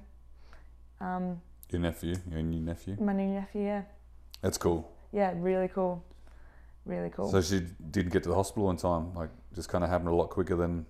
Um, 1.01 1.41
Your 1.71 1.81
nephew, 1.81 2.15
your 2.29 2.41
new 2.41 2.59
nephew. 2.61 2.95
my 2.99 3.13
new 3.13 3.27
nephew, 3.27 3.63
yeah. 3.63 3.81
That's 4.41 4.57
cool. 4.57 4.91
Yeah, 5.11 5.33
really 5.35 5.67
cool. 5.67 6.03
Really 6.85 7.09
cool. 7.09 7.29
So 7.31 7.41
she 7.41 7.61
didn't 7.91 8.13
get 8.13 8.23
to 8.23 8.29
the 8.29 8.35
hospital 8.35 8.69
in 8.69 8.77
time. 8.77 9.13
Like, 9.15 9.29
just 9.55 9.69
kind 9.69 9.83
of 9.83 9.89
happened 9.89 10.09
a 10.09 10.13
lot 10.15 10.29
quicker 10.29 10.55
than. 10.55 10.85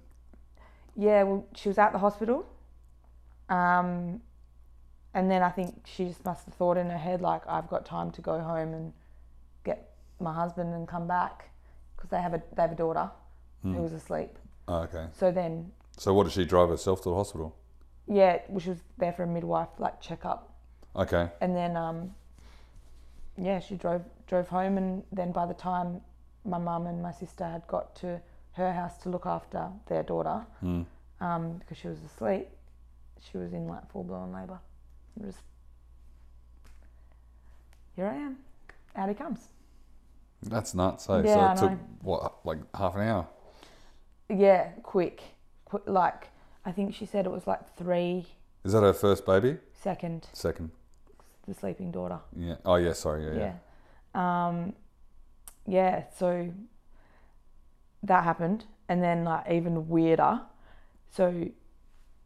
Yeah, 0.97 1.23
well, 1.23 1.45
she 1.55 1.69
was 1.69 1.77
at 1.77 1.91
the 1.93 1.99
hospital, 1.99 2.45
um, 3.49 4.21
and 5.13 5.29
then 5.31 5.41
I 5.41 5.49
think 5.49 5.81
she 5.85 6.05
just 6.05 6.23
must 6.25 6.45
have 6.45 6.53
thought 6.55 6.77
in 6.77 6.89
her 6.89 6.97
head 6.97 7.21
like 7.21 7.41
I've 7.47 7.69
got 7.69 7.85
time 7.85 8.11
to 8.11 8.21
go 8.21 8.39
home 8.39 8.73
and 8.73 8.93
get 9.63 9.91
my 10.19 10.33
husband 10.33 10.73
and 10.73 10.87
come 10.87 11.07
back 11.07 11.49
because 11.95 12.09
they 12.09 12.21
have 12.21 12.33
a 12.33 12.41
they 12.55 12.61
have 12.61 12.71
a 12.71 12.75
daughter 12.75 13.11
Hmm. 13.61 13.75
who 13.75 13.81
was 13.83 13.93
asleep. 13.93 14.37
Oh, 14.67 14.79
okay. 14.83 15.07
So 15.13 15.31
then 15.31 15.71
So 15.97 16.13
what 16.13 16.23
did 16.25 16.33
she 16.33 16.45
drive 16.45 16.69
herself 16.69 17.01
to 17.03 17.09
the 17.09 17.15
hospital? 17.15 17.55
yeah, 18.07 18.39
well, 18.49 18.59
she 18.59 18.69
was 18.69 18.79
there 18.97 19.11
for 19.13 19.23
a 19.23 19.27
midwife 19.27 19.69
like 19.79 19.99
checkup, 20.01 20.54
Okay. 20.95 21.29
and 21.41 21.55
then 21.55 21.75
um, 21.75 22.13
yeah, 23.37 23.59
she 23.59 23.75
drove 23.75 24.03
drove 24.27 24.47
home, 24.47 24.77
and 24.77 25.03
then 25.11 25.31
by 25.31 25.45
the 25.45 25.53
time 25.53 26.01
my 26.45 26.57
mum 26.57 26.87
and 26.87 27.01
my 27.01 27.11
sister 27.11 27.43
had 27.45 27.65
got 27.67 27.95
to 27.97 28.21
her 28.53 28.71
house 28.73 28.97
to 28.99 29.09
look 29.09 29.25
after 29.25 29.67
their 29.87 30.03
daughter, 30.03 30.45
Mm. 30.63 30.85
um, 31.19 31.57
because 31.57 31.77
she 31.77 31.87
was 31.87 31.99
asleep, 32.03 32.47
she 33.19 33.37
was 33.37 33.51
in 33.53 33.67
like 33.67 33.89
full 33.91 34.03
blown 34.03 34.31
labour. 34.31 34.59
It 35.19 35.25
was 35.25 35.35
here 37.95 38.07
I 38.07 38.15
am, 38.15 38.37
out 38.95 39.09
he 39.09 39.15
comes. 39.15 39.39
That's 40.43 40.73
nuts. 40.75 41.07
Hey? 41.07 41.23
Yeah, 41.25 41.53
so 41.55 41.65
I 41.67 41.67
it 41.67 41.69
took 41.71 41.79
what, 42.03 42.45
like 42.45 42.57
half 42.75 42.95
an 42.95 43.01
hour? 43.01 43.27
Yeah, 44.29 44.69
quick, 44.83 45.21
quick. 45.65 45.83
Like 45.87 46.29
I 46.65 46.71
think 46.71 46.93
she 46.93 47.05
said 47.05 47.25
it 47.25 47.31
was 47.31 47.47
like 47.47 47.75
three 47.77 48.27
Is 48.63 48.73
that 48.73 48.81
her 48.81 48.93
first 48.93 49.25
baby? 49.25 49.57
second, 49.73 50.27
Second. 50.33 50.71
The 51.47 51.53
sleeping 51.53 51.91
daughter. 51.91 52.19
Yeah. 52.35 52.55
Oh 52.65 52.75
yeah. 52.75 52.93
Sorry. 52.93 53.25
Yeah. 53.25 53.33
Yeah. 53.33 53.53
yeah. 54.15 54.47
Um, 54.47 54.73
yeah, 55.67 56.03
so 56.17 56.51
that 58.03 58.23
happened. 58.23 58.65
And 58.87 59.01
then, 59.01 59.23
like, 59.23 59.49
even 59.51 59.89
weirder. 59.89 60.41
So, 61.09 61.47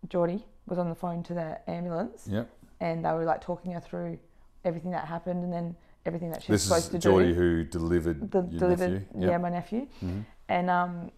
Geordie 0.10 0.46
was 0.68 0.78
on 0.78 0.90
the 0.90 0.96
phone 0.96 1.24
to 1.24 1.34
the 1.34 1.70
ambulance 1.70 2.28
Yep. 2.30 2.50
and 2.80 3.04
they 3.06 3.12
were 3.12 3.24
like 3.24 3.42
talking 3.42 3.72
her 3.72 3.80
through 3.80 4.20
everything 4.66 4.92
that 4.92 5.06
happened 5.06 5.44
and 5.44 5.52
then 5.52 5.76
everything 6.06 6.30
that 6.32 6.44
she 6.44 6.52
was 6.52 6.62
This 6.62 6.68
supposed 6.68 6.86
is 6.86 6.92
to 6.92 7.00
Geordie 7.00 7.30
do. 7.30 7.34
who 7.36 7.64
delivered 7.64 8.30
The, 8.32 8.42
delivered, 8.44 8.92
nephew. 9.14 9.30
yeah, 9.30 9.38
my 9.38 9.50
nephew. 9.50 9.88
Mhm. 10.04 10.26
And 10.50 10.70
um, 10.70 11.12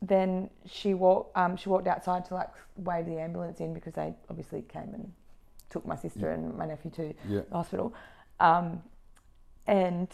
then 0.00 0.48
she 0.64 0.94
walked. 0.94 1.36
Um, 1.36 1.56
she 1.56 1.68
walked 1.68 1.86
outside 1.86 2.24
to 2.26 2.34
like 2.34 2.50
wave 2.76 3.06
the 3.06 3.18
ambulance 3.20 3.60
in 3.60 3.74
because 3.74 3.94
they 3.94 4.14
obviously 4.30 4.62
came 4.62 4.94
and 4.94 5.12
took 5.70 5.86
my 5.86 5.96
sister 5.96 6.28
Yeah. 6.28 6.34
and 6.34 6.56
my 6.56 6.66
nephew 6.66 6.90
to 6.92 7.14
Yeah. 7.28 7.40
the 7.48 7.54
hospital. 7.56 7.92
Um, 8.40 8.82
and 9.66 10.08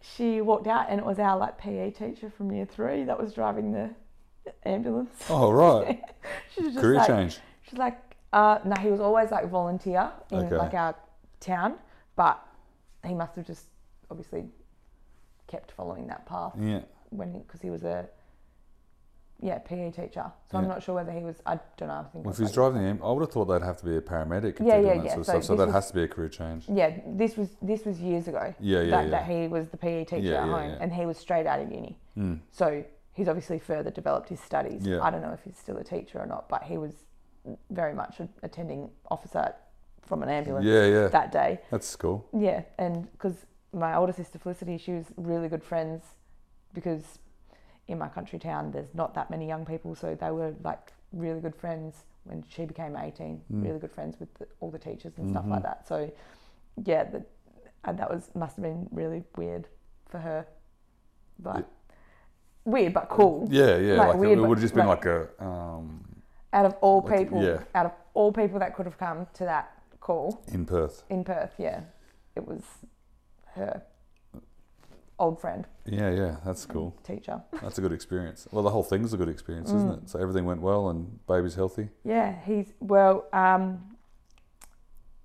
she 0.00 0.40
walked 0.40 0.66
out, 0.66 0.86
and 0.88 0.98
it 1.00 1.04
was 1.06 1.18
our 1.18 1.36
like 1.36 1.58
PE 1.58 1.90
teacher 1.90 2.30
from 2.30 2.50
year 2.52 2.64
three 2.66 3.04
that 3.04 3.18
was 3.20 3.32
driving 3.34 3.72
the 3.72 3.90
ambulance. 4.64 5.14
Oh 5.28 5.50
right. 5.50 6.02
she 6.54 6.62
was 6.62 6.72
just 6.74 6.82
Career 6.82 6.96
like, 6.98 7.06
change. 7.06 7.40
She's 7.62 7.78
like, 7.78 7.98
uh, 8.32 8.58
no, 8.64 8.74
he 8.80 8.90
was 8.90 9.00
always 9.00 9.30
like 9.30 9.48
volunteer 9.48 10.10
in 10.30 10.38
Okay. 10.38 10.56
like 10.56 10.74
our 10.74 10.94
town, 11.40 11.74
but 12.16 12.40
he 13.06 13.14
must 13.14 13.34
have 13.36 13.46
just 13.46 13.66
obviously 14.10 14.44
kept 15.46 15.72
following 15.72 16.06
that 16.06 16.24
path 16.26 16.52
Yeah. 16.58 16.80
when 17.10 17.40
because 17.40 17.60
he 17.60 17.70
was 17.70 17.82
a 17.84 18.08
yeah 19.42 19.58
PE 19.58 19.90
teacher. 19.92 20.30
So 20.50 20.58
I'm 20.58 20.64
Yeah. 20.64 20.68
not 20.70 20.82
sure 20.82 20.94
whether 20.94 21.12
he 21.12 21.22
was. 21.24 21.40
I 21.46 21.58
don't 21.76 21.88
know. 21.88 21.94
I 21.94 22.02
think. 22.04 22.14
it 22.14 22.14
Well, 22.16 22.22
was 22.24 22.34
if 22.34 22.38
he's 22.40 22.48
like- 22.48 22.54
driving 22.54 22.82
the 22.82 22.88
am- 22.88 23.02
I 23.02 23.10
would 23.12 23.20
have 23.22 23.30
thought 23.32 23.46
they'd 23.46 23.62
have 23.62 23.78
to 23.78 23.84
be 23.84 23.96
a 23.96 24.00
paramedic 24.00 24.54
if 24.54 24.60
Yeah, 24.60 24.66
they're 24.66 24.80
yeah, 24.82 24.88
doing 24.88 24.98
that 24.98 25.04
yeah. 25.04 25.10
sort 25.10 25.20
of 25.20 25.26
So 25.26 25.32
stuff. 25.32 25.44
So 25.44 25.52
this 25.54 25.58
that 25.60 25.66
was- 25.66 25.74
has 25.74 25.88
to 25.88 25.94
be 25.94 26.02
a 26.02 26.08
career 26.08 26.28
change. 26.28 26.68
Yeah, 26.68 26.98
this 27.06 27.36
was 27.36 27.56
this 27.62 27.84
was 27.84 28.00
years 28.00 28.28
ago. 28.28 28.54
Yeah, 28.60 28.80
yeah, 28.82 28.90
that, 28.90 29.04
yeah. 29.04 29.10
that 29.10 29.24
he 29.26 29.48
was 29.48 29.68
the 29.70 29.76
PE 29.76 30.04
teacher 30.04 30.22
Yeah, 30.22 30.42
at 30.42 30.46
yeah, 30.46 30.52
home, 30.52 30.70
yeah. 30.70 30.78
and 30.80 30.92
he 30.92 31.06
was 31.06 31.16
straight 31.18 31.46
out 31.46 31.60
of 31.60 31.70
uni. 31.72 31.98
Mm. 32.16 32.40
So 32.50 32.84
he's 33.12 33.28
obviously 33.28 33.58
further 33.58 33.90
developed 33.90 34.28
his 34.28 34.40
studies. 34.40 34.86
Yeah. 34.86 35.02
I 35.02 35.10
don't 35.10 35.22
know 35.22 35.32
if 35.32 35.42
he's 35.42 35.56
still 35.56 35.76
a 35.78 35.84
teacher 35.84 36.18
or 36.20 36.26
not, 36.26 36.48
but 36.48 36.62
he 36.64 36.76
was 36.78 37.04
very 37.70 37.94
much 37.94 38.20
an 38.20 38.28
attending 38.42 38.90
officer 39.10 39.54
from 40.02 40.22
an 40.22 40.28
ambulance 40.28 40.66
Yeah, 40.66 40.84
yeah. 40.86 41.08
that 41.08 41.32
day. 41.32 41.60
That's 41.70 41.96
cool. 41.96 42.26
Yeah, 42.32 42.62
and 42.78 43.10
because 43.12 43.46
my 43.72 43.94
older 43.96 44.12
sister 44.12 44.38
Felicity, 44.38 44.76
she 44.76 44.92
was 44.92 45.06
really 45.16 45.48
good 45.48 45.62
friends 45.62 46.02
because 46.74 47.18
in 47.90 47.98
my 47.98 48.08
country 48.08 48.38
town 48.38 48.70
there's 48.70 48.94
not 48.94 49.14
that 49.14 49.30
many 49.30 49.46
young 49.46 49.64
people, 49.66 49.94
so 49.94 50.14
they 50.14 50.30
were 50.30 50.54
like 50.62 50.92
really 51.12 51.40
good 51.40 51.54
friends 51.56 52.04
when 52.24 52.44
she 52.48 52.64
became 52.64 52.96
18. 52.96 53.40
Mm. 53.52 53.64
Really 53.64 53.78
good 53.78 53.90
friends 53.92 54.18
with 54.20 54.32
the, 54.38 54.46
all 54.60 54.70
the 54.70 54.78
teachers 54.78 55.12
and 55.18 55.28
stuff 55.30 55.44
Mhm. 55.44 55.50
like 55.50 55.62
that. 55.64 55.86
So 55.88 56.10
yeah, 56.84 57.04
the, 57.04 57.24
and 57.84 57.98
that 57.98 58.08
was 58.10 58.30
must 58.34 58.56
have 58.56 58.62
been 58.62 58.88
really 58.92 59.24
weird 59.36 59.66
for 60.08 60.18
her, 60.18 60.46
but 61.38 61.68
weird 62.64 62.94
but 62.94 63.08
cool. 63.08 63.48
Yeah, 63.50 63.76
yeah. 63.76 63.94
Like 63.94 64.08
Like, 64.08 64.16
weird, 64.18 64.38
it 64.38 64.40
but 64.42 64.48
would 64.48 64.58
have 64.58 64.62
just 64.62 64.74
been 64.74 64.86
like- 64.86 65.04
like, 65.04 65.28
a 65.40 65.44
um, 65.44 66.04
Out 66.52 66.66
of 66.66 66.74
all 66.80 67.00
Like, 67.02 67.18
people, 67.18 67.42
yeah. 67.42 67.62
out 67.74 67.86
of 67.86 67.92
all 68.14 68.32
people 68.32 68.58
that 68.58 68.74
could 68.74 68.86
have 68.86 68.98
come 68.98 69.26
to 69.34 69.44
that 69.44 69.72
call 70.00 70.42
in 70.48 70.64
Perth. 70.66 71.04
in 71.08 71.22
Perth, 71.24 71.54
yeah, 71.58 71.80
it 72.36 72.46
was 72.46 72.62
her 73.54 73.82
old 75.20 75.40
friend 75.40 75.66
Yeah, 75.84 76.10
yeah. 76.10 76.36
That's 76.44 76.64
cool. 76.66 76.96
teacher. 77.04 77.40
That's 77.62 77.78
a 77.78 77.80
good 77.80 77.92
experience. 77.92 78.48
Well, 78.50 78.64
the 78.64 78.70
whole 78.70 78.82
thing's 78.82 79.12
a 79.12 79.16
good 79.16 79.28
experience, 79.28 79.68
isn't 79.70 79.88
Mm. 79.90 80.02
it? 80.02 80.08
So 80.10 80.18
everything 80.18 80.44
went 80.46 80.60
well 80.62 80.88
and 80.88 81.24
baby's 81.26 81.54
healthy. 81.54 81.88
Yeah, 82.04 82.34
he's 82.44 82.72
well. 82.80 83.26
Um, 83.32 83.62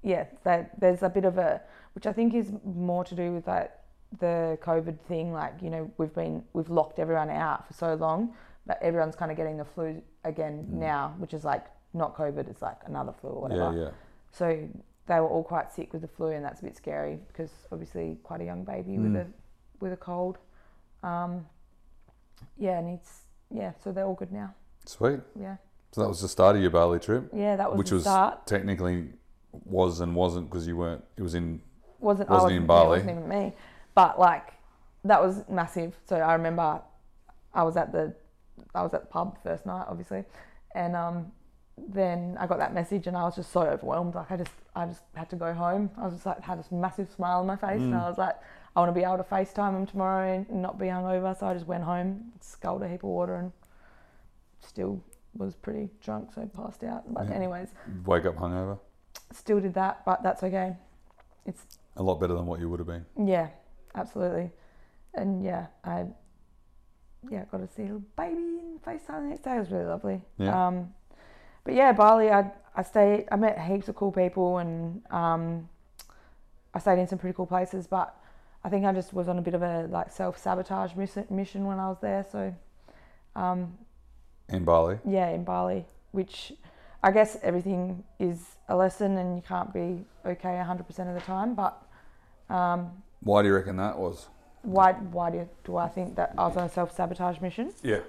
yeah, 0.02 0.26
that, 0.44 0.80
there's 0.80 1.02
a 1.04 1.10
bit 1.10 1.26
of 1.26 1.38
a, 1.38 1.62
which 1.94 2.06
I 2.06 2.14
think 2.14 2.34
is 2.34 2.52
more 2.64 3.04
to 3.06 3.16
do 3.16 3.32
with 3.34 3.48
like 3.48 3.72
the 4.20 4.58
COVID 4.62 5.00
thing. 5.08 5.32
Like 5.34 5.54
you 5.62 5.70
know, 5.70 5.92
we've 5.98 6.14
been 6.14 6.44
we've 6.54 6.70
locked 6.70 7.00
everyone 7.00 7.30
out 7.30 7.66
for 7.68 7.74
so 7.74 7.96
long, 7.96 8.34
but 8.68 8.78
everyone's 8.82 9.16
kind 9.16 9.32
of 9.32 9.38
getting 9.38 9.58
the 9.58 9.66
flu 9.66 10.02
again 10.24 10.68
Mm. 10.70 10.74
now, 10.80 11.16
which 11.18 11.34
is 11.34 11.44
like 11.44 11.66
not 11.94 12.16
COVID. 12.16 12.48
It's 12.50 12.62
like 12.62 12.78
another 12.86 13.14
flu 13.20 13.30
or 13.32 13.42
whatever. 13.42 13.74
Yeah, 13.76 13.84
yeah. 13.86 13.90
So 14.32 14.68
they 15.08 15.20
were 15.20 15.28
all 15.28 15.44
quite 15.44 15.72
sick 15.72 15.94
with 15.94 16.02
the 16.02 16.08
flu, 16.08 16.28
and 16.32 16.44
that's 16.46 16.62
a 16.62 16.64
bit 16.66 16.76
scary 16.76 17.20
because 17.28 17.52
obviously 17.72 18.18
quite 18.24 18.42
a 18.42 18.46
young 18.46 18.64
baby 18.64 18.98
with 19.00 19.14
Mm. 19.14 19.22
a 19.22 19.28
with 19.80 19.94
a 19.94 19.98
cold. 19.98 20.38
Um, 21.04 21.46
yeah, 22.58 22.80
and 22.80 22.90
it's 22.98 23.22
yeah. 23.54 23.72
So 23.84 23.92
they're 23.92 24.06
all 24.06 24.16
good 24.16 24.32
now. 24.32 24.54
Sweet. 24.86 25.20
Yeah, 25.40 25.58
So 25.92 26.02
that 26.02 26.08
was 26.08 26.22
the 26.22 26.28
start 26.28 26.56
of 26.56 26.62
your 26.62 26.72
Bali 26.72 27.00
trip. 27.00 27.30
yeah. 27.34 27.56
That 27.56 27.70
was 27.72 27.78
Which 27.80 27.90
the 27.90 27.96
was 27.96 28.04
start. 28.04 28.46
Technically, 28.48 29.10
was 29.66 30.00
and 30.00 30.16
wasn't 30.16 30.50
because 30.50 30.68
you 30.68 30.78
weren't. 30.78 31.04
It 31.18 31.22
was 31.22 31.36
in. 31.36 31.62
wasn't 32.00 32.30
Wasn't 32.30 32.52
I 32.52 32.56
in 32.56 32.68
wasn't, 32.68 32.68
Bali. 32.68 32.86
It 33.00 33.06
wasn't 33.06 33.10
even 33.18 33.30
me, 33.30 33.54
but 33.94 34.20
like 34.20 34.54
that 35.04 35.22
was 35.22 35.44
massive. 35.50 35.96
So 36.08 36.18
I 36.18 36.34
remember 36.34 36.82
I 37.54 37.64
was 37.64 37.78
at 37.78 37.92
the 37.92 38.14
I 38.74 38.82
was 38.84 38.94
at 38.94 39.02
the 39.02 39.08
pub 39.08 39.38
first 39.44 39.66
night, 39.66 39.86
obviously, 39.88 40.24
and 40.76 40.96
um, 40.96 41.32
then 41.78 42.38
I 42.40 42.48
got 42.48 42.60
that 42.60 42.74
message 42.74 43.08
and 43.08 43.16
I 43.18 43.24
was 43.24 43.36
just 43.36 43.52
so 43.52 43.62
overwhelmed. 43.62 44.16
Like 44.16 44.32
I 44.32 44.38
just 44.38 44.52
I 44.76 44.86
just 44.86 45.02
had 45.16 45.30
to 45.32 45.36
go 45.36 45.54
home. 45.54 45.90
I 45.98 46.06
was 46.06 46.14
just 46.14 46.26
like 46.26 46.42
had 46.42 46.60
this 46.60 46.72
massive 46.72 47.10
smile 47.12 47.40
on 47.40 47.48
my 47.48 47.56
face, 47.58 47.82
and 47.82 47.94
Mm. 47.94 48.04
I 48.04 48.10
was 48.10 48.18
like, 48.18 48.36
I 48.76 48.80
want 48.82 48.90
to 48.94 49.00
be 49.00 49.04
able 49.06 49.18
to 49.18 49.24
FaceTime 49.24 49.76
him 49.78 49.86
tomorrow 49.86 50.46
and 50.50 50.62
not 50.62 50.78
be 50.78 50.88
hungover. 50.88 51.38
So 51.40 51.48
I 51.48 51.54
just 51.54 51.66
went 51.68 51.84
home, 51.84 52.34
sculled 52.42 52.84
a 52.84 52.88
heap 52.90 53.04
of 53.04 53.10
water, 53.10 53.36
and 53.38 53.52
still 54.60 55.02
was 55.38 55.56
pretty 55.56 55.90
drunk, 56.02 56.34
so 56.34 56.46
passed 56.56 56.84
out. 56.84 57.04
But 57.14 57.28
Yeah. 57.30 57.36
anyways, 57.36 57.70
Wake 58.06 58.26
up 58.26 58.36
hungover. 58.36 58.80
still 59.32 59.60
did 59.60 59.74
that, 59.76 60.04
but 60.06 60.24
that's 60.24 60.44
okay. 60.44 60.76
It's 61.46 61.78
A 61.98 62.04
lot 62.04 62.20
better 62.20 62.34
than 62.34 62.46
what 62.46 62.60
you 62.60 62.70
would 62.70 62.80
have 62.80 62.88
been. 62.88 63.06
Yeah, 63.18 63.48
absolutely. 63.96 64.52
And 65.14 65.42
yeah, 65.44 65.68
I 65.86 66.06
yeah 67.30 67.46
got 67.46 67.58
to 67.60 67.68
see 67.68 67.84
a 67.84 67.86
little 67.86 68.04
baby 68.18 68.60
and 68.60 68.82
FaceTime 68.84 69.22
the 69.24 69.30
next 69.30 69.44
day. 69.44 69.56
It 69.56 69.60
was 69.60 69.72
really 69.72 69.86
lovely. 69.86 70.22
Yeah. 70.38 70.68
Um, 70.68 70.94
but 71.64 71.74
yeah, 71.74 71.94
Bali, 71.94 72.30
I 72.30 72.52
I 72.76 72.84
stayed. 72.84 73.28
I 73.32 73.38
met 73.38 73.58
heaps 73.60 73.88
of 73.88 73.96
cool 73.96 74.12
people, 74.12 74.58
and 74.58 75.02
um, 75.12 75.70
I 76.74 76.80
stayed 76.80 77.00
in 77.00 77.08
some 77.08 77.18
pretty 77.20 77.34
cool 77.36 77.46
places. 77.46 77.88
But 77.88 78.14
I 78.66 78.70
think 78.70 78.84
I 78.84 78.92
just 78.94 79.14
was 79.14 79.28
on 79.28 79.38
a 79.38 79.42
bit 79.44 79.54
of 79.54 79.62
a 79.62 79.86
like 79.92 80.10
self 80.12 80.40
sabotage 80.40 80.96
mission 80.96 81.66
when 81.66 81.80
I 81.80 81.88
was 81.88 81.98
there. 82.02 82.26
So 82.32 82.52
um, 83.36 83.78
In 84.50 84.66
Bali. 84.66 84.98
yeah, 85.06 85.30
in 85.30 85.44
Bali, 85.44 85.86
which 86.14 86.52
I 87.04 87.12
guess 87.12 87.38
everything 87.44 88.04
is 88.20 88.40
a 88.68 88.76
lesson, 88.76 89.18
and 89.18 89.36
you 89.36 89.44
can't 89.48 89.72
be 89.72 90.04
okay 90.26 90.58
hundred 90.58 90.88
percent 90.88 91.10
of 91.10 91.16
the 91.16 91.22
time. 91.22 91.54
But 91.54 91.80
um, 92.50 92.92
Why 93.22 93.44
do 93.44 93.50
you 93.50 93.54
reckon 93.56 93.78
that 93.78 94.00
was? 94.00 94.28
why 94.64 94.94
why 94.94 95.30
do, 95.30 95.48
do 95.64 95.78
I 95.78 95.88
think 95.88 96.16
that 96.16 96.34
I 96.36 96.48
was 96.48 96.58
on 96.58 96.64
a 96.64 96.70
self 96.70 96.92
sabotage 96.96 97.40
mission? 97.42 97.72
Yeah. 97.84 98.00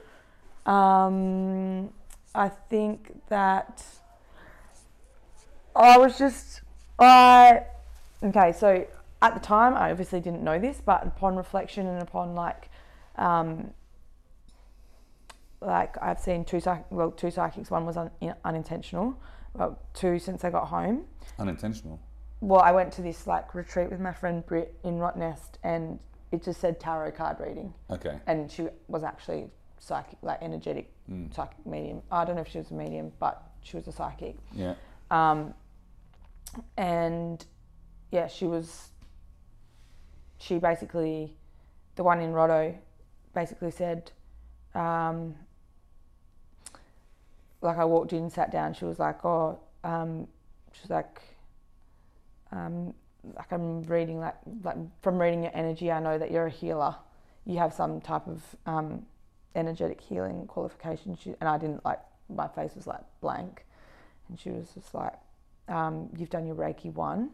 Um, 0.64 1.90
I 2.34 2.48
think 2.48 3.20
that 3.28 3.84
I 5.74 5.98
was 5.98 6.16
just 6.18 6.62
I 6.98 7.64
okay. 8.22 8.52
So 8.52 8.86
at 9.22 9.34
the 9.34 9.40
time, 9.40 9.74
I 9.74 9.90
obviously 9.90 10.20
didn't 10.20 10.42
know 10.42 10.58
this, 10.58 10.80
but 10.84 11.06
upon 11.06 11.36
reflection 11.36 11.86
and 11.86 12.02
upon 12.02 12.34
like 12.34 12.70
um, 13.16 13.72
like 15.60 15.96
I've 16.02 16.20
seen 16.20 16.44
two 16.44 16.60
psych- 16.60 16.90
well 16.90 17.10
two 17.10 17.30
psychics. 17.30 17.70
One 17.70 17.86
was 17.86 17.96
un- 17.96 18.10
unintentional. 18.44 19.18
Well, 19.54 19.78
two 19.94 20.18
since 20.18 20.44
I 20.44 20.50
got 20.50 20.66
home. 20.68 21.04
Unintentional. 21.38 21.98
Well, 22.40 22.60
I 22.60 22.72
went 22.72 22.92
to 22.94 23.02
this 23.02 23.26
like 23.26 23.54
retreat 23.54 23.90
with 23.90 24.00
my 24.00 24.12
friend 24.12 24.44
Brit 24.44 24.78
in 24.84 24.98
Rottnest, 24.98 25.52
and 25.64 25.98
it 26.30 26.42
just 26.42 26.60
said 26.60 26.78
tarot 26.78 27.12
card 27.12 27.38
reading 27.40 27.72
Okay. 27.90 28.18
and 28.26 28.50
she 28.50 28.66
was 28.88 29.02
actually 29.04 29.48
psychic, 29.78 30.18
like 30.22 30.38
energetic 30.42 30.92
Mm. 31.10 31.32
psychic 31.32 31.64
medium. 31.64 32.02
I 32.10 32.24
don't 32.24 32.34
know 32.34 32.42
if 32.42 32.48
she 32.48 32.58
was 32.58 32.72
a 32.72 32.74
medium, 32.74 33.12
but 33.20 33.40
she 33.62 33.76
was 33.76 33.86
a 33.86 33.92
psychic. 33.92 34.36
Yeah. 34.52 34.74
Um, 35.12 35.54
and 36.76 37.44
yeah, 38.10 38.26
she 38.26 38.46
was. 38.46 38.90
She 40.38 40.58
basically, 40.58 41.34
the 41.94 42.02
one 42.02 42.20
in 42.20 42.32
Rotto, 42.32 42.74
basically 43.34 43.70
said, 43.70 44.10
um, 44.74 45.34
like 47.62 47.78
I 47.78 47.84
walked 47.84 48.12
in, 48.12 48.30
sat 48.30 48.50
down. 48.50 48.74
She 48.74 48.84
was 48.84 48.98
like, 48.98 49.24
"Oh," 49.24 49.58
um, 49.84 50.28
she's 50.72 50.90
like, 50.90 51.20
um, 52.52 52.94
"Like 53.34 53.52
I'm 53.52 53.82
reading, 53.82 54.20
like 54.20 54.36
like 54.62 54.76
from 55.02 55.20
reading 55.20 55.42
your 55.42 55.52
energy, 55.54 55.90
I 55.90 56.00
know 56.00 56.18
that 56.18 56.30
you're 56.30 56.46
a 56.46 56.50
healer. 56.50 56.94
You 57.44 57.58
have 57.58 57.72
some 57.72 58.00
type 58.00 58.26
of 58.26 58.42
um, 58.66 59.06
energetic 59.54 60.00
healing 60.00 60.46
qualification." 60.46 61.16
She, 61.16 61.34
and 61.40 61.48
I 61.48 61.58
didn't 61.58 61.84
like 61.84 62.00
my 62.28 62.48
face 62.48 62.74
was 62.74 62.86
like 62.86 63.02
blank, 63.20 63.64
and 64.28 64.38
she 64.38 64.50
was 64.50 64.70
just 64.74 64.94
like, 64.94 65.14
um, 65.68 66.10
"You've 66.16 66.30
done 66.30 66.46
your 66.46 66.56
Reiki 66.56 66.92
one," 66.92 67.30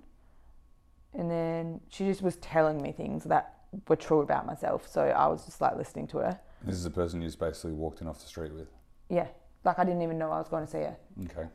and 1.15 1.31
then 1.31 1.81
she 1.89 2.05
just 2.07 2.23
was 2.23 2.37
telling 2.37 2.81
me 2.83 2.93
things 2.93 3.25
that 3.25 3.55
were 3.89 3.97
true 3.97 4.21
about 4.21 4.47
myself. 4.47 4.87
So 4.89 5.03
I 5.03 5.27
was 5.29 5.45
just 5.45 5.61
like 5.61 5.77
listening 5.77 6.07
to 6.09 6.19
her. 6.19 6.41
This 6.65 6.77
is 6.77 6.85
the 6.85 6.91
person 6.91 7.21
you 7.21 7.29
just 7.29 7.39
basically 7.41 7.73
walked 7.73 8.01
in 8.01 8.07
off 8.07 8.21
the 8.21 8.27
street 8.27 8.53
with. 8.53 8.69
Yeah, 9.09 9.27
like 9.65 9.79
I 9.79 9.85
didn't 9.85 10.03
even 10.03 10.19
know 10.19 10.31
I 10.31 10.39
was 10.39 10.49
going 10.49 10.65
to 10.65 10.71
see 10.71 10.79
her. 10.79 10.97
Okay. 11.25 11.49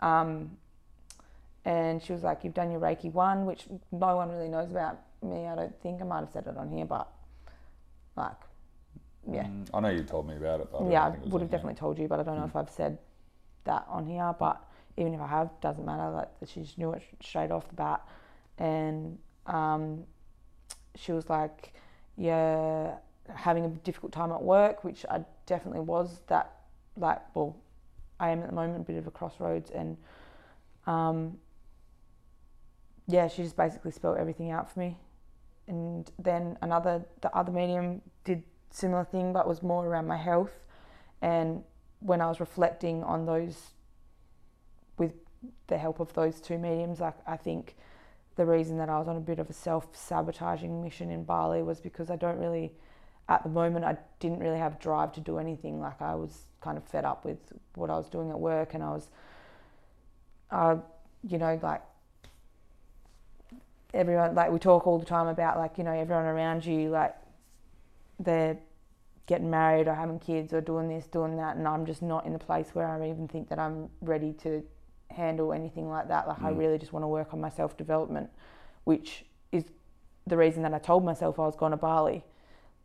Um, 0.00 0.56
and 1.64 2.02
she 2.02 2.12
was 2.12 2.22
like, 2.22 2.42
"You've 2.44 2.54
done 2.54 2.70
your 2.70 2.80
Reiki 2.80 3.12
one, 3.12 3.46
which 3.46 3.66
no 3.92 4.16
one 4.16 4.30
really 4.30 4.48
knows 4.48 4.70
about 4.70 4.98
me. 5.22 5.46
I 5.46 5.54
don't 5.54 5.78
think 5.82 6.00
I 6.00 6.04
might 6.04 6.20
have 6.20 6.30
said 6.30 6.46
it 6.46 6.56
on 6.56 6.70
here, 6.70 6.86
but 6.86 7.08
like, 8.16 8.32
yeah, 9.30 9.44
Mm, 9.44 9.68
I 9.74 9.80
know 9.80 9.88
you 9.90 10.02
told 10.02 10.26
me 10.26 10.36
about 10.36 10.60
it, 10.60 10.68
but 10.72 10.78
don't 10.80 10.90
yeah, 10.90 11.06
I 11.06 11.10
think 11.10 11.18
it 11.22 11.24
was 11.26 11.32
would 11.34 11.42
have 11.42 11.50
here. 11.50 11.58
definitely 11.58 11.78
told 11.78 11.98
you, 11.98 12.08
but 12.08 12.18
I 12.20 12.22
don't 12.22 12.38
know 12.38 12.44
if 12.46 12.56
I've 12.56 12.70
said 12.70 12.98
that 13.64 13.84
on 13.88 14.06
here. 14.06 14.34
But 14.38 14.62
even 14.96 15.12
if 15.14 15.20
I 15.20 15.26
have, 15.26 15.50
doesn't 15.60 15.84
matter. 15.84 16.10
Like 16.10 16.28
she 16.46 16.60
just 16.62 16.78
knew 16.78 16.92
it 16.92 17.02
straight 17.22 17.50
off 17.50 17.68
the 17.68 17.74
bat, 17.74 18.00
and 18.60 19.18
um, 19.46 20.04
she 20.94 21.10
was 21.12 21.28
like, 21.28 21.72
"Yeah, 22.16 22.94
having 23.34 23.64
a 23.64 23.68
difficult 23.68 24.12
time 24.12 24.30
at 24.30 24.42
work," 24.42 24.84
which 24.84 25.04
I 25.10 25.24
definitely 25.46 25.80
was. 25.80 26.20
That 26.28 26.52
like, 26.96 27.20
well, 27.34 27.56
I 28.20 28.30
am 28.30 28.42
at 28.42 28.48
the 28.48 28.54
moment, 28.54 28.82
a 28.82 28.84
bit 28.84 28.96
of 28.96 29.06
a 29.06 29.10
crossroads, 29.10 29.70
and 29.70 29.96
um, 30.86 31.38
yeah, 33.08 33.26
she 33.26 33.42
just 33.42 33.56
basically 33.56 33.90
spelled 33.90 34.18
everything 34.18 34.50
out 34.50 34.72
for 34.72 34.78
me. 34.78 34.96
And 35.66 36.10
then 36.18 36.58
another, 36.62 37.04
the 37.20 37.34
other 37.34 37.52
medium 37.52 38.02
did 38.24 38.42
similar 38.70 39.04
thing, 39.04 39.32
but 39.32 39.46
was 39.48 39.62
more 39.62 39.86
around 39.86 40.06
my 40.06 40.16
health. 40.16 40.52
And 41.22 41.62
when 42.00 42.20
I 42.20 42.26
was 42.26 42.40
reflecting 42.40 43.02
on 43.04 43.26
those, 43.26 43.72
with 44.98 45.12
the 45.68 45.78
help 45.78 46.00
of 46.00 46.12
those 46.14 46.40
two 46.40 46.58
mediums, 46.58 47.00
like 47.00 47.16
I 47.26 47.36
think 47.36 47.76
the 48.40 48.46
reason 48.46 48.78
that 48.78 48.88
I 48.88 48.98
was 48.98 49.06
on 49.06 49.18
a 49.18 49.20
bit 49.20 49.38
of 49.38 49.50
a 49.50 49.52
self-sabotaging 49.52 50.82
mission 50.82 51.10
in 51.10 51.24
Bali 51.24 51.62
was 51.62 51.78
because 51.78 52.10
I 52.10 52.16
don't 52.16 52.38
really, 52.38 52.72
at 53.28 53.42
the 53.42 53.50
moment, 53.50 53.84
I 53.84 53.98
didn't 54.18 54.38
really 54.38 54.58
have 54.58 54.80
drive 54.80 55.12
to 55.12 55.20
do 55.20 55.36
anything. 55.36 55.78
Like 55.78 56.00
I 56.00 56.14
was 56.14 56.46
kind 56.62 56.78
of 56.78 56.84
fed 56.84 57.04
up 57.04 57.26
with 57.26 57.36
what 57.74 57.90
I 57.90 57.98
was 57.98 58.08
doing 58.08 58.30
at 58.30 58.40
work, 58.40 58.72
and 58.72 58.82
I 58.82 58.92
was, 58.92 59.10
uh, 60.50 60.76
you 61.22 61.36
know, 61.36 61.60
like 61.62 61.82
everyone 63.92 64.34
like 64.34 64.50
we 64.50 64.58
talk 64.58 64.86
all 64.86 64.98
the 64.98 65.04
time 65.04 65.26
about 65.26 65.58
like 65.58 65.76
you 65.76 65.84
know 65.84 65.92
everyone 65.92 66.24
around 66.24 66.64
you 66.64 66.88
like 66.88 67.14
they're 68.20 68.56
getting 69.26 69.50
married 69.50 69.86
or 69.86 69.94
having 69.94 70.18
kids 70.18 70.54
or 70.54 70.60
doing 70.60 70.88
this 70.88 71.08
doing 71.08 71.36
that 71.36 71.56
and 71.56 71.66
i'm 71.66 71.84
just 71.84 72.00
not 72.00 72.24
in 72.24 72.32
the 72.32 72.38
place 72.38 72.68
where 72.72 72.86
i 72.86 73.10
even 73.10 73.26
think 73.26 73.48
that 73.48 73.58
i'm 73.58 73.88
ready 74.00 74.32
to 74.32 74.62
handle 75.10 75.52
anything 75.52 75.88
like 75.88 76.08
that. 76.08 76.26
Like 76.28 76.42
i 76.42 76.50
Mm. 76.50 76.58
really 76.58 76.78
just 76.78 76.92
want 76.92 77.02
to 77.04 77.08
work 77.08 77.32
on 77.34 77.40
my 77.40 77.48
self 77.50 77.76
development 77.76 78.30
which 78.84 79.24
is 79.52 79.64
the 80.26 80.36
reason 80.36 80.62
that 80.62 80.72
i 80.72 80.78
told 80.78 81.04
myself 81.04 81.38
i 81.38 81.42
was 81.44 81.56
going 81.56 81.72
to 81.72 81.76
bali. 81.76 82.24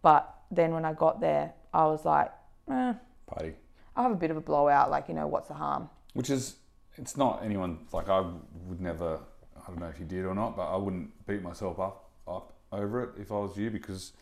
But 0.01 0.33
then 0.51 0.73
when 0.73 0.85
i 0.85 0.93
got 0.93 1.19
there 1.21 1.53
i 1.73 1.85
was 1.85 2.03
like 2.05 2.31
eh, 2.69 2.93
Party. 3.27 3.53
i'll 3.95 4.03
have 4.03 4.11
a 4.11 4.15
bit 4.15 4.31
of 4.31 4.37
a 4.37 4.41
blowout 4.41 4.89
like 4.91 5.07
you 5.07 5.13
know 5.15 5.27
what's 5.27 5.47
the 5.47 5.53
harm? 5.53 5.89
Which 6.13 6.29
is, 6.29 6.55
it's 6.95 7.17
not 7.17 7.43
anyone, 7.43 7.79
like 7.91 8.07
I 8.07 8.21
would 8.67 8.79
never, 8.79 9.19
I 9.61 9.67
don't 9.67 9.79
know 9.79 9.87
if 9.87 9.99
you 9.99 10.05
did 10.05 10.23
or 10.23 10.33
not, 10.33 10.55
but 10.55 10.67
I 10.73 10.77
wouldn't 10.77 11.09
beat 11.27 11.41
myself 11.41 11.77
up, 11.79 12.09
up 12.27 12.53
over 12.71 13.03
it 13.03 13.09
if 13.19 13.31
I 13.33 13.35
was 13.35 13.57
you 13.57 13.69
because 13.69 14.13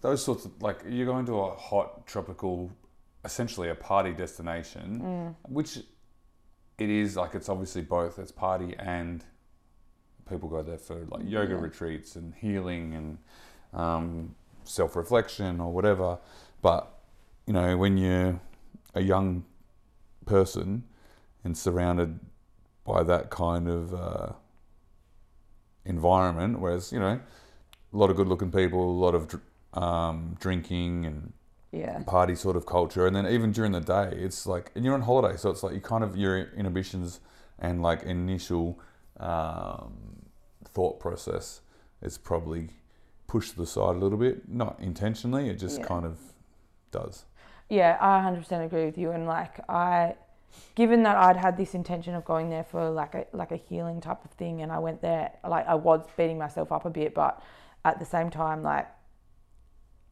those 0.00 0.24
sorts 0.24 0.44
of, 0.44 0.60
like 0.60 0.78
you're 0.88 1.06
going 1.06 1.24
to 1.26 1.38
a 1.38 1.54
hot 1.54 2.04
tropical, 2.06 2.72
essentially 3.24 3.68
a 3.68 3.76
party 3.76 4.12
destination, 4.12 5.34
which 5.48 5.78
it 6.78 6.90
is 6.90 7.16
like 7.16 7.34
it's 7.34 7.48
obviously 7.48 7.82
both, 7.82 8.18
it's 8.18 8.32
party 8.32 8.74
and 8.78 9.24
people 10.28 10.48
go 10.48 10.62
there 10.62 10.78
for 10.78 11.04
like 11.06 11.22
yoga 11.24 11.54
Yeah. 11.54 11.60
retreats 11.60 12.16
and 12.16 12.34
healing 12.34 12.94
and 12.94 13.18
um, 13.72 14.34
self 14.64 14.96
reflection 14.96 15.60
or 15.60 15.72
whatever. 15.72 16.18
But, 16.62 16.92
you 17.46 17.52
know, 17.52 17.76
when 17.76 17.96
you're 17.98 18.40
a 18.94 19.02
young 19.02 19.44
person 20.24 20.84
and 21.42 21.56
surrounded 21.56 22.18
by 22.84 23.02
that 23.02 23.30
kind 23.30 23.68
of 23.68 23.94
uh, 23.94 24.32
environment. 25.84 26.60
Whereas, 26.60 26.92
you 26.92 26.98
know, 26.98 27.20
a 27.92 27.96
lot 27.96 28.10
of 28.10 28.16
good 28.16 28.28
looking 28.28 28.50
people, 28.50 28.90
a 28.90 29.00
lot 29.00 29.14
of 29.14 29.28
dr- 29.28 29.42
um, 29.74 30.36
drinking 30.40 31.04
and 31.06 31.32
yeah 31.74 32.02
party 32.04 32.34
sort 32.34 32.56
of 32.56 32.66
culture. 32.66 33.06
And 33.06 33.14
then 33.16 33.26
even 33.26 33.52
during 33.52 33.72
the 33.72 33.80
day, 33.80 34.10
it's 34.12 34.46
like, 34.46 34.70
and 34.74 34.84
you're 34.84 34.94
on 34.94 35.02
holiday. 35.02 35.36
So 35.36 35.50
it's 35.50 35.62
like 35.62 35.74
you 35.74 35.80
kind 35.80 36.04
of, 36.04 36.16
your 36.16 36.38
inhibitions 36.54 37.20
and 37.58 37.82
like 37.82 38.02
initial 38.02 38.78
um, 39.20 39.92
thought 40.64 41.00
process 41.00 41.60
is 42.02 42.18
probably 42.18 42.68
pushed 43.26 43.52
to 43.52 43.56
the 43.58 43.66
side 43.66 43.96
a 43.96 43.98
little 43.98 44.18
bit. 44.18 44.48
Not 44.48 44.78
intentionally, 44.80 45.48
it 45.48 45.58
just 45.58 45.80
Yeah. 45.80 45.86
kind 45.86 46.04
of 46.04 46.18
does. 46.90 47.24
Yeah, 47.68 47.96
I 48.00 48.18
100% 48.20 48.64
agree 48.64 48.84
with 48.84 48.98
you. 48.98 49.10
And 49.10 49.26
like, 49.26 49.58
I, 49.68 50.16
given 50.74 51.02
that 51.04 51.16
I'd 51.16 51.36
had 51.36 51.56
this 51.56 51.74
intention 51.74 52.14
of 52.14 52.24
going 52.24 52.50
there 52.50 52.64
for 52.64 52.90
like 52.90 53.14
a 53.14 53.26
like 53.32 53.52
a 53.52 53.56
healing 53.56 54.00
type 54.00 54.24
of 54.24 54.30
thing, 54.32 54.62
and 54.62 54.70
I 54.70 54.78
went 54.78 55.00
there, 55.00 55.32
like 55.48 55.66
I 55.66 55.74
was 55.74 56.06
beating 56.16 56.38
myself 56.38 56.70
up 56.70 56.84
a 56.84 56.90
bit, 56.90 57.14
but 57.14 57.42
at 57.84 57.98
the 57.98 58.04
same 58.04 58.30
time, 58.30 58.62
like, 58.62 58.86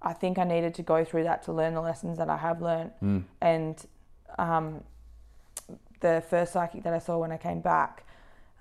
I 0.03 0.13
think 0.13 0.39
I 0.39 0.45
needed 0.45 0.75
to 0.75 0.83
go 0.83 1.05
through 1.05 1.25
that 1.25 1.43
to 1.45 1.53
learn 1.53 1.75
the 1.75 1.81
lessons 1.81 2.19
that 2.19 2.29
I 2.29 2.37
have 2.37 2.61
learned. 2.61 2.91
Mm. 3.03 3.25
And 3.41 3.87
um, 4.39 4.83
the 6.01 6.23
first 6.29 6.53
psychic 6.53 6.83
that 6.83 6.93
I 6.93 6.99
saw 6.99 7.19
when 7.19 7.31
I 7.33 7.37
came 7.37 7.61
back, 7.61 8.05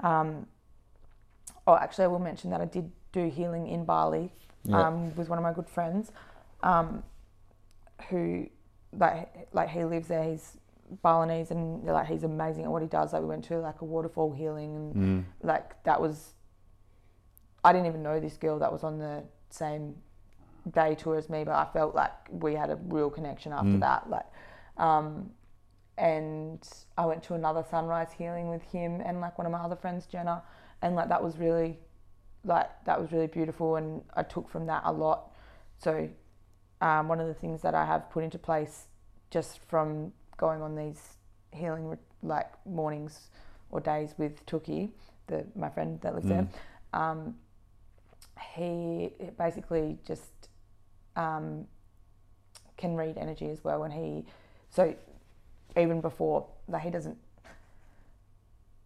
um, 0.02 0.46
oh, 1.68 1.76
actually, 1.76 2.06
I 2.06 2.08
will 2.08 2.20
mention 2.20 2.52
that 2.52 2.62
I 2.62 2.66
did 2.66 2.92
do 3.12 3.28
healing 3.30 3.68
in 3.68 3.86
Bali 3.86 4.32
Yeah. 4.64 4.88
um, 4.88 5.16
with 5.16 5.30
one 5.30 5.38
of 5.40 5.44
my 5.44 5.52
good 5.54 5.68
friends, 5.68 6.12
um, 6.64 7.04
who 8.10 8.48
like 8.98 9.48
like 9.54 9.70
he 9.70 9.84
lives 9.84 10.08
there. 10.08 10.24
He's 10.24 10.58
Balinese 11.02 11.52
and 11.52 11.84
like 11.86 12.08
he's 12.08 12.24
amazing 12.24 12.66
at 12.66 12.72
what 12.72 12.82
he 12.82 12.88
does. 12.88 13.14
Like 13.14 13.22
we 13.22 13.28
went 13.30 13.46
to 13.46 13.58
like 13.60 13.82
a 13.82 13.86
waterfall 13.86 14.32
healing 14.34 14.76
and 14.76 14.96
Mm. 14.96 15.24
like 15.42 15.82
that 15.84 16.00
was. 16.02 16.34
I 17.64 17.74
didn't 17.74 17.88
even 17.88 18.02
know 18.04 18.20
this 18.20 18.38
girl 18.38 18.60
that 18.60 18.72
was 18.72 18.84
on 18.84 18.98
the 18.98 19.24
same 19.50 19.96
day 20.70 20.96
tour 20.96 21.18
as 21.18 21.30
me, 21.30 21.44
but 21.44 21.56
I 21.56 21.66
felt 21.74 21.96
like 21.96 22.12
we 22.30 22.54
had 22.56 22.70
a 22.70 22.76
real 22.76 23.10
connection 23.10 23.52
after 23.52 23.78
Mm. 23.78 23.80
that. 23.82 24.10
Like, 24.10 24.26
um, 24.78 25.32
and 25.98 26.68
I 26.98 27.06
went 27.06 27.24
to 27.24 27.34
another 27.36 27.64
sunrise 27.64 28.12
healing 28.14 28.50
with 28.50 28.64
him 28.64 29.02
and 29.02 29.22
like 29.22 29.38
one 29.38 29.46
of 29.46 29.52
my 29.52 29.60
other 29.60 29.76
friends, 29.76 30.06
Jenna, 30.08 30.44
and 30.82 30.96
like 30.96 31.10
that 31.10 31.22
was 31.24 31.38
really, 31.38 31.80
like 32.44 32.70
that 32.86 33.00
was 33.00 33.12
really 33.12 33.28
beautiful, 33.28 33.76
and 33.76 34.04
I 34.16 34.24
took 34.24 34.50
from 34.50 34.66
that 34.68 34.82
a 34.86 34.92
lot. 34.92 35.32
So, 35.78 36.10
um, 36.82 37.08
one 37.08 37.20
of 37.20 37.28
the 37.28 37.34
things 37.34 37.62
that 37.62 37.76
I 37.76 37.86
have 37.86 38.10
put 38.10 38.24
into 38.24 38.40
place 38.40 38.88
just 39.30 39.60
from 39.60 40.14
going 40.38 40.62
on 40.62 40.76
these 40.76 41.18
healing 41.52 41.98
like 42.24 42.50
mornings 42.66 43.30
or 43.70 43.80
days 43.80 44.16
with 44.18 44.46
Tuki, 44.46 44.92
the 45.28 45.46
my 45.56 45.70
friend 45.70 46.00
that 46.02 46.16
lives 46.16 46.28
there, 46.30 46.48
um, 46.94 47.36
he 48.56 49.14
basically 49.38 50.00
just 50.06 50.50
um, 51.16 51.66
can 52.78 52.96
read 52.96 53.18
energy 53.18 53.50
as 53.50 53.64
well, 53.64 53.84
and 53.84 53.94
he 53.94 54.26
so 54.70 54.96
even 55.78 56.02
before 56.02 56.46
like 56.68 56.82
he 56.84 56.90
doesn't 56.90 57.18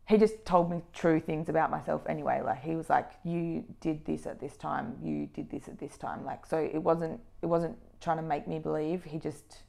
he 0.08 0.18
just 0.18 0.46
told 0.46 0.70
me 0.70 0.82
true 0.94 1.20
things 1.20 1.50
about 1.50 1.72
myself 1.72 2.04
anyway. 2.08 2.42
Like 2.44 2.62
he 2.62 2.76
was 2.76 2.90
like 2.90 3.10
you 3.24 3.64
did 3.82 4.06
this 4.06 4.28
at 4.28 4.40
this 4.40 4.56
time 4.56 4.96
you 5.04 5.28
did 5.28 5.50
this 5.50 5.68
at 5.68 5.80
this 5.80 5.98
time. 5.98 6.24
Like 6.24 6.46
so 6.46 6.58
it 6.58 6.78
wasn't 6.78 7.20
it 7.42 7.48
wasn't 7.48 7.78
trying 8.02 8.18
to 8.18 8.24
make 8.24 8.48
me 8.48 8.60
believe 8.60 9.04
he 9.04 9.18
just 9.18 9.64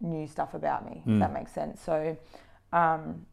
knew 0.00 0.26
stuff 0.26 0.52
about 0.54 0.84
me 0.84 1.02
if 1.06 1.18
that 1.20 1.32
makes 1.32 1.52
sense. 1.52 1.80
So 1.80 2.16
um 2.72 3.26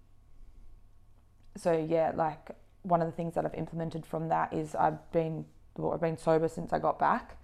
so 1.57 1.85
yeah 1.89 2.11
like 2.15 2.51
one 2.83 3.01
of 3.01 3.07
the 3.07 3.11
things 3.11 3.33
that 3.33 3.45
i've 3.45 3.53
implemented 3.55 4.05
from 4.05 4.29
that 4.29 4.53
is 4.53 4.75
i've 4.75 5.11
been 5.11 5.43
well, 5.77 5.93
i've 5.93 5.99
been 5.99 6.17
sober 6.17 6.47
since 6.47 6.71
i 6.71 6.79
got 6.79 6.97
back. 6.99 7.37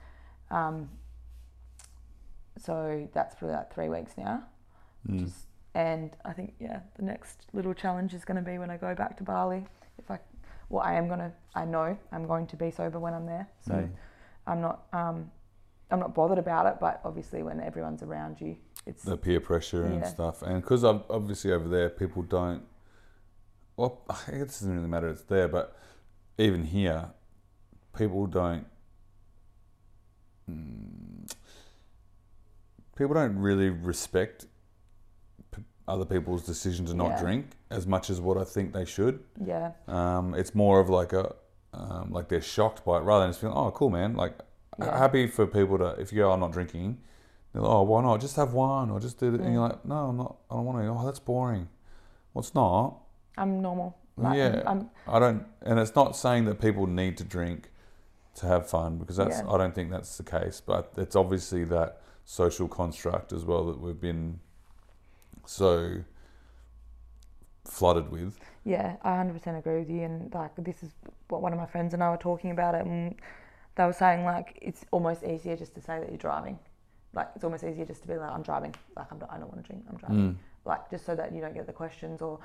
Um 0.52 0.90
so 2.58 3.08
that's 3.14 3.36
probably 3.36 3.56
like 3.58 3.74
three 3.74 3.90
weeks 3.90 4.14
now 4.18 4.44
Mm. 5.08 5.20
just, 5.24 5.46
and 5.76 6.16
I 6.26 6.34
think 6.34 6.56
yeah, 6.60 6.80
the 6.96 7.04
next 7.04 7.46
little 7.54 7.76
challenge 7.76 8.14
is 8.16 8.26
going 8.26 8.44
to 8.44 8.50
be 8.52 8.58
when 8.58 8.72
I 8.72 8.78
go 8.78 8.96
back 8.96 9.18
to 9.18 9.24
Bali. 9.24 9.68
If 10.00 10.10
I, 10.10 10.18
well, 10.70 10.82
I 10.82 10.94
am 10.96 11.08
gonna, 11.08 11.32
I 11.54 11.64
know 11.66 11.96
I'm 12.12 12.26
going 12.26 12.48
to 12.48 12.56
be 12.56 12.72
sober 12.72 12.98
when 12.98 13.14
I'm 13.14 13.28
there, 13.28 13.48
so 13.62 13.74
Mm. 13.74 13.90
I'm 14.48 14.62
not, 14.62 14.88
um, 14.94 15.30
I'm 15.92 16.00
not 16.00 16.16
bothered 16.16 16.40
about 16.40 16.66
it. 16.66 16.78
But 16.80 17.02
obviously, 17.04 17.44
when 17.44 17.60
everyone's 17.60 18.02
around 18.02 18.42
you, 18.42 18.58
it's 18.88 19.04
the 19.04 19.16
peer 19.16 19.40
pressure 19.40 19.84
and 19.86 20.02
Yeah. 20.02 20.08
stuff. 20.10 20.42
And 20.42 20.62
because 20.62 20.84
obviously 20.84 21.52
over 21.52 21.68
there, 21.68 21.90
people 21.90 22.24
don't. 22.24 22.64
Well, 23.78 24.02
it 24.28 24.40
doesn't 24.48 24.74
really 24.74 24.88
matter. 24.88 25.10
It's 25.10 25.22
there, 25.24 25.48
but 25.48 25.78
even 26.40 26.64
here, 26.64 27.12
people 27.96 28.26
don't. 28.26 28.66
mm, 30.50 31.32
people 32.96 33.14
don't 33.14 33.38
really 33.38 33.70
respect 33.70 34.46
p- 35.52 35.62
other 35.88 36.06
people's 36.06 36.46
decision 36.46 36.86
to 36.88 36.94
not 36.94 37.12
Yeah. 37.12 37.22
drink 37.22 37.46
as 37.70 37.86
much 37.86 38.10
as 38.10 38.20
what 38.22 38.38
I 38.38 38.44
think 38.44 38.74
they 38.74 38.86
should. 38.86 39.24
yeah, 39.44 39.72
Um, 39.88 40.34
it's 40.34 40.56
more 40.56 40.80
of 40.80 40.90
like 40.90 41.14
a, 41.14 41.36
um, 41.74 42.12
like 42.12 42.30
they're 42.30 42.42
shocked 42.42 42.86
by 42.86 42.98
it 42.98 43.02
rather 43.02 43.24
than 43.24 43.30
just 43.32 43.42
feeling, 43.42 43.56
oh, 43.58 43.72
cool, 43.72 43.90
man. 43.90 44.16
Like, 44.16 44.34
h- 44.34 44.86
Yeah. 44.88 44.98
happy 44.98 45.28
for 45.28 45.46
people 45.46 45.78
to, 45.78 45.90
if 46.00 46.12
you 46.14 46.20
go, 46.20 46.32
I'm 46.32 46.40
not 46.40 46.52
drinking, 46.52 47.00
they're 47.52 47.62
like, 47.62 47.72
oh, 47.72 47.84
why 47.84 48.02
not? 48.02 48.22
Just 48.22 48.36
have 48.38 48.54
one 48.54 48.90
or 48.90 49.00
just 49.00 49.20
do 49.20 49.34
it. 49.34 49.42
And 49.42 49.54
you're 49.54 49.62
like, 49.68 49.84
no, 49.86 50.08
I'm 50.10 50.18
not, 50.18 50.38
I 50.50 50.56
don't 50.56 50.66
want 50.66 50.78
to. 50.80 50.88
Oh, 50.88 51.06
that's 51.06 51.20
boring. 51.20 51.68
Well, 52.34 52.42
it's 52.42 52.56
not. 52.56 52.98
I'm 53.38 53.62
normal. 53.62 53.98
Like, 54.18 54.38
yeah. 54.38 54.64
I'm, 54.66 54.90
I 55.08 55.20
don't, 55.20 55.46
and 55.62 55.78
it's 55.80 55.94
not 55.96 56.16
saying 56.16 56.46
that 56.46 56.62
people 56.62 56.88
need 56.88 57.18
to 57.18 57.26
drink 57.26 57.70
to 58.36 58.46
have 58.48 58.70
fun 58.70 58.98
because 58.98 59.18
that's, 59.18 59.40
Yeah. 59.40 59.50
I 59.52 59.58
don't 59.58 59.76
think 59.76 59.92
that's 59.92 60.18
the 60.18 60.24
case. 60.24 60.62
But 60.66 60.94
it's 60.98 61.16
obviously 61.18 61.66
that 61.66 62.02
social 62.26 62.68
construct 62.68 63.32
as 63.32 63.46
well 63.46 63.66
that 63.66 63.80
we've 63.80 64.02
been 64.02 64.40
so 65.46 66.04
flooded 67.66 68.12
with. 68.12 68.38
Yeah, 68.64 68.96
I 69.04 69.12
100% 69.12 69.58
agree 69.58 69.80
with 69.80 69.90
you. 69.90 70.02
And 70.02 70.34
like, 70.34 70.52
this 70.58 70.84
is 70.84 70.90
what 71.30 71.42
one 71.42 71.54
of 71.54 71.60
my 71.60 71.66
friends 71.66 71.94
and 71.94 72.04
I 72.04 72.10
were 72.10 72.18
talking 72.18 72.52
about 72.52 72.76
it, 72.76 72.86
and 72.86 73.16
they 73.76 73.86
were 73.86 73.94
saying 73.94 74.26
like 74.26 74.58
it's 74.62 74.86
almost 74.92 75.24
easier 75.24 75.56
just 75.56 75.76
to 75.76 75.82
say 75.82 76.00
that 76.00 76.10
you're 76.10 76.18
driving. 76.18 76.58
Like, 77.14 77.30
it's 77.36 77.46
almost 77.46 77.64
easier 77.64 77.86
just 77.86 78.02
to 78.02 78.08
be 78.10 78.16
like, 78.16 78.30
I'm 78.30 78.42
driving. 78.42 78.76
Like, 78.98 79.10
I'm, 79.10 79.24
I 79.30 79.38
don't 79.38 79.50
want 79.50 79.64
to 79.64 79.68
drink. 79.68 79.86
I'm 79.90 79.96
driving. 79.96 80.18
Mm. 80.18 80.36
Like, 80.66 80.90
just 80.90 81.06
so 81.06 81.16
that 81.16 81.34
you 81.34 81.40
don't 81.40 81.54
get 81.54 81.66
the 81.66 81.72
questions, 81.72 82.22
or, 82.22 82.40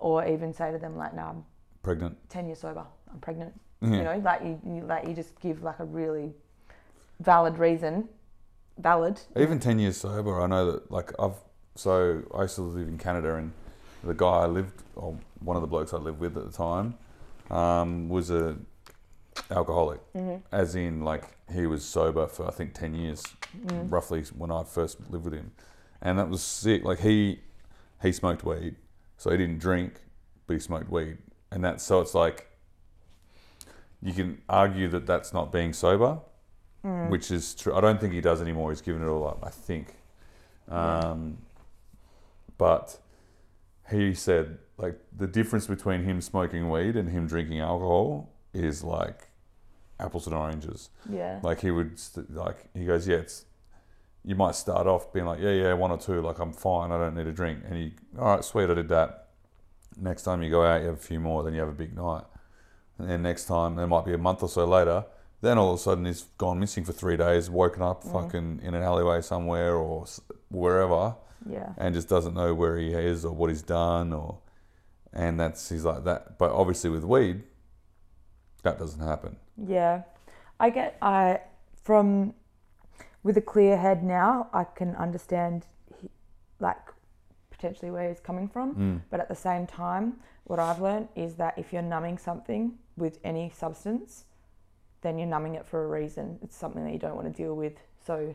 or 0.00 0.26
even 0.26 0.52
say 0.52 0.72
to 0.72 0.78
them 0.78 0.96
like, 0.96 1.14
No, 1.14 1.22
I'm 1.22 1.44
Pregnant. 1.86 2.16
10 2.30 2.46
years 2.46 2.58
sober. 2.58 2.84
I'm 3.12 3.20
pregnant. 3.20 3.52
Yeah. 3.80 3.90
You 3.90 4.02
know, 4.02 4.18
like 4.24 4.42
you, 4.42 4.60
you, 4.66 4.80
like 4.80 5.06
you 5.06 5.14
just 5.14 5.38
give 5.38 5.62
like 5.62 5.78
a 5.78 5.84
really 5.84 6.32
valid 7.20 7.58
reason. 7.58 8.08
Valid. 8.78 9.20
Even 9.36 9.58
ten 9.58 9.78
years 9.78 9.96
sober, 9.96 10.40
I 10.40 10.46
know 10.46 10.72
that 10.72 10.90
like 10.90 11.12
I've 11.18 11.36
so 11.74 12.22
I 12.34 12.42
used 12.42 12.56
to 12.56 12.62
live 12.62 12.88
in 12.88 12.98
Canada, 12.98 13.34
and 13.34 13.52
the 14.04 14.14
guy 14.14 14.42
I 14.42 14.46
lived, 14.46 14.82
or 14.94 15.18
one 15.40 15.56
of 15.56 15.62
the 15.62 15.68
blokes 15.68 15.92
I 15.92 15.98
lived 15.98 16.20
with 16.20 16.36
at 16.36 16.50
the 16.50 16.52
time, 16.52 16.94
um, 17.50 18.08
was 18.08 18.30
a 18.30 18.56
alcoholic, 19.50 20.00
as 20.52 20.74
in 20.74 21.02
like 21.02 21.24
he 21.52 21.66
was 21.66 21.84
sober 21.84 22.26
for 22.26 22.46
I 22.46 22.50
think 22.50 22.74
ten 22.74 22.94
years, 22.94 23.22
roughly 23.70 24.22
when 24.36 24.50
I 24.50 24.64
first 24.64 24.98
lived 25.10 25.24
with 25.24 25.34
him, 25.34 25.52
and 26.02 26.18
that 26.18 26.28
was 26.28 26.42
sick. 26.42 26.84
Like 26.84 27.00
he 27.00 27.40
he 28.02 28.12
smoked 28.12 28.44
weed, 28.44 28.76
so 29.16 29.30
he 29.30 29.36
didn't 29.36 29.58
drink, 29.58 30.00
but 30.46 30.54
he 30.54 30.60
smoked 30.60 30.90
weed, 30.90 31.18
and 31.50 31.64
that's 31.64 31.82
so 31.84 32.00
it's 32.00 32.14
like 32.14 32.46
you 34.02 34.12
can 34.12 34.42
argue 34.48 34.88
that 34.88 35.06
that's 35.06 35.32
not 35.32 35.50
being 35.50 35.72
sober, 35.72 36.18
which 37.08 37.30
is 37.30 37.54
true. 37.54 37.74
I 37.74 37.80
don't 37.80 38.00
think 38.00 38.12
he 38.12 38.20
does 38.20 38.40
anymore. 38.40 38.70
He's 38.70 38.80
given 38.80 39.02
it 39.02 39.06
all 39.06 39.26
up. 39.26 39.40
I 39.42 39.50
think, 39.50 39.94
um, 40.68 41.38
but 42.58 42.98
he 43.90 44.14
said 44.14 44.58
like 44.78 44.98
the 45.16 45.26
difference 45.26 45.66
between 45.66 46.02
him 46.02 46.20
smoking 46.20 46.68
weed 46.70 46.96
and 46.96 47.08
him 47.08 47.26
drinking 47.26 47.60
alcohol 47.60 48.30
is 48.52 48.84
like 48.84 49.28
apples 49.98 50.26
and 50.26 50.34
oranges. 50.34 50.90
Yeah. 51.08 51.40
Like 51.42 51.60
he 51.60 51.70
would 51.70 51.98
st- 51.98 52.34
like 52.34 52.68
he 52.74 52.84
goes, 52.84 53.08
yeah, 53.08 53.16
it's 53.16 53.44
you 54.24 54.34
might 54.34 54.54
start 54.54 54.86
off 54.86 55.12
being 55.12 55.24
like, 55.24 55.40
yeah, 55.40 55.52
yeah, 55.52 55.72
one 55.72 55.92
or 55.92 55.98
two, 55.98 56.20
like 56.20 56.38
I'm 56.40 56.52
fine, 56.52 56.90
I 56.90 56.98
don't 56.98 57.14
need 57.14 57.28
a 57.28 57.32
drink, 57.32 57.60
and 57.64 57.78
you, 57.78 57.92
all 58.18 58.34
right, 58.34 58.44
sweet, 58.44 58.68
I 58.68 58.74
did 58.74 58.88
that. 58.88 59.28
Next 59.96 60.24
time 60.24 60.42
you 60.42 60.50
go 60.50 60.64
out, 60.64 60.80
you 60.80 60.88
have 60.88 60.96
a 60.96 60.98
few 60.98 61.20
more, 61.20 61.44
then 61.44 61.54
you 61.54 61.60
have 61.60 61.68
a 61.68 61.72
big 61.72 61.96
night, 61.96 62.24
and 62.98 63.08
then 63.08 63.22
next 63.22 63.44
time 63.44 63.76
there 63.76 63.86
might 63.86 64.04
be 64.04 64.14
a 64.14 64.18
month 64.18 64.42
or 64.42 64.48
so 64.48 64.64
later, 64.64 65.04
then 65.46 65.58
all 65.58 65.72
of 65.72 65.78
a 65.78 65.82
sudden 65.82 66.04
he's 66.04 66.22
gone 66.38 66.58
missing 66.58 66.84
for 66.84 66.92
three 66.92 67.16
days, 67.16 67.48
woken 67.48 67.82
up 67.82 68.04
mm. 68.04 68.12
fucking 68.12 68.60
in 68.62 68.74
an 68.74 68.82
alleyway 68.82 69.20
somewhere 69.20 69.76
or 69.76 70.06
wherever, 70.48 71.14
yeah. 71.48 71.72
and 71.78 71.94
just 71.94 72.08
doesn't 72.08 72.34
know 72.34 72.54
where 72.54 72.76
he 72.76 72.92
is 72.92 73.24
or 73.24 73.32
what 73.32 73.50
he's 73.50 73.62
done, 73.62 74.12
or 74.12 74.38
and 75.12 75.38
that's 75.38 75.68
he's 75.68 75.84
like 75.84 76.04
that. 76.04 76.38
But 76.38 76.50
obviously 76.50 76.90
with 76.90 77.04
weed, 77.04 77.42
that 78.62 78.78
doesn't 78.78 79.00
happen. 79.00 79.36
Yeah, 79.56 80.02
I 80.58 80.70
get 80.70 80.98
I 81.00 81.40
from 81.82 82.34
with 83.22 83.36
a 83.36 83.42
clear 83.42 83.76
head 83.76 84.02
now. 84.02 84.48
I 84.52 84.64
can 84.64 84.96
understand 84.96 85.66
he, 86.00 86.10
like 86.60 86.76
potentially 87.50 87.90
where 87.90 88.08
he's 88.08 88.20
coming 88.20 88.48
from, 88.48 88.74
mm. 88.74 89.00
but 89.10 89.20
at 89.20 89.28
the 89.28 89.34
same 89.34 89.66
time, 89.66 90.16
what 90.44 90.58
I've 90.58 90.80
learned 90.80 91.08
is 91.14 91.34
that 91.36 91.58
if 91.58 91.72
you're 91.72 91.82
numbing 91.82 92.18
something 92.18 92.74
with 92.96 93.18
any 93.24 93.50
substance, 93.50 94.24
then 95.06 95.18
you're 95.18 95.28
numbing 95.28 95.54
it 95.54 95.64
for 95.64 95.84
a 95.84 95.86
reason. 95.86 96.38
It's 96.42 96.56
something 96.56 96.84
that 96.84 96.92
you 96.92 96.98
don't 96.98 97.14
want 97.14 97.32
to 97.32 97.42
deal 97.42 97.54
with. 97.54 97.74
So, 98.04 98.34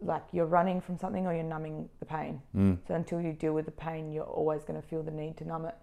like 0.00 0.22
you're 0.32 0.46
running 0.46 0.80
from 0.80 0.98
something 0.98 1.26
or 1.26 1.34
you're 1.34 1.44
numbing 1.44 1.88
the 2.00 2.06
pain. 2.06 2.40
So 2.88 2.94
until 2.94 3.20
you 3.20 3.32
deal 3.32 3.52
with 3.52 3.64
the 3.64 3.70
pain, 3.70 4.12
you're 4.12 4.24
always 4.24 4.62
going 4.62 4.80
to 4.80 4.86
feel 4.86 5.02
the 5.02 5.10
need 5.10 5.36
to 5.38 5.44
numb 5.46 5.66
it, 5.66 5.74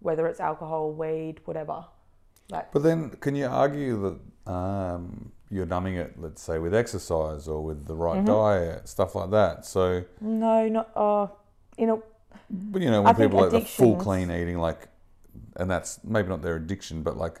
whether 0.00 0.26
it's 0.26 0.40
alcohol, 0.40 0.92
weed, 0.92 1.40
whatever. 1.44 1.84
Like 2.50 2.72
But 2.72 2.82
then, 2.82 3.10
can 3.10 3.36
you 3.36 3.46
argue 3.46 4.18
that 4.46 4.52
um, 4.52 5.32
you're 5.50 5.66
numbing 5.66 5.96
it, 5.96 6.14
let's 6.18 6.42
say, 6.42 6.58
with 6.58 6.74
exercise 6.74 7.46
or 7.46 7.62
with 7.62 7.86
the 7.86 7.94
right 7.94 8.24
diet, 8.24 8.88
stuff 8.88 9.14
like 9.14 9.30
that? 9.30 9.66
So, 9.66 10.04
no, 10.20 10.68
not 10.68 10.90
uh, 10.96 11.26
you 11.76 11.86
know, 11.86 12.02
but 12.50 12.80
you 12.82 12.90
know, 12.90 13.02
when 13.02 13.14
think 13.14 13.30
people 13.30 13.42
like 13.42 13.50
the 13.50 13.60
full 13.60 13.96
clean 13.96 14.30
eating, 14.30 14.58
like, 14.58 14.88
and 15.56 15.70
that's 15.70 16.02
maybe 16.04 16.28
not 16.28 16.42
their 16.42 16.56
addiction, 16.56 17.02
but 17.02 17.16
like, 17.16 17.40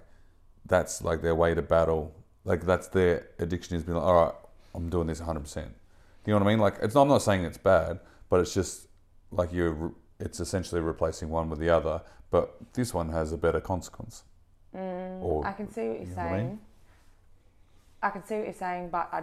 that's 0.68 1.02
like 1.02 1.22
their 1.22 1.34
way 1.34 1.54
to 1.54 1.62
battle. 1.62 2.14
Like, 2.44 2.64
that's 2.64 2.88
their 2.88 3.28
addiction 3.38 3.76
is 3.76 3.84
being 3.84 3.96
like, 3.96 4.06
all 4.06 4.24
right, 4.24 4.34
I'm 4.74 4.88
doing 4.88 5.06
this 5.06 5.20
100%. 5.20 5.54
Do 5.54 5.60
you 5.60 6.32
know 6.32 6.38
what 6.38 6.42
I 6.42 6.50
mean? 6.50 6.58
Like, 6.58 6.76
it's 6.82 6.94
not, 6.94 7.02
I'm 7.02 7.08
not 7.08 7.22
saying 7.22 7.44
it's 7.44 7.58
bad, 7.58 8.00
but 8.30 8.40
it's 8.40 8.54
just 8.54 8.88
like 9.30 9.52
you're, 9.52 9.92
it's 10.18 10.40
essentially 10.40 10.80
replacing 10.80 11.28
one 11.28 11.50
with 11.50 11.58
the 11.58 11.68
other, 11.68 12.02
but 12.30 12.56
this 12.74 12.94
one 12.94 13.10
has 13.10 13.32
a 13.32 13.36
better 13.36 13.60
consequence. 13.60 14.24
Mm, 14.74 15.22
or, 15.22 15.46
I 15.46 15.52
can 15.52 15.70
see 15.70 15.88
what 15.88 15.98
you're 15.98 16.02
you 16.02 16.08
know 16.08 16.14
saying. 16.14 16.30
what 16.30 16.38
I 16.38 16.42
mean? 16.42 16.58
I 18.02 18.10
can 18.10 18.24
see 18.24 18.34
what 18.36 18.44
you're 18.44 18.54
saying, 18.54 18.90
but 18.90 19.08
I, 19.12 19.22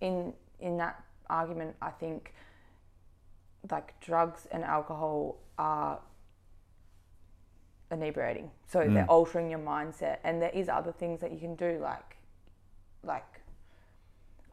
in 0.00 0.32
in 0.60 0.76
that 0.78 1.02
argument, 1.30 1.76
I 1.80 1.90
think 1.90 2.34
like 3.70 3.98
drugs 4.00 4.46
and 4.50 4.64
alcohol 4.64 5.36
are 5.58 6.00
inebriating. 7.90 8.50
So 8.66 8.80
Mm. 8.80 8.94
they're 8.94 9.06
altering 9.10 9.50
your 9.50 9.60
mindset, 9.60 10.18
and 10.24 10.40
there 10.42 10.50
is 10.50 10.68
other 10.68 10.92
things 10.92 11.20
that 11.20 11.32
you 11.32 11.38
can 11.38 11.54
do, 11.56 11.78
like 11.80 12.16
like 13.02 13.40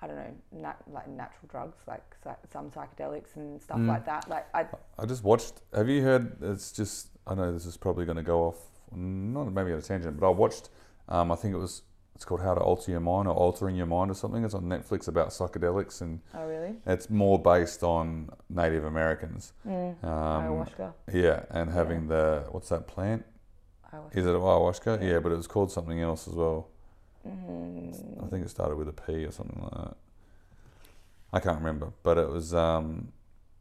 I 0.01 0.07
don't 0.07 0.17
know, 0.17 0.33
nat- 0.51 0.83
like 0.91 1.07
natural 1.07 1.47
drugs, 1.49 1.77
like 1.87 2.03
some 2.51 2.69
psychedelics 2.69 3.35
and 3.37 3.61
stuff 3.61 3.77
Mm. 3.77 3.87
like 3.87 4.05
that. 4.05 4.27
Like 4.29 4.45
I, 4.53 4.67
I 4.99 5.05
just 5.05 5.23
watched. 5.23 5.61
Have 5.73 5.87
you 5.87 6.01
heard? 6.01 6.37
It's 6.41 6.71
just. 6.73 7.07
I 7.25 7.35
know 7.35 7.53
this 7.53 7.65
is 7.65 7.77
probably 7.77 8.03
going 8.03 8.17
to 8.17 8.23
go 8.23 8.41
off, 8.47 8.57
not 8.91 9.45
maybe 9.53 9.71
on 9.71 9.79
a 9.79 9.81
tangent, 9.81 10.19
but 10.19 10.27
I 10.27 10.29
watched. 10.31 10.69
Um, 11.07 11.31
I 11.31 11.35
think 11.35 11.53
it 11.53 11.57
was. 11.57 11.83
It's 12.23 12.29
called 12.29 12.39
How 12.39 12.53
to 12.53 12.61
Alter 12.61 12.89
Your 12.89 13.01
Mind 13.01 13.27
or 13.27 13.33
Altering 13.33 13.75
Your 13.75 13.85
Mind 13.85 14.09
or 14.09 14.13
something. 14.13 14.45
It's 14.45 14.53
on 14.53 14.63
Netflix 14.63 15.09
about 15.09 15.31
psychedelics, 15.31 15.99
and 15.99 16.21
oh 16.33 16.47
really? 16.47 16.75
it's 16.85 17.09
more 17.09 17.37
based 17.37 17.83
on 17.83 18.29
Native 18.49 18.85
Americans. 18.85 19.51
Mm. 19.67 20.01
Um, 20.05 20.43
Ayahuasca. 20.45 20.93
yeah, 21.11 21.43
and 21.49 21.69
having 21.69 22.07
the 22.07 22.45
what's 22.51 22.69
that 22.69 22.87
plant? 22.87 23.25
Ayahuasca. 23.93 24.15
Is 24.15 24.25
it 24.25 24.29
ayahuasca? 24.29 25.03
Yeah, 25.03 25.19
but 25.19 25.33
it 25.33 25.35
was 25.35 25.47
called 25.47 25.69
something 25.69 25.99
else 25.99 26.25
as 26.29 26.33
well. 26.33 26.69
Mm. 27.27 28.25
I 28.25 28.29
think 28.29 28.45
it 28.45 28.49
started 28.49 28.77
with 28.77 28.87
a 28.87 28.93
P 28.93 29.25
or 29.25 29.31
something 29.31 29.61
like 29.61 29.73
that. 29.73 29.97
I 31.33 31.41
can't 31.41 31.57
remember, 31.57 31.91
but 32.03 32.17
it 32.17 32.29
was 32.29 32.53
um, 32.53 33.11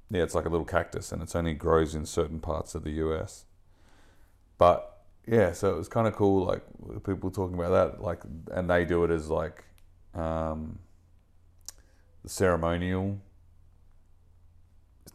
yeah, 0.08 0.22
it's 0.22 0.36
like 0.36 0.44
a 0.44 0.48
little 0.48 0.64
cactus, 0.64 1.10
and 1.10 1.20
it's 1.20 1.34
only 1.34 1.54
grows 1.54 1.96
in 1.96 2.06
certain 2.06 2.38
parts 2.38 2.76
of 2.76 2.84
the 2.84 2.92
US. 2.92 3.44
But 4.56 4.91
yeah, 5.26 5.52
so 5.52 5.72
it 5.74 5.76
was 5.76 5.88
kind 5.88 6.06
of 6.06 6.14
cool, 6.14 6.44
like 6.44 6.62
people 7.04 7.30
talking 7.30 7.54
about 7.54 7.70
that, 7.70 8.02
like, 8.02 8.22
and 8.52 8.68
they 8.68 8.84
do 8.84 9.04
it 9.04 9.10
as 9.10 9.30
like 9.30 9.64
um, 10.14 10.78
the 12.22 12.28
ceremonial 12.28 13.20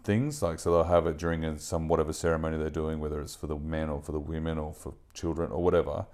things, 0.03 0.41
like 0.41 0.59
so 0.59 0.71
they'll 0.71 0.83
have 0.85 1.05
it 1.07 1.17
during 1.17 1.43
a, 1.43 1.59
some 1.59 1.87
whatever 1.89 2.13
ceremony 2.13 2.57
they're 2.57 2.69
doing, 2.69 2.99
whether 2.99 3.19
it's 3.19 3.35
for 3.35 3.47
the 3.47 3.57
men 3.57 3.89
or 3.89 4.01
for 4.01 4.13
the 4.13 4.19
women 4.19 4.57
or 4.57 4.73
for 4.73 4.93
children 5.13 5.51
or 5.51 5.61
whatever. 5.61 6.05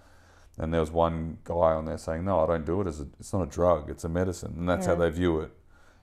And 0.57 0.73
there 0.73 0.81
was 0.81 0.91
one 0.91 1.37
guy 1.43 1.73
on 1.73 1.85
there 1.85 1.97
saying, 1.97 2.25
"No, 2.25 2.39
I 2.39 2.47
don't 2.47 2.65
do 2.65 2.81
it 2.81 2.87
as 2.87 2.99
a. 2.99 3.07
It's 3.19 3.33
not 3.33 3.41
a 3.41 3.47
drug. 3.47 3.89
It's 3.89 4.03
a 4.03 4.09
medicine, 4.09 4.53
and 4.57 4.69
that's 4.69 4.85
how 4.85 4.95
they 4.95 5.09
view 5.09 5.39
it, 5.39 5.51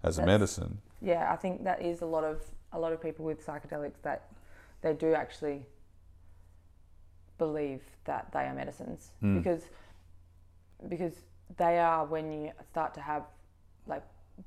as 0.02 0.18
a 0.18 0.26
medicine." 0.26 0.78
Yeah, 1.00 1.32
I 1.32 1.36
think 1.36 1.64
that 1.64 1.82
is 1.82 2.02
a 2.02 2.06
lot 2.06 2.24
of 2.24 2.42
a 2.72 2.78
lot 2.78 2.92
of 2.92 3.00
people 3.00 3.24
with 3.24 3.44
psychedelics 3.44 4.02
that 4.02 4.30
they 4.82 4.92
do 4.92 5.14
actually 5.14 5.66
believe 7.44 7.82
that 8.04 8.22
they 8.32 8.44
are 8.48 8.54
medicines 8.62 9.02
Mm. 9.22 9.36
because 9.38 9.62
because 10.92 11.16
they 11.62 11.74
are 11.78 12.02
when 12.14 12.26
you 12.32 12.52
start 12.72 12.90
to 12.98 13.02
have 13.10 13.24
like 13.86 14.04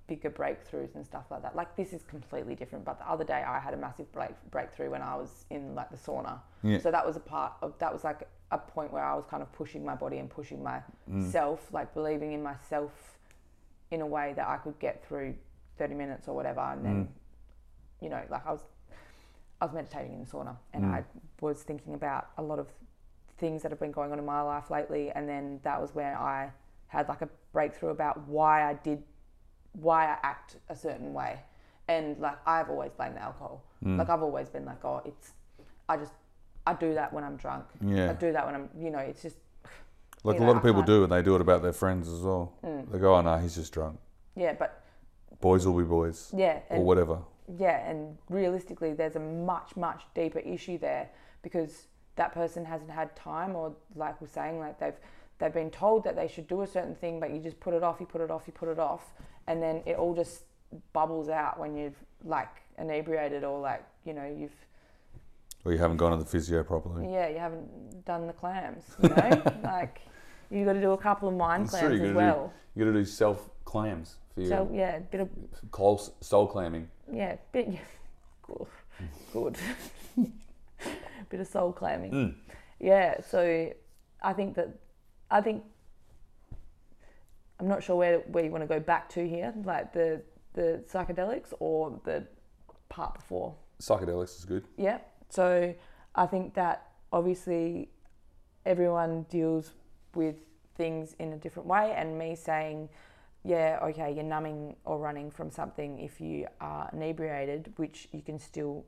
bigger 0.07 0.29
breakthroughs 0.29 0.95
and 0.95 1.05
stuff 1.05 1.25
like 1.29 1.41
that. 1.41 1.55
Like 1.55 1.75
this 1.75 1.93
is 1.93 2.03
completely 2.03 2.55
different. 2.55 2.85
But 2.85 2.99
the 2.99 3.09
other 3.09 3.23
day 3.23 3.43
I 3.55 3.59
had 3.59 3.73
a 3.73 3.77
massive 3.77 4.11
break 4.11 4.31
breakthrough 4.51 4.89
when 4.89 5.01
I 5.01 5.15
was 5.15 5.45
in 5.49 5.75
like 5.75 5.89
the 5.91 5.97
sauna. 5.97 6.39
Yeah. 6.63 6.79
So 6.79 6.91
that 6.91 7.05
was 7.05 7.15
a 7.15 7.19
part 7.19 7.53
of 7.61 7.77
that 7.79 7.91
was 7.93 8.03
like 8.03 8.27
a 8.51 8.57
point 8.57 8.91
where 8.93 9.03
I 9.03 9.15
was 9.15 9.25
kind 9.29 9.41
of 9.41 9.51
pushing 9.51 9.83
my 9.85 9.95
body 9.95 10.17
and 10.17 10.29
pushing 10.29 10.59
hmm. 10.59 11.19
myself, 11.19 11.71
like 11.71 11.93
believing 11.93 12.33
in 12.33 12.43
myself 12.43 12.91
in 13.91 14.01
a 14.01 14.07
way 14.07 14.33
that 14.35 14.47
I 14.47 14.57
could 14.57 14.77
get 14.79 15.05
through 15.07 15.35
30 15.77 15.95
minutes 15.95 16.27
or 16.27 16.35
whatever. 16.35 16.61
And 16.61 16.85
then, 16.85 16.95
hmm. 17.03 18.05
you 18.05 18.09
know, 18.09 18.21
like 18.29 18.45
I 18.45 18.51
was, 18.51 18.61
I 19.61 19.65
was 19.65 19.73
meditating 19.73 20.13
in 20.13 20.19
the 20.19 20.25
sauna 20.25 20.55
and 20.73 20.85
hmm. 20.85 20.91
I 20.91 21.03
was 21.41 21.63
thinking 21.63 21.93
about 21.93 22.27
a 22.37 22.43
lot 22.43 22.59
of 22.59 22.67
things 23.37 23.61
that 23.63 23.71
have 23.71 23.79
been 23.79 23.91
going 23.91 24.11
on 24.11 24.19
in 24.19 24.25
my 24.25 24.41
life 24.41 24.69
lately. 24.69 25.11
And 25.11 25.27
then 25.27 25.59
that 25.63 25.81
was 25.81 25.93
where 25.95 26.17
I 26.17 26.51
had 26.87 27.07
like 27.09 27.21
a 27.21 27.29
breakthrough 27.51 27.89
about 27.89 28.27
why 28.27 28.69
I 28.69 28.73
did, 28.75 29.03
why 29.73 30.05
I 30.05 30.17
act 30.23 30.57
a 30.69 30.75
certain 30.75 31.13
way. 31.13 31.39
And 31.87 32.17
like 32.19 32.37
I've 32.47 32.69
always 32.69 32.91
blamed 32.91 33.15
the 33.15 33.21
alcohol. 33.21 33.63
Mm. 33.83 33.97
Like 33.97 34.09
I've 34.09 34.21
always 34.23 34.49
been 34.49 34.65
like, 34.65 34.83
oh, 34.85 35.01
it's, 35.05 35.31
I 35.89 35.97
just, 35.97 36.13
I 36.65 36.73
do 36.73 36.93
that 36.93 37.11
when 37.11 37.23
I'm 37.23 37.35
drunk. 37.35 37.65
Yeah. 37.81 38.11
I 38.11 38.13
do 38.13 38.31
that 38.31 38.45
when 38.45 38.55
I'm, 38.55 38.69
you 38.79 38.89
know, 38.89 38.99
it's 38.99 39.21
just, 39.21 39.35
Like 40.23 40.37
a 40.37 40.39
know, 40.39 40.47
lot 40.47 40.55
of 40.55 40.63
people 40.63 40.81
do, 40.81 41.03
and 41.03 41.11
they 41.11 41.21
do 41.21 41.35
it 41.35 41.41
about 41.41 41.61
their 41.61 41.73
friends 41.73 42.07
as 42.07 42.21
well. 42.21 42.53
Mm. 42.63 42.89
They 42.89 42.97
go, 42.99 43.13
"Oh 43.15 43.21
no, 43.21 43.37
he's 43.37 43.55
just 43.55 43.73
drunk. 43.73 43.99
yeah, 44.37 44.53
but 44.53 44.81
Boys 45.41 45.65
will 45.67 45.77
be 45.77 45.83
boys, 45.83 46.31
yeah. 46.33 46.59
or 46.69 46.81
whatever." 46.85 47.19
Yeah, 47.57 47.89
and 47.89 48.17
realistically, 48.29 48.93
there's 48.93 49.17
a 49.17 49.19
much, 49.19 49.75
much 49.75 50.03
deeper 50.15 50.39
issue 50.39 50.77
there 50.77 51.09
because 51.41 51.87
that 52.15 52.33
person 52.33 52.65
hasn't 52.65 52.91
had 52.91 53.15
time, 53.15 53.55
or 53.55 53.73
like 53.95 54.19
we're 54.21 54.27
saying, 54.27 54.59
like 54.59 54.79
they've 54.79 54.97
they've 55.39 55.53
been 55.53 55.71
told 55.71 56.03
that 56.03 56.15
they 56.15 56.27
should 56.27 56.47
do 56.47 56.61
a 56.61 56.67
certain 56.67 56.95
thing, 56.95 57.19
but 57.19 57.31
you 57.31 57.39
just 57.39 57.59
put 57.59 57.73
it 57.73 57.83
off, 57.83 57.97
you 57.99 58.05
put 58.05 58.21
it 58.21 58.29
off, 58.31 58.43
you 58.47 58.53
put 58.53 58.69
it 58.69 58.79
off, 58.79 59.13
and 59.47 59.61
then 59.61 59.81
it 59.85 59.95
all 59.97 60.13
just 60.15 60.43
bubbles 60.93 61.29
out 61.29 61.59
when 61.59 61.75
you've 61.75 61.95
like 62.23 62.49
inebriated 62.79 63.43
or 63.43 63.59
like 63.59 63.83
you 64.05 64.13
know 64.13 64.25
you've 64.25 64.55
Or 65.65 65.71
you 65.71 65.77
haven't 65.77 65.97
gone 65.97 66.11
to 66.11 66.17
the 66.17 66.25
physio 66.29 66.63
properly. 66.63 67.11
yeah 67.11 67.27
you 67.27 67.37
haven't 67.37 68.05
done 68.05 68.27
the 68.27 68.33
clams, 68.33 68.83
you 69.01 69.09
know, 69.09 69.41
like 69.63 70.01
you 70.49 70.65
got 70.65 70.73
to 70.73 70.81
do 70.81 70.91
a 70.91 70.97
couple 70.97 71.27
of 71.29 71.35
mind 71.35 71.67
clams 71.69 71.93
as 71.93 71.99
gotta 71.99 72.09
do- 72.11 72.15
well. 72.15 72.53
You 72.75 72.85
got 72.85 72.91
to 72.91 72.97
do 72.97 73.05
self 73.05 73.49
clams 73.65 74.15
for 74.33 74.41
your 74.41 74.49
So 74.49 74.69
yeah, 74.73 74.99
bit 74.99 75.21
of 75.21 75.29
coal, 75.71 75.97
soul 76.21 76.47
clamming. 76.47 76.89
Yeah, 77.11 77.35
bit 77.51 77.67
yeah, 77.69 77.79
good, 78.43 78.67
good. 79.31 79.57
bit 81.33 81.41
of 81.41 81.47
soul 81.47 81.73
clamming. 81.73 82.11
Mm. 82.11 82.35
Yeah, 82.79 83.21
so 83.21 83.71
I 84.21 84.33
think 84.33 84.55
that 84.55 84.69
I 85.31 85.41
think 85.41 85.63
I'm 87.59 87.67
not 87.67 87.81
sure 87.83 87.95
where 87.95 88.19
where 88.19 88.43
you 88.45 88.51
want 88.51 88.61
to 88.61 88.67
go 88.67 88.79
back 88.79 89.09
to 89.09 89.27
here, 89.27 89.51
like 89.63 89.93
the 89.93 90.21
the 90.53 90.83
psychedelics 90.91 91.53
or 91.59 91.99
the 92.03 92.27
part 92.89 93.15
before. 93.15 93.55
Psychedelics 93.81 94.37
is 94.37 94.45
good. 94.45 94.67
Yeah. 94.77 94.99
So 95.29 95.73
I 96.13 96.25
think 96.27 96.53
that 96.53 96.91
obviously 97.11 97.89
everyone 98.65 99.25
deals 99.29 99.71
with 100.13 100.35
things 100.75 101.15
in 101.17 101.33
a 101.33 101.37
different 101.37 101.67
way, 101.67 101.93
and 101.97 102.15
me 102.17 102.35
saying, 102.35 102.89
yeah, 103.43 103.79
okay, 103.81 104.13
you're 104.13 104.23
numbing 104.23 104.75
or 104.85 104.99
running 104.99 105.31
from 105.31 105.49
something 105.49 105.99
if 105.99 106.21
you 106.21 106.47
are 106.61 106.89
inebriated, 106.93 107.73
which 107.77 108.07
you 108.11 108.21
can 108.21 108.37
still 108.37 108.85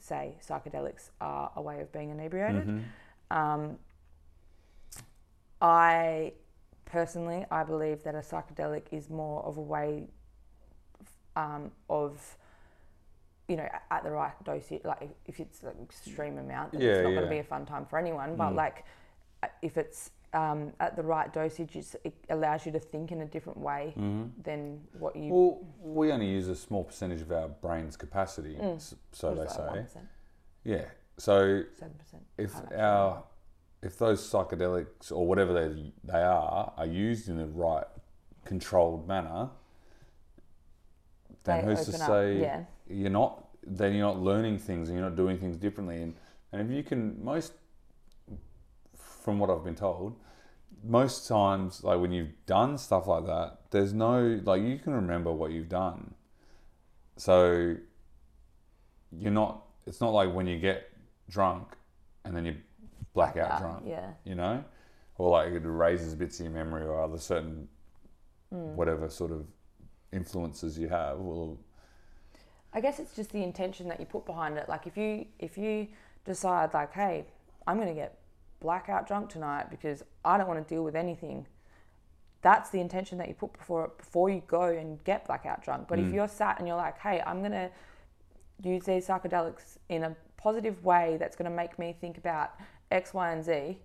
say 0.00 0.34
psychedelics 0.46 1.10
are 1.20 1.50
a 1.56 1.62
way 1.62 1.80
of 1.80 1.92
being 1.92 2.10
inebriated. 2.10 2.84
Um, 3.30 3.78
I 5.60 6.32
personally, 6.84 7.46
I 7.50 7.62
believe 7.64 8.02
that 8.04 8.14
a 8.14 8.18
psychedelic 8.18 8.84
is 8.90 9.08
more 9.08 9.42
of 9.44 9.56
a 9.56 9.62
way 9.62 10.04
um, 11.36 11.70
of 11.88 12.36
you 13.48 13.56
know, 13.56 13.68
at 13.90 14.02
the 14.02 14.10
right 14.10 14.32
dosage, 14.44 14.82
like 14.84 15.10
if 15.26 15.40
it's 15.40 15.62
an 15.62 15.74
extreme 15.82 16.38
amount, 16.38 16.72
then 16.72 16.80
Yeah, 16.80 16.88
it's 16.88 17.04
not 17.04 17.10
going 17.10 17.24
to 17.24 17.30
be 17.30 17.38
a 17.38 17.44
fun 17.44 17.66
time 17.66 17.84
for 17.84 17.98
anyone. 17.98 18.36
But 18.36 18.54
like, 18.54 18.84
uh, 19.42 19.48
if 19.60 19.76
it's 19.76 20.10
um, 20.34 20.72
at 20.80 20.96
the 20.96 21.02
right 21.02 21.32
dosage, 21.32 21.76
it 21.76 22.14
allows 22.30 22.64
you 22.66 22.72
to 22.72 22.78
think 22.80 23.12
in 23.12 23.20
a 23.22 23.26
different 23.26 23.58
way 23.58 23.92
than 24.42 24.80
what 24.98 25.14
you. 25.16 25.32
Well, 25.32 25.60
we 25.82 26.12
only 26.12 26.28
use 26.28 26.48
a 26.48 26.56
small 26.56 26.84
percentage 26.84 27.20
of 27.20 27.30
our 27.32 27.48
brain's 27.48 27.96
capacity, 27.96 28.56
s- 28.58 28.94
so 29.12 29.34
they 29.34 29.42
that, 29.42 29.50
say. 29.50 29.62
1%, 29.62 29.96
Yeah. 30.64 30.84
So 31.18 31.62
7%. 31.78 32.24
if 32.38 32.54
our 32.76 33.22
if 33.82 33.98
those 33.98 34.20
psychedelics 34.28 35.12
or 35.12 35.26
whatever 35.26 35.52
they 35.52 35.92
they 36.04 36.22
are 36.22 36.72
are 36.76 36.86
used 36.86 37.28
in 37.28 37.36
the 37.36 37.46
right 37.46 37.84
controlled 38.44 39.06
manner, 39.06 39.50
then 41.44 41.66
They 41.66 41.74
who's 41.74 41.84
to 41.86 41.92
say 41.92 42.40
yeah. 42.40 42.64
you're 42.88 43.10
not 43.10 43.48
then 43.64 43.92
you're 43.94 44.06
not 44.06 44.18
learning 44.20 44.58
things 44.58 44.88
and 44.88 44.98
you're 44.98 45.06
not 45.08 45.16
doing 45.16 45.38
things 45.38 45.56
differently 45.56 46.02
and 46.02 46.14
and 46.52 46.62
if 46.70 46.76
you 46.76 46.82
can 46.82 47.22
most 47.22 47.52
from 49.22 49.38
what 49.38 49.50
I've 49.50 49.64
been 49.64 49.74
told 49.74 50.16
most 50.84 51.28
times 51.28 51.84
like 51.84 52.00
when 52.00 52.12
you've 52.12 52.34
done 52.46 52.76
stuff 52.76 53.06
like 53.06 53.24
that 53.26 53.58
there's 53.70 53.92
no 53.92 54.40
like 54.44 54.62
you 54.62 54.78
can 54.78 54.92
remember 54.92 55.32
what 55.32 55.52
you've 55.52 55.68
done 55.68 56.14
so 57.16 57.76
you're 59.16 59.30
not 59.30 59.62
it's 59.86 60.00
not 60.00 60.10
like 60.10 60.32
when 60.32 60.46
you 60.46 60.58
get 60.58 60.90
drunk 61.28 61.68
and 62.24 62.36
then 62.36 62.44
you 62.44 62.56
black 63.14 63.36
out 63.36 63.60
drunk 63.60 63.84
yeah. 63.86 64.10
you 64.24 64.34
know 64.34 64.64
or 65.18 65.30
like 65.30 65.52
it 65.52 65.64
erases 65.64 66.14
bits 66.14 66.40
of 66.40 66.46
your 66.46 66.54
memory 66.54 66.82
or 66.82 67.02
other 67.02 67.18
certain 67.18 67.68
Hmm. 68.52 68.76
whatever 68.76 69.08
sort 69.08 69.32
of 69.32 69.46
influences 70.12 70.78
you 70.78 70.88
have 70.88 71.18
will 71.18 71.58
I 72.74 72.82
guess 72.82 72.98
it's 72.98 73.16
just 73.16 73.32
the 73.32 73.42
intention 73.42 73.88
that 73.88 73.98
you 73.98 74.06
put 74.06 74.26
behind 74.26 74.58
it. 74.58 74.68
Like 74.68 74.86
if 74.86 74.96
you 74.96 75.26
if 75.38 75.56
you 75.56 75.88
decide 76.24 76.74
like, 76.74 76.92
hey, 76.92 77.24
I'm 77.66 77.78
gonna 77.78 77.94
get 77.94 78.18
blackout 78.62 79.06
drunk 79.06 79.28
tonight 79.28 79.66
because 79.70 80.02
I 80.24 80.38
don't 80.38 80.48
want 80.48 80.66
to 80.66 80.74
deal 80.74 80.84
with 80.84 80.94
anything. 80.96 81.46
That's 82.40 82.70
the 82.70 82.80
intention 82.80 83.18
that 83.18 83.28
you 83.28 83.34
put 83.34 83.52
before 83.52 83.92
before 83.98 84.30
you 84.30 84.42
go 84.46 84.62
and 84.62 85.02
get 85.04 85.26
blackout 85.26 85.62
drunk. 85.62 85.88
But 85.88 85.98
if 85.98 86.06
you're 86.14 86.28
sat 86.28 86.58
and 86.58 86.66
you're 86.66 86.76
like, 86.76 86.98
hey, 86.98 87.22
I'm 87.26 87.42
gonna 87.42 87.70
use 88.62 88.84
these 88.84 89.06
psychedelics 89.06 89.78
in 89.88 90.04
a 90.04 90.16
positive 90.36 90.82
way 90.84 91.16
that's 91.20 91.36
gonna 91.36 91.50
make 91.62 91.78
me 91.78 91.94
think 92.00 92.18
about 92.18 92.54
X, 92.90 93.14
Y, 93.14 93.32
and 93.32 93.44
Z, 93.44 93.78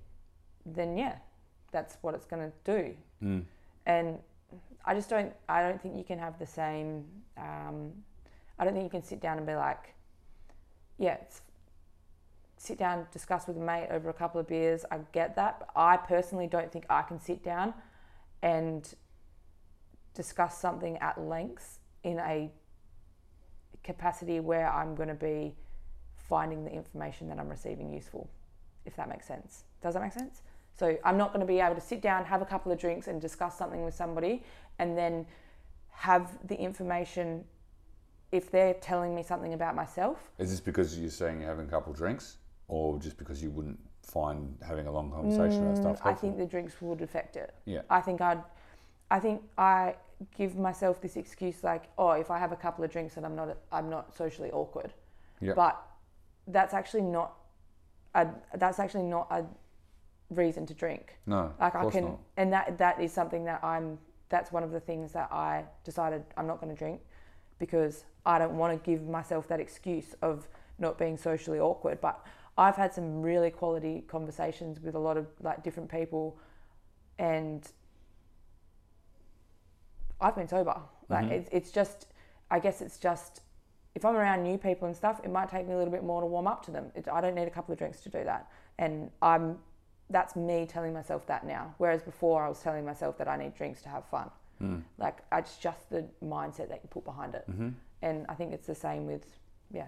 then 0.65 0.97
yeah, 0.97 1.15
that's 1.71 1.97
what 2.01 2.15
it's 2.15 2.25
gonna 2.25 2.51
do. 2.63 2.95
And 3.85 4.17
I 4.85 4.93
just 4.95 5.09
don't. 5.09 5.33
I 5.49 5.61
don't 5.61 5.81
think 5.81 5.95
you 5.97 6.03
can 6.03 6.17
have 6.19 6.39
the 6.39 6.45
same. 6.47 7.05
Um, 7.37 7.91
I 8.57 8.63
don't 8.65 8.73
think 8.73 8.85
you 8.85 8.89
can 8.89 9.03
sit 9.03 9.19
down 9.21 9.37
and 9.37 9.45
be 9.45 9.53
like, 9.53 9.93
yeah, 10.97 11.17
it's, 11.21 11.41
sit 12.57 12.77
down, 12.77 13.05
discuss 13.11 13.47
with 13.47 13.57
a 13.57 13.61
mate 13.61 13.87
over 13.91 14.09
a 14.09 14.13
couple 14.13 14.39
of 14.39 14.47
beers. 14.47 14.83
I 14.91 14.99
get 15.11 15.35
that, 15.35 15.59
but 15.59 15.69
I 15.75 15.97
personally 15.97 16.47
don't 16.47 16.71
think 16.71 16.85
I 16.89 17.03
can 17.03 17.19
sit 17.19 17.43
down 17.43 17.73
and 18.41 18.93
discuss 20.13 20.57
something 20.57 20.97
at 20.97 21.19
length 21.19 21.79
in 22.03 22.19
a 22.19 22.51
capacity 23.83 24.39
where 24.39 24.69
I'm 24.69 24.95
going 24.95 25.09
to 25.09 25.15
be 25.15 25.55
finding 26.15 26.65
the 26.65 26.71
information 26.71 27.29
that 27.29 27.39
I'm 27.39 27.47
receiving 27.47 27.93
useful, 27.93 28.29
if 28.85 28.95
that 28.95 29.07
makes 29.07 29.27
sense. 29.27 29.63
Does 29.81 29.93
that 29.93 30.01
make 30.01 30.13
sense? 30.13 30.41
So 30.77 30.97
I'm 31.05 31.17
not 31.17 31.29
going 31.29 31.39
to 31.39 31.51
be 31.51 31.59
able 31.59 31.75
to 31.75 31.81
sit 31.81 32.01
down, 32.01 32.25
have 32.25 32.41
a 32.41 32.45
couple 32.45 32.71
of 32.71 32.79
drinks, 32.79 33.07
and 33.07 33.21
discuss 33.21 33.57
something 33.57 33.83
with 33.83 33.95
somebody, 33.95 34.43
and 34.79 34.97
then 34.97 35.25
have 35.91 36.37
the 36.47 36.55
information 36.55 37.43
if 38.31 38.51
they're 38.51 38.75
telling 38.75 39.15
me 39.15 39.23
something 39.23 39.53
about 39.53 39.75
myself. 39.75 40.31
Is 40.37 40.51
this 40.51 40.59
because 40.59 40.99
you're 40.99 41.09
saying 41.09 41.39
you're 41.39 41.49
having 41.49 41.65
a 41.65 41.69
couple 41.69 41.91
of 41.91 41.97
drinks, 41.97 42.37
or 42.67 42.99
just 42.99 43.17
because 43.17 43.41
you 43.41 43.49
wouldn't 43.49 43.79
find 44.03 44.57
having 44.65 44.87
a 44.87 44.91
long 44.91 45.11
conversation 45.11 45.63
about 45.63 45.77
stuff 45.77 46.01
Mm, 46.01 46.11
I 46.11 46.13
think 46.13 46.37
the 46.37 46.45
drinks 46.45 46.81
would 46.81 47.01
affect 47.01 47.35
it. 47.35 47.53
Yeah. 47.65 47.81
I 47.89 48.01
think 48.01 48.21
I'd, 48.21 48.43
I 49.11 49.19
think 49.19 49.41
I 49.57 49.95
give 50.35 50.57
myself 50.57 51.01
this 51.01 51.15
excuse 51.15 51.63
like, 51.63 51.85
oh, 51.97 52.11
if 52.11 52.31
I 52.31 52.39
have 52.39 52.51
a 52.51 52.55
couple 52.55 52.83
of 52.83 52.91
drinks 52.91 53.17
and 53.17 53.25
I'm 53.25 53.35
not, 53.35 53.57
I'm 53.71 53.89
not 53.89 54.15
socially 54.15 54.51
awkward. 54.51 54.93
Yeah. 55.39 55.53
But 55.53 55.81
that's 56.47 56.73
actually 56.73 57.03
not, 57.03 57.33
a, 58.15 58.27
that's 58.55 58.79
actually 58.79 59.03
not 59.03 59.27
a 59.29 59.45
reason 60.29 60.65
to 60.65 60.73
drink. 60.73 61.17
no, 61.25 61.53
Like 61.59 61.75
I 61.75 61.89
can, 61.89 62.03
not. 62.05 62.19
and 62.37 62.51
that 62.53 62.77
that 62.77 62.99
is 63.01 63.13
something 63.13 63.45
that 63.45 63.63
I'm. 63.63 63.97
That's 64.29 64.51
one 64.51 64.61
of 64.61 64.71
the 64.71 64.79
things 64.81 65.13
that 65.13 65.31
I 65.31 65.63
decided 65.85 66.21
I'm 66.35 66.47
not 66.47 66.59
going 66.59 66.73
to 66.73 66.77
drink 66.77 66.99
because 67.59 68.03
I 68.25 68.37
don't 68.37 68.57
want 68.57 68.73
to 68.73 68.91
give 68.91 69.07
myself 69.07 69.47
that 69.47 69.61
excuse 69.61 70.15
of 70.21 70.49
not 70.79 70.97
being 70.97 71.15
socially 71.15 71.59
awkward. 71.61 72.01
But 72.01 72.25
I've 72.57 72.75
had 72.75 72.93
some 72.93 73.21
really 73.21 73.51
quality 73.51 74.03
conversations 74.07 74.79
with 74.79 74.95
a 74.95 74.99
lot 74.99 75.17
of 75.17 75.27
like 75.41 75.63
different 75.63 75.89
people, 75.91 76.37
and 77.19 77.69
I've 80.19 80.35
been 80.35 80.47
sober. 80.47 80.79
Like 81.09 81.25
it's 81.31 81.49
it's 81.51 81.71
just, 81.71 82.07
I 82.51 82.59
guess 82.59 82.81
it's 82.81 82.97
just 82.97 83.41
if 83.97 84.05
I'm 84.05 84.15
around 84.15 84.43
new 84.43 84.59
people 84.59 84.87
and 84.87 84.95
stuff, 84.95 85.19
it 85.23 85.31
might 85.31 85.49
take 85.49 85.67
me 85.67 85.73
a 85.73 85.77
little 85.77 85.91
bit 85.91 86.03
more 86.03 86.21
to 86.21 86.27
warm 86.27 86.45
up 86.45 86.63
to 86.65 86.71
them. 86.71 86.91
It, 86.93 87.07
I 87.11 87.19
don't 87.19 87.33
need 87.33 87.47
a 87.47 87.49
couple 87.49 87.73
of 87.73 87.79
drinks 87.79 88.01
to 88.01 88.09
do 88.09 88.23
that. 88.23 88.47
And 88.77 89.09
I'm 89.23 89.57
that's 90.09 90.35
me 90.35 90.67
telling 90.67 90.93
myself 90.93 91.25
that 91.27 91.45
now. 91.45 91.73
Whereas 91.79 92.03
before 92.03 92.43
I 92.43 92.49
was 92.49 92.59
telling 92.59 92.85
myself 92.85 93.17
that 93.17 93.27
I 93.27 93.37
need 93.37 93.55
drinks 93.55 93.81
to 93.81 93.89
have 93.89 94.05
fun. 94.05 94.29
Hmm. 94.59 94.77
Like 94.99 95.17
it's 95.33 95.57
just 95.57 95.89
the 95.89 96.05
mindset 96.23 96.69
that 96.69 96.81
you 96.83 96.89
put 96.89 97.05
behind 97.05 97.33
it. 97.33 97.45
Mm-hmm. 97.49 97.69
And 98.03 98.25
I 98.29 98.35
think 98.35 98.53
it's 98.53 98.67
the 98.67 98.75
same 98.75 99.07
with 99.07 99.25
yeah. 99.71 99.87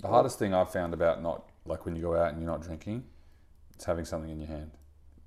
The 0.00 0.08
hardest 0.08 0.38
thing 0.38 0.52
I've 0.52 0.70
found 0.70 0.92
about 0.92 1.22
not 1.22 1.48
like 1.66 1.84
when 1.84 1.94
you 1.96 2.02
go 2.02 2.16
out 2.16 2.32
and 2.32 2.42
you're 2.42 2.50
not 2.50 2.62
drinking, 2.62 3.04
it's 3.74 3.84
having 3.84 4.04
something 4.04 4.30
in 4.30 4.38
your 4.38 4.48
hand 4.48 4.70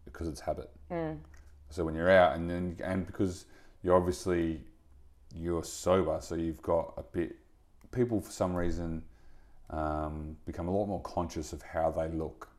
because 0.06 0.28
it's 0.28 0.40
habit. 0.42 0.70
So 1.70 1.84
when 1.86 1.96
you're 1.96 2.12
out 2.12 2.36
and 2.36 2.50
then 2.50 2.78
and 2.84 3.06
because 3.08 3.46
you're 3.84 3.96
obviously 3.96 4.62
you're 5.36 5.64
sober, 5.64 6.18
so 6.22 6.36
you've 6.36 6.62
got 6.62 6.94
a 6.98 7.04
bit. 7.04 7.36
People 7.92 8.20
for 8.22 8.32
some 8.32 8.56
reason 8.56 9.04
um, 9.70 10.38
become 10.46 10.68
a 10.68 10.72
lot 10.72 10.86
more 10.86 11.02
conscious 11.02 11.54
of 11.54 11.62
how 11.62 11.92
they 11.92 12.08
look 12.10 12.50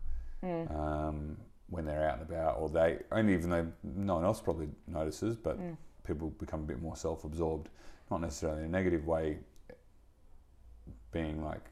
um, 0.70 1.36
when 1.70 1.84
they're 1.84 2.08
out 2.08 2.18
and 2.20 2.28
about, 2.30 2.56
or 2.58 2.68
they 2.68 2.98
only 3.12 3.34
even 3.34 3.50
though 3.50 3.66
no 3.82 4.16
one 4.16 4.24
else 4.24 4.40
probably 4.40 4.68
notices, 4.86 5.36
but 5.36 5.58
people 6.04 6.30
become 6.38 6.60
a 6.60 6.64
bit 6.64 6.80
more 6.80 6.96
self-absorbed, 6.96 7.68
not 8.10 8.20
necessarily 8.20 8.60
in 8.60 8.66
a 8.66 8.68
negative 8.68 9.06
way, 9.06 9.38
being 11.12 11.44
like 11.44 11.62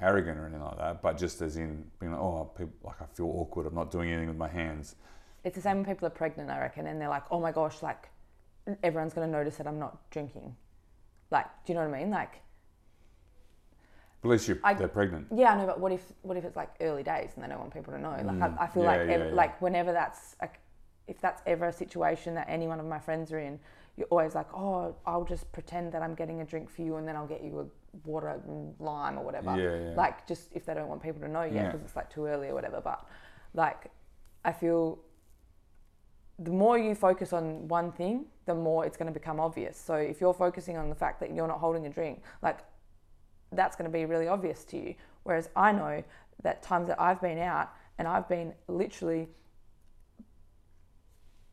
arrogant 0.00 0.38
or 0.38 0.44
anything 0.46 0.62
like 0.64 0.78
that, 0.78 1.02
but 1.02 1.16
just 1.18 1.40
as 1.42 1.56
in 1.56 1.84
being 2.00 2.12
like, 2.12 2.20
oh, 2.20 2.50
people, 2.56 2.72
like 2.84 3.00
I 3.02 3.06
feel 3.06 3.26
awkward. 3.26 3.66
I'm 3.66 3.74
not 3.74 3.90
doing 3.90 4.08
anything 4.10 4.28
with 4.28 4.36
my 4.36 4.48
hands. 4.48 4.96
It's 5.44 5.56
the 5.56 5.62
same 5.62 5.76
when 5.78 5.86
people 5.86 6.06
are 6.06 6.10
pregnant, 6.10 6.50
I 6.50 6.58
reckon, 6.60 6.86
and 6.86 7.00
they're 7.00 7.08
like, 7.08 7.24
"Oh 7.30 7.40
my 7.40 7.52
gosh, 7.52 7.82
like 7.82 8.08
everyone's 8.82 9.14
gonna 9.14 9.26
notice 9.26 9.56
that 9.56 9.66
I'm 9.66 9.78
not 9.78 10.10
drinking." 10.10 10.54
Like, 11.30 11.46
do 11.64 11.72
you 11.72 11.78
know 11.78 11.86
what 11.88 11.94
I 11.96 12.00
mean? 12.00 12.10
Like, 12.10 12.40
But 14.20 14.28
at 14.28 14.32
least 14.32 14.48
you're, 14.48 14.58
I- 14.64 14.74
they're 14.74 14.88
pregnant. 14.88 15.28
yeah, 15.34 15.52
I 15.52 15.56
know, 15.56 15.66
but 15.66 15.78
what 15.80 15.92
if 15.92 16.02
what 16.22 16.36
if 16.36 16.44
it's 16.44 16.56
like 16.56 16.70
early 16.80 17.02
days 17.02 17.30
and 17.34 17.44
they 17.44 17.48
don't 17.48 17.60
want 17.60 17.72
people 17.72 17.92
to 17.92 17.98
know? 18.00 18.10
Like, 18.10 18.42
I, 18.42 18.64
I 18.64 18.66
feel 18.66 18.82
Mm. 18.82 18.86
Yeah, 18.86 18.90
like 18.98 19.06
yeah, 19.08 19.14
ev- 19.14 19.26
yeah. 19.28 19.34
like 19.34 19.60
whenever 19.62 19.92
that's 19.92 20.36
like, 20.40 20.58
if 21.06 21.20
that's 21.20 21.40
ever 21.46 21.66
a 21.66 21.72
situation 21.72 22.34
that 22.34 22.46
any 22.48 22.66
one 22.66 22.80
of 22.80 22.86
my 22.86 22.98
friends 22.98 23.32
are 23.32 23.38
in, 23.38 23.60
you're 23.96 24.08
always 24.08 24.34
like, 24.34 24.52
"Oh, 24.54 24.94
I'll 25.06 25.24
just 25.24 25.50
pretend 25.52 25.92
that 25.92 26.02
I'm 26.02 26.14
getting 26.14 26.40
a 26.40 26.44
drink 26.44 26.68
for 26.68 26.82
you, 26.82 26.96
and 26.96 27.06
then 27.06 27.14
I'll 27.16 27.26
get 27.28 27.42
you 27.44 27.60
a 27.60 27.66
water 28.04 28.28
and 28.28 28.74
lime 28.78 29.18
or 29.18 29.24
whatever." 29.24 29.56
Yeah, 29.56 29.90
yeah. 29.90 29.94
Like, 29.96 30.26
just 30.26 30.50
if 30.54 30.64
they 30.66 30.74
don't 30.74 30.88
want 30.88 31.02
people 31.02 31.20
to 31.22 31.28
know 31.28 31.42
yet 31.42 31.54
Yeah. 31.54 31.66
because 31.66 31.82
it's 31.82 31.96
like 31.96 32.10
too 32.10 32.26
early 32.26 32.48
or 32.48 32.54
whatever. 32.54 32.80
But 32.80 33.06
like, 33.54 33.90
I 34.44 34.52
feel 34.52 34.98
the 36.38 36.50
more 36.50 36.78
you 36.78 36.94
focus 36.94 37.32
on 37.32 37.66
one 37.68 37.90
thing, 37.90 38.26
the 38.46 38.54
more 38.54 38.86
it's 38.86 38.96
going 38.96 39.12
to 39.12 39.18
become 39.18 39.40
obvious. 39.40 39.76
So 39.76 39.94
if 39.94 40.20
you're 40.20 40.34
focusing 40.34 40.76
on 40.76 40.88
the 40.88 40.94
fact 40.94 41.20
that 41.20 41.34
you're 41.34 41.48
not 41.48 41.58
holding 41.58 41.86
a 41.86 41.90
drink, 41.90 42.22
like 42.42 42.60
that's 43.52 43.76
going 43.76 43.90
to 43.90 43.92
be 43.92 44.04
really 44.04 44.28
obvious 44.28 44.64
to 44.66 44.76
you. 44.76 44.94
Whereas 45.24 45.48
I 45.56 45.72
know 45.72 46.04
that 46.42 46.62
times 46.62 46.88
that 46.88 47.00
I've 47.00 47.20
been 47.20 47.38
out 47.38 47.70
and 47.98 48.06
I've 48.06 48.28
been 48.28 48.54
literally 48.68 49.28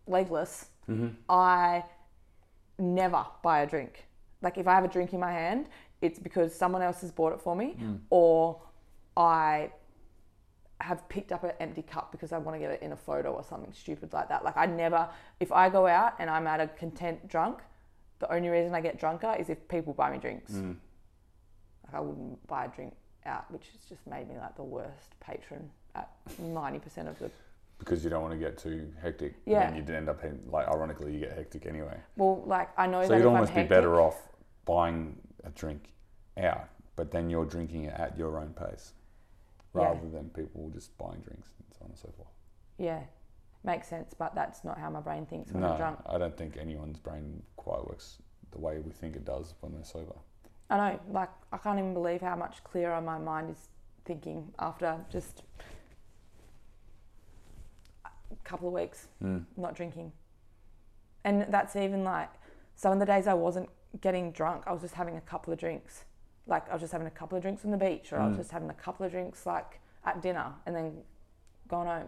legless, 0.06 0.68
mm-hmm. 0.88 1.10
I 1.30 1.84
never 2.78 3.26
buy 3.42 3.62
a 3.62 3.68
drink. 3.68 4.06
Like 4.42 4.58
if 4.60 4.68
I 4.68 4.76
have 4.76 4.86
a 4.86 4.88
drink 4.88 5.14
in 5.14 5.20
my 5.20 5.32
hand, 5.32 5.68
it's 6.06 6.20
because 6.20 6.54
someone 6.56 6.82
else 6.82 7.02
has 7.02 7.12
bought 7.12 7.34
it 7.34 7.42
for 7.42 7.56
me 7.56 7.72
hmm. 7.72 7.96
or 8.10 8.62
I 9.18 9.72
have 10.82 11.08
picked 11.10 11.32
up 11.32 11.44
an 11.44 11.52
empty 11.60 11.82
cup 11.82 12.12
because 12.12 12.32
I 12.32 12.38
want 12.38 12.56
to 12.56 12.60
get 12.60 12.72
it 12.72 12.82
in 12.82 12.92
a 12.92 12.96
photo 12.98 13.32
or 13.32 13.44
something 13.44 13.74
stupid 13.74 14.12
like 14.14 14.30
that. 14.30 14.44
Like 14.44 14.58
I 14.58 14.66
never, 14.66 15.08
if 15.40 15.52
I 15.52 15.70
go 15.70 15.88
out 15.88 16.14
and 16.20 16.30
I'm 16.30 16.48
at 16.48 16.60
a 16.60 16.68
content 16.68 17.28
drunk, 17.28 17.60
the 18.20 18.32
only 18.34 18.50
reason 18.50 18.76
I 18.76 18.82
get 18.82 19.00
drunker 19.00 19.36
is 19.40 19.50
if 19.50 19.68
people 19.68 19.94
buy 19.94 20.12
me 20.12 20.18
drinks. 20.18 20.52
Hmm. 20.52 20.74
Like 21.86 21.96
I 21.96 22.00
wouldn't 22.00 22.46
buy 22.48 22.66
a 22.66 22.68
drink 22.68 22.94
out, 23.26 23.50
which 23.52 23.68
has 23.72 23.82
just 23.88 24.06
made 24.08 24.28
me 24.28 24.36
like 24.38 24.56
the 24.56 24.64
worst 24.64 25.20
patron 25.20 25.70
at 25.96 26.10
ninety 26.40 26.80
percent 26.80 27.08
of 27.08 27.18
the. 27.20 27.32
because 27.80 28.04
you 28.04 28.10
don't 28.10 28.22
want 28.22 28.34
to 28.34 28.40
get 28.40 28.58
too 28.58 28.92
hectic. 29.02 29.36
Yeah. 29.46 29.62
And 29.62 29.76
then 29.76 29.76
you'd 29.78 29.96
end 29.96 30.10
up 30.10 30.24
in, 30.24 30.40
like 30.50 30.68
ironically 30.68 31.14
you 31.14 31.20
get 31.20 31.34
hectic 31.34 31.66
anyway. 31.66 31.98
Well, 32.18 32.44
like 32.46 32.70
I 32.78 32.88
know 32.88 33.02
So 33.04 33.10
that 33.10 33.18
you'd 33.18 33.28
almost 33.28 33.54
I'm 33.54 33.64
be 33.64 33.70
better 33.70 34.02
off 34.02 34.18
buying 34.66 35.16
a 35.44 35.50
drink 35.50 35.90
out, 36.38 36.70
but 36.96 37.12
then 37.12 37.30
you're 37.30 37.46
drinking 37.46 37.86
it 37.86 37.94
at 37.94 38.18
your 38.18 38.40
own 38.40 38.54
pace, 38.54 38.94
Yeah. 39.74 39.84
rather 39.84 40.10
than 40.10 40.30
people 40.30 40.70
just 40.70 40.98
buying 40.98 41.22
drinks 41.22 41.50
and 41.60 41.74
so 41.74 41.84
on 41.84 41.90
and 41.92 41.98
so 41.98 42.10
forth. 42.16 42.30
Yeah, 42.78 43.04
makes 43.64 43.88
sense, 43.88 44.14
but 44.14 44.36
that's 44.36 44.64
not 44.64 44.78
how 44.78 44.90
my 44.90 45.02
brain 45.02 45.26
thinks 45.26 45.52
when 45.52 45.64
I'm 45.64 45.72
No, 45.72 45.78
drunk. 45.78 46.00
I 46.06 46.18
don't 46.18 46.36
think 46.38 46.58
anyone's 46.58 47.00
brain 47.00 47.44
quite 47.56 47.86
works 47.88 48.22
the 48.52 48.60
way 48.60 48.80
we 48.80 48.92
think 48.92 49.16
it 49.16 49.26
does 49.26 49.54
when 49.60 49.74
they're 49.74 49.84
sober. 49.84 50.16
I 50.70 50.78
know, 50.78 51.00
like 51.12 51.30
I 51.52 51.58
can't 51.58 51.78
even 51.78 51.94
believe 51.94 52.22
how 52.22 52.36
much 52.36 52.64
clearer 52.64 53.00
my 53.02 53.18
mind 53.18 53.52
is 53.52 53.70
thinking 54.04 54.52
after 54.60 55.00
just 55.12 55.44
a 58.06 58.10
couple 58.44 58.68
of 58.68 58.74
weeks 58.74 59.08
hmm. 59.20 59.40
not 59.58 59.76
drinking. 59.76 60.12
And 61.24 61.48
that's 61.50 61.76
even 61.76 62.04
like 62.04 62.30
some 62.76 62.94
of 62.94 63.00
the 63.00 63.06
days 63.06 63.28
I 63.28 63.34
wasn't 63.34 63.70
getting 64.02 64.32
drunk, 64.32 64.64
I 64.68 64.72
was 64.74 64.82
just 64.82 64.94
having 64.96 65.18
a 65.18 65.22
couple 65.22 65.54
of 65.54 65.60
drinks. 65.60 66.06
Like 66.48 66.70
I 66.70 66.74
was 66.74 66.82
just 66.82 66.92
having 66.92 67.08
a 67.08 67.12
couple 67.12 67.36
of 67.38 67.42
drinks 67.42 67.66
on 67.66 67.72
the 67.72 67.78
beach 67.78 68.14
or 68.14 68.20
I 68.20 68.28
was 68.28 68.38
just 68.38 68.52
having 68.52 68.70
a 68.70 68.74
couple 68.74 69.06
of 69.06 69.12
drinks 69.12 69.46
like 69.46 69.80
at 70.06 70.22
dinner 70.22 70.54
and 70.66 70.76
then 70.76 70.98
gone 71.68 71.88
home. 71.88 72.08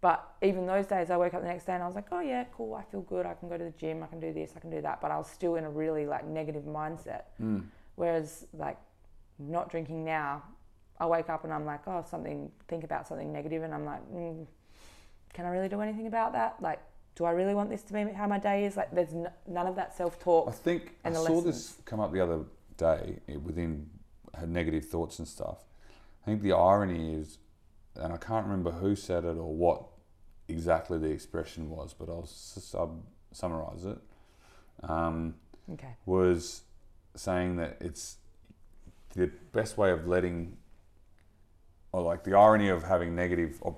But 0.00 0.22
even 0.42 0.66
those 0.66 0.86
days, 0.86 1.08
I 1.10 1.16
woke 1.16 1.32
up 1.32 1.40
the 1.40 1.48
next 1.48 1.64
day 1.64 1.72
and 1.72 1.82
I 1.82 1.86
was 1.86 1.94
like, 1.94 2.08
oh 2.12 2.20
yeah, 2.20 2.44
cool, 2.54 2.74
I 2.74 2.82
feel 2.82 3.00
good. 3.00 3.24
I 3.24 3.32
can 3.32 3.48
go 3.48 3.56
to 3.56 3.64
the 3.64 3.70
gym, 3.70 4.02
I 4.02 4.06
can 4.06 4.20
do 4.20 4.34
this, 4.34 4.52
I 4.54 4.60
can 4.60 4.68
do 4.68 4.82
that. 4.82 5.00
But 5.00 5.10
I 5.10 5.16
was 5.16 5.28
still 5.28 5.54
in 5.54 5.64
a 5.64 5.70
really 5.70 6.04
like 6.04 6.26
negative 6.26 6.64
mindset. 6.64 7.22
Whereas 7.94 8.46
like 8.52 8.76
not 9.38 9.70
drinking 9.70 10.04
now, 10.04 10.42
I 11.00 11.06
wake 11.06 11.30
up 11.30 11.44
and 11.44 11.52
I'm 11.52 11.64
like, 11.64 11.80
oh, 11.86 12.04
something, 12.08 12.50
think 12.68 12.84
about 12.84 13.08
something 13.08 13.32
negative, 13.32 13.62
and 13.62 13.72
I'm 13.74 13.84
like, 13.84 14.00
mm, 14.12 14.46
can 15.32 15.44
I 15.46 15.48
really 15.48 15.68
do 15.68 15.80
anything 15.80 16.06
about 16.06 16.32
that? 16.34 16.56
Like, 16.60 16.80
do 17.16 17.24
I 17.24 17.30
really 17.32 17.54
want 17.54 17.70
this 17.70 17.82
to 17.84 17.92
be 17.92 18.04
how 18.12 18.26
my 18.28 18.38
day 18.38 18.64
is? 18.64 18.76
Like, 18.76 18.92
there's 18.92 19.12
n- 19.12 19.30
none 19.46 19.66
of 19.66 19.74
that 19.76 19.96
self 19.96 20.18
talk. 20.20 20.48
I 20.48 20.52
think 20.52 20.94
And 21.04 21.16
I 21.16 21.18
saw 21.24 21.32
lessons. 21.32 21.44
this 21.44 21.76
come 21.84 21.98
up 22.00 22.12
the 22.12 22.20
other 22.20 22.40
day 22.76 23.18
within 23.42 23.90
her 24.34 24.46
negative 24.46 24.84
thoughts 24.86 25.18
and 25.18 25.28
stuff. 25.28 25.58
I 26.22 26.26
think 26.26 26.42
the 26.42 26.52
irony 26.52 27.14
is, 27.14 27.38
and 27.96 28.12
I 28.12 28.16
can't 28.16 28.44
remember 28.46 28.70
who 28.72 28.96
said 28.96 29.24
it 29.24 29.36
or 29.36 29.54
what 29.54 29.84
exactly 30.48 30.98
the 30.98 31.10
expression 31.10 31.70
was, 31.70 31.94
but 31.94 32.08
I'll 32.08 32.26
sub 32.26 33.02
summarize 33.32 33.84
it. 33.84 33.98
Um, 34.82 35.34
Okay. 35.72 35.96
was 36.04 36.62
saying 37.14 37.56
that 37.56 37.78
it's 37.80 38.16
the 39.14 39.30
best 39.52 39.78
way 39.78 39.90
of 39.90 40.06
letting, 40.06 40.56
or 41.92 42.02
like 42.02 42.24
the 42.24 42.34
irony 42.36 42.68
of 42.68 42.82
having 42.82 43.14
negative, 43.14 43.58
or, 43.62 43.76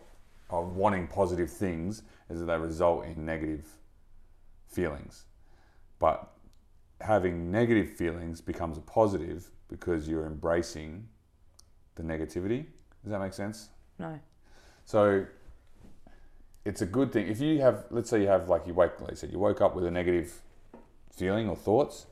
of 0.51 0.75
wanting 0.77 1.07
positive 1.07 1.51
things 1.51 2.03
is 2.31 2.41
that 2.41 2.47
they 2.47 2.57
result 2.59 3.05
in 3.05 3.25
negative 3.25 3.67
feelings. 4.67 5.25
But 5.99 6.33
having 7.01 7.51
negative 7.51 7.91
feelings 7.97 8.41
becomes 8.41 8.79
a 8.79 8.81
positive 8.81 9.51
because 9.69 10.09
you're 10.09 10.27
embracing 10.27 11.09
the 11.97 12.03
negativity. 12.03 12.67
Does 13.03 13.13
that 13.13 13.21
make 13.21 13.33
sense? 13.33 13.69
No. 13.99 14.19
So 14.85 15.27
it's 16.65 16.83
a 16.83 16.87
good 16.87 17.13
thing. 17.13 17.29
If 17.29 17.41
you 17.41 17.61
have, 17.61 17.85
let's 17.91 18.11
say 18.11 18.21
you 18.21 18.29
have, 18.29 18.49
like 18.49 18.67
you 18.67 18.75
wake, 18.75 19.01
like 19.01 19.13
I 19.13 19.15
said, 19.15 19.33
you 19.33 19.39
woke 19.39 19.61
up 19.61 19.75
with 19.75 19.85
a 19.85 19.91
negative 19.91 20.41
feeling 21.13 21.49
or 21.49 21.57
thoughts, 21.57 22.07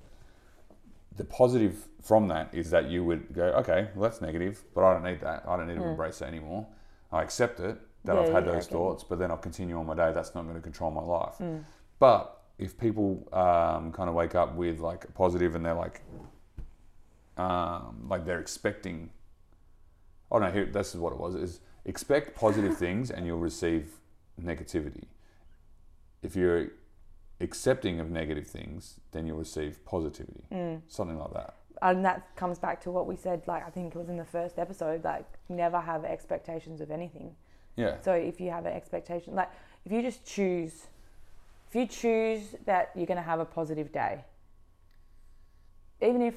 the 1.17 1.25
positive 1.25 1.89
from 2.03 2.29
that 2.29 2.53
is 2.53 2.71
that 2.71 2.91
you 2.91 3.05
would 3.05 3.33
go, 3.33 3.45
okay, 3.45 3.89
well, 3.95 4.09
that's 4.09 4.21
negative, 4.21 4.63
but 4.75 4.85
I 4.85 4.95
don't 4.95 5.05
need 5.05 5.21
that. 5.21 5.45
I 5.47 5.57
don't 5.57 5.69
need 5.69 5.77
to 5.77 5.85
embrace 5.85 6.21
it 6.21 6.27
anymore. 6.27 6.67
I 7.13 7.23
accept 7.23 7.61
it 7.61 7.79
that 8.05 8.15
Yeah, 8.15 8.21
I've 8.23 8.33
had 8.33 8.47
yeah, 8.47 8.53
those 8.53 8.67
okay. 8.67 8.73
thoughts, 8.73 9.05
but 9.05 9.19
then 9.19 9.31
I'll 9.31 9.37
continue 9.37 9.79
on 9.79 9.87
my 9.87 9.95
day. 9.95 10.13
That's 10.13 10.35
not 10.35 10.43
going 10.43 10.57
to 10.57 10.61
control 10.61 10.91
my 10.91 11.03
life. 11.03 11.37
But 11.99 12.34
if 12.59 12.79
people 12.79 13.29
um, 13.33 13.93
kind 13.93 14.09
of 14.09 14.15
wake 14.15 14.35
up 14.35 14.55
with 14.55 14.81
like 14.81 15.05
a 15.05 15.13
positive 15.13 15.55
and 15.55 15.65
they're 15.65 15.75
like, 15.75 16.03
um, 17.37 18.07
like 18.09 18.25
they're 18.25 18.41
expecting 18.41 19.11
Oh 20.35 20.39
no, 20.39 20.51
here 20.51 20.67
this 20.67 20.95
is 20.95 21.01
what 21.01 21.13
it 21.13 21.19
was. 21.19 21.37
Is 21.37 21.61
expect 21.85 22.35
positive 22.35 22.77
things 22.85 23.11
and 23.11 23.25
you'll 23.25 23.39
receive 23.39 24.01
negativity. 24.43 25.05
If 26.23 26.35
you're 26.35 26.73
accepting 27.41 28.01
of 28.01 28.11
negative 28.11 28.47
things, 28.47 29.01
then 29.13 29.27
you'll 29.27 29.39
receive 29.39 29.85
positivity. 29.85 30.45
Something 30.89 31.19
like 31.19 31.33
that. 31.35 31.57
And 31.83 32.05
that 32.05 32.35
comes 32.35 32.59
back 32.59 32.81
to 32.83 32.91
what 32.91 33.07
we 33.07 33.17
said, 33.17 33.43
like, 33.47 33.67
I 33.67 33.71
think 33.71 33.95
it 33.95 33.99
was 33.99 34.09
in 34.09 34.17
the 34.17 34.25
first 34.25 34.59
episode, 34.59 35.05
like, 35.05 35.27
never 35.49 35.81
have 35.81 36.05
expectations 36.05 36.81
of 36.81 36.91
anything. 36.91 37.35
Yeah. 37.77 38.01
So 38.01 38.13
if 38.13 38.41
you 38.41 38.51
have 38.51 38.67
an 38.67 38.73
expectation, 38.73 39.35
like 39.35 39.51
if 39.85 39.93
you 39.93 40.01
just 40.03 40.25
choose, 40.25 40.87
if 41.75 41.81
you 41.81 41.87
choose 41.89 42.55
that 42.67 42.93
you're 42.95 43.07
going 43.07 43.17
to 43.17 43.23
have 43.23 43.41
a 43.41 43.45
positive 43.45 43.91
day, 43.91 44.25
even 46.01 46.23
if 46.23 46.37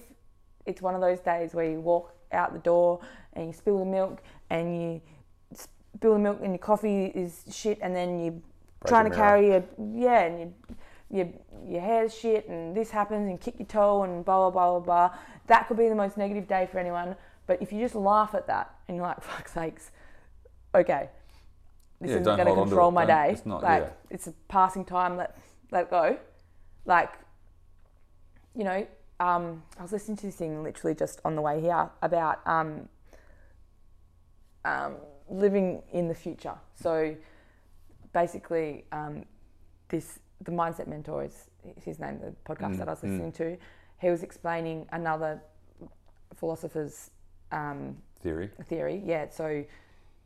it's 0.65 0.81
one 0.81 0.95
of 0.95 1.01
those 1.01 1.19
days 1.19 1.53
where 1.53 1.69
you 1.69 1.79
walk 1.79 2.11
out 2.31 2.53
the 2.53 2.59
door 2.59 2.99
and 3.33 3.45
you 3.45 3.53
spill 3.53 3.77
the 3.77 3.85
milk 3.85 4.23
and 4.49 4.81
you 4.81 5.01
spill 5.53 6.13
the 6.13 6.19
milk 6.19 6.39
and 6.41 6.53
your 6.53 6.57
coffee 6.57 7.05
is 7.05 7.43
shit 7.51 7.77
and 7.81 7.95
then 7.95 8.19
you 8.19 8.31
Break 8.31 8.89
trying 8.89 9.09
to 9.09 9.15
carry 9.15 9.51
a 9.51 9.63
yeah 9.93 10.21
and 10.21 10.39
you 10.39 10.53
your 11.09 11.27
your 11.65 11.81
hair's 11.81 12.17
shit 12.17 12.49
and 12.49 12.75
this 12.75 12.89
happens 12.89 13.29
and 13.29 13.39
kick 13.39 13.59
your 13.59 13.67
toe 13.67 14.03
and 14.03 14.25
blah 14.25 14.49
blah 14.49 14.51
blah 14.51 14.79
blah 14.79 15.07
blah. 15.09 15.17
That 15.45 15.67
could 15.67 15.77
be 15.77 15.87
the 15.87 15.95
most 15.95 16.17
negative 16.17 16.47
day 16.47 16.67
for 16.71 16.79
anyone. 16.79 17.15
But 17.45 17.61
if 17.61 17.71
you 17.71 17.79
just 17.79 17.95
laugh 17.95 18.33
at 18.33 18.47
that 18.47 18.73
and 18.87 18.97
you're 18.97 19.05
like, 19.05 19.21
fuck 19.21 19.47
sakes, 19.47 19.91
okay, 20.75 21.09
this 21.99 22.09
Yeah, 22.09 22.17
isn't 22.17 22.23
going 22.25 22.37
to 22.39 22.43
hold 22.45 22.57
on 22.59 22.65
to 22.65 22.69
control 22.69 22.91
my 22.91 23.05
Don't- 23.05 23.25
day. 23.27 23.31
it's 23.33 23.45
not- 23.45 23.63
like 23.63 23.83
yeah. 23.83 23.89
it's 24.09 24.27
a 24.27 24.33
passing 24.47 24.85
time. 24.85 25.17
Let 25.17 25.37
let 25.71 25.89
go. 25.89 26.17
Like 26.85 27.11
you 28.55 28.63
know, 28.63 28.87
um, 29.19 29.63
I 29.77 29.81
was 29.83 29.91
listening 29.91 30.17
to 30.17 30.25
this 30.27 30.35
thing 30.35 30.63
literally 30.63 30.95
just 30.95 31.21
on 31.25 31.35
the 31.35 31.41
way 31.41 31.61
here 31.61 31.89
about 32.01 32.45
um, 32.47 32.87
um, 34.65 34.95
living 35.29 35.81
in 35.91 36.07
the 36.07 36.15
future. 36.15 36.55
So 36.75 37.15
basically, 38.13 38.85
um, 38.91 39.25
this 39.89 40.19
the 40.41 40.51
mindset 40.51 40.87
mentor 40.87 41.23
is 41.23 41.49
his 41.83 41.99
name, 41.99 42.19
the 42.19 42.33
podcast 42.51 42.73
Mm, 42.75 42.77
that 42.79 42.87
I 42.87 42.91
was 42.91 42.99
mm. 43.01 43.09
listening 43.09 43.31
to. 43.33 43.57
He 43.99 44.09
was 44.09 44.21
explaining 44.23 44.87
another 44.91 45.41
philosopher's 46.35 47.09
um, 47.51 47.97
Theory. 48.21 48.49
theory. 48.65 49.01
Yeah, 49.05 49.29
so 49.29 49.63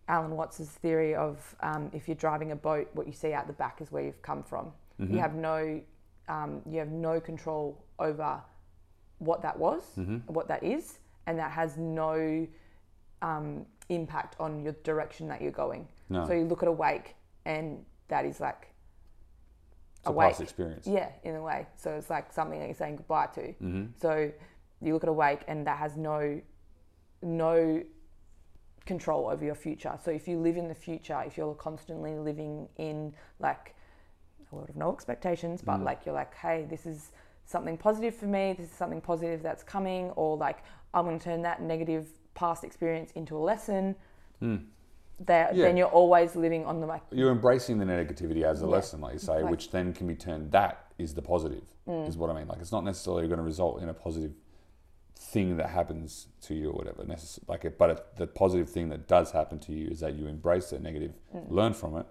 Alan 0.07 0.35
Watts's 0.35 0.69
theory 0.69 1.15
of 1.15 1.55
um, 1.61 1.89
if 1.93 2.07
you're 2.07 2.15
driving 2.15 2.51
a 2.51 2.55
boat, 2.55 2.89
what 2.93 3.07
you 3.07 3.13
see 3.13 3.33
out 3.33 3.47
the 3.47 3.53
back 3.53 3.81
is 3.81 3.91
where 3.91 4.03
you've 4.03 4.21
come 4.21 4.43
from. 4.43 4.71
Mm-hmm. 4.99 5.13
You 5.13 5.19
have 5.19 5.35
no, 5.35 5.81
um, 6.27 6.61
you 6.69 6.79
have 6.79 6.89
no 6.91 7.19
control 7.19 7.83
over 7.99 8.41
what 9.19 9.41
that 9.41 9.57
was, 9.57 9.83
Mm-hmm. 9.97 10.17
what 10.33 10.47
that 10.47 10.63
is, 10.63 10.99
and 11.27 11.37
that 11.39 11.51
has 11.51 11.77
no 11.77 12.47
um, 13.21 13.65
impact 13.89 14.35
on 14.39 14.63
your 14.63 14.73
direction 14.83 15.27
that 15.27 15.41
you're 15.41 15.51
going. 15.51 15.87
No. 16.09 16.25
So 16.27 16.33
you 16.33 16.45
look 16.45 16.61
at 16.63 16.67
a 16.67 16.71
wake, 16.71 17.15
and 17.45 17.85
that 18.07 18.25
is 18.25 18.39
like 18.39 18.67
It's 19.99 20.09
a 20.09 20.13
past 20.13 20.41
experience. 20.41 20.87
Yeah, 20.87 21.09
in 21.23 21.35
a 21.35 21.41
way. 21.41 21.67
So 21.75 21.91
it's 21.91 22.09
like 22.09 22.33
something 22.33 22.59
that 22.59 22.65
you're 22.65 22.75
saying 22.75 22.97
goodbye 22.97 23.27
to. 23.35 23.41
Mm-hmm. 23.41 23.85
So 24.01 24.31
you 24.81 24.93
look 24.93 25.03
at 25.03 25.09
a 25.09 25.13
wake 25.13 25.41
and 25.47 25.65
that 25.67 25.77
has 25.77 25.95
no 25.95 26.41
no 27.21 27.83
control 28.85 29.27
over 29.29 29.43
your 29.45 29.55
future. 29.55 29.93
So 30.03 30.11
if 30.11 30.27
you 30.27 30.37
live 30.39 30.57
in 30.57 30.67
the 30.67 30.75
future, 30.75 31.21
if 31.25 31.37
you're 31.37 31.53
constantly 31.55 32.15
living 32.17 32.67
in 32.77 33.13
like 33.39 33.75
a 34.51 34.55
world 34.55 34.69
of 34.69 34.75
no 34.75 34.91
expectations, 34.91 35.61
but 35.61 35.81
like 35.81 36.05
you're 36.05 36.15
like, 36.15 36.33
hey, 36.35 36.65
this 36.69 36.85
is 36.85 37.11
something 37.45 37.77
positive 37.77 38.15
for 38.15 38.25
me, 38.25 38.53
this 38.57 38.69
is 38.69 38.75
something 38.75 39.01
positive 39.01 39.43
that's 39.43 39.63
coming, 39.63 40.09
or 40.11 40.37
like 40.37 40.63
I'm 40.93 41.05
gonna 41.05 41.19
turn 41.19 41.41
that 41.43 41.61
negative 41.61 42.07
past 42.33 42.63
experience 42.63 43.11
into 43.11 43.37
a 43.37 43.39
lesson. 43.39 43.95
That, 44.39 45.55
Yeah. 45.55 45.65
Then 45.65 45.77
you're 45.77 45.87
always 45.87 46.35
living 46.35 46.65
on 46.65 46.79
the 46.79 46.87
like 46.87 47.03
You're 47.11 47.31
embracing 47.31 47.77
the 47.77 47.85
negativity 47.85 48.41
as 48.43 48.63
a 48.63 48.65
Yeah. 48.65 48.71
lesson, 48.71 49.01
like 49.01 49.13
you 49.13 49.19
say, 49.19 49.43
Like- 49.43 49.51
which 49.51 49.69
then 49.69 49.93
can 49.93 50.07
be 50.07 50.15
turned. 50.15 50.51
That 50.51 50.91
is 50.97 51.13
the 51.13 51.21
positive, 51.21 51.63
Mm. 51.87 52.07
is 52.07 52.17
what 52.17 52.31
I 52.31 52.33
mean. 52.33 52.47
Like 52.47 52.59
it's 52.59 52.71
not 52.71 52.83
necessarily 52.83 53.27
going 53.27 53.37
to 53.37 53.43
result 53.43 53.83
in 53.83 53.89
a 53.89 53.93
positive 53.93 54.33
thing 55.15 55.57
that 55.57 55.69
happens 55.69 56.27
to 56.41 56.53
you 56.53 56.69
or 56.69 56.73
whatever. 56.73 57.03
Necess- 57.03 57.39
like 57.47 57.63
it, 57.65 57.77
but 57.77 57.89
it, 57.89 58.05
the 58.17 58.27
positive 58.27 58.69
thing 58.69 58.89
that 58.89 59.07
does 59.07 59.31
happen 59.31 59.59
to 59.59 59.71
you 59.71 59.87
is 59.87 59.99
that 59.99 60.15
you 60.15 60.27
embrace 60.27 60.69
the 60.71 60.79
negative, 60.79 61.13
Mm. 61.35 61.49
learn 61.49 61.73
from 61.73 61.95
it, 61.97 62.05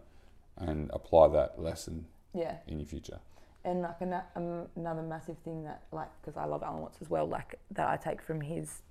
and 0.56 0.90
apply 0.92 1.28
that 1.28 1.60
lesson 1.60 2.06
yeah. 2.34 2.58
in 2.66 2.78
your 2.78 2.86
future. 2.86 3.20
And 3.64 3.82
like 3.82 4.00
an, 4.00 4.14
um, 4.36 4.68
another 4.76 5.02
massive 5.02 5.36
thing 5.38 5.64
that, 5.64 5.82
like, 5.92 6.08
because 6.20 6.36
I 6.36 6.44
love 6.46 6.62
Alan 6.62 6.80
Watts 6.80 6.98
as 7.02 7.10
well, 7.10 7.26
like 7.26 7.58
that 7.72 7.88
I 7.88 7.96
take 7.96 8.22
from 8.22 8.40
his 8.40 8.82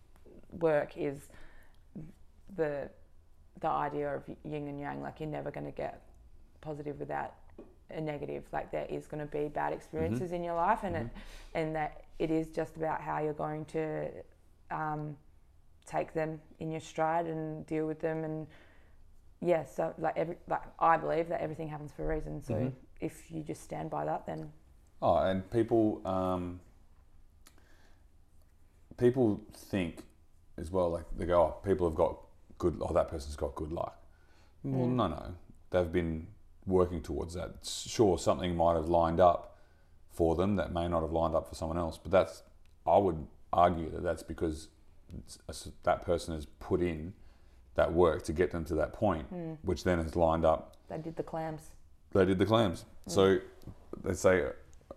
work 0.52 0.98
is 0.98 1.30
the 2.56 2.90
the 3.62 3.68
idea 3.68 4.16
of 4.16 4.24
yin 4.44 4.68
and 4.68 4.80
yang. 4.80 5.02
Like 5.02 5.20
you're 5.20 5.30
never 5.30 5.52
going 5.52 5.66
to 5.66 5.72
get 5.72 6.02
positive 6.62 7.00
without 7.00 7.34
a 7.90 8.00
negative. 8.00 8.44
Like 8.54 8.72
there 8.72 8.86
is 8.90 9.06
going 9.08 9.20
to 9.26 9.32
be 9.32 9.48
bad 9.48 9.74
experiences 9.74 10.32
in 10.32 10.44
your 10.44 10.56
life, 10.56 10.80
and 10.84 10.96
it 10.96 11.08
and 11.54 11.76
that 11.76 12.04
it 12.20 12.30
is 12.30 12.48
just 12.48 12.76
about 12.78 13.02
how 13.02 13.20
you're 13.20 13.34
going 13.34 13.66
to 13.66 14.10
um, 14.72 15.18
take 15.86 16.14
them 16.14 16.40
in 16.60 16.70
your 16.70 16.82
stride 16.82 17.26
and 17.26 17.66
deal 17.66 17.88
with 17.88 18.00
them 18.00 18.24
and 18.24 18.48
yeah 19.42 19.64
so 19.64 19.94
like 19.98 20.18
every 20.18 20.36
like 20.50 20.62
i 20.80 20.98
believe 20.98 21.30
that 21.30 21.42
everything 21.42 21.68
happens 21.68 21.92
for 21.94 22.04
a 22.12 22.16
reason 22.16 22.44
so 22.44 22.72
if 23.00 23.32
you 23.32 23.42
just 23.42 23.64
stand 23.64 23.90
by 23.90 24.04
that 24.04 24.26
then 24.26 24.52
Oh, 25.02 25.18
and 25.18 25.50
people, 25.50 26.02
um, 26.06 26.60
people 28.98 29.42
think 29.54 30.04
as 30.58 30.72
well. 30.72 30.90
Like 30.90 31.06
they 31.18 31.26
go, 31.26 31.42
oh, 31.42 31.66
people 31.66 31.88
have 31.88 31.96
got 31.96 32.20
good. 32.58 32.78
Oh, 32.82 32.94
that 32.94 33.08
person's 33.08 33.36
got 33.36 33.56
good 33.56 33.72
luck. 33.72 33.96
Well, 34.62 34.88
no, 34.88 35.08
no, 35.08 35.36
they've 35.70 35.92
been 35.92 36.28
working 36.66 37.02
towards 37.02 37.36
that. 37.36 37.52
Sure, 37.64 38.20
something 38.20 38.58
might 38.58 38.74
have 38.74 38.90
lined 38.90 39.22
up 39.22 39.49
for 40.12 40.36
them 40.36 40.56
that 40.56 40.74
may 40.74 40.88
not 40.88 41.02
have 41.02 41.12
lined 41.12 41.36
up 41.36 41.48
for 41.48 41.56
someone 41.56 41.78
else, 41.78 41.98
but 41.98 42.12
that's. 42.12 42.44
I 42.88 42.98
would 42.98 43.28
argue 43.54 43.90
that 43.92 44.04
that's 44.04 44.24
because 44.24 44.70
that 45.84 46.06
person 46.06 46.34
has 46.34 46.46
put 46.46 46.82
in 46.82 47.14
that 47.76 47.94
work 47.94 48.24
to 48.24 48.34
get 48.34 48.52
them 48.52 48.66
to 48.66 48.76
that 48.76 48.94
point, 48.94 49.28
which 49.64 49.84
then 49.84 50.02
has 50.02 50.16
lined 50.16 50.46
up 50.46 50.76
they 50.88 50.98
did 50.98 51.16
the 51.16 51.24
clams 51.24 51.72
they 52.14 52.26
did 52.26 52.40
the 52.40 52.46
clams. 52.46 52.86
So 53.08 53.38
they 54.04 54.14
say 54.14 54.46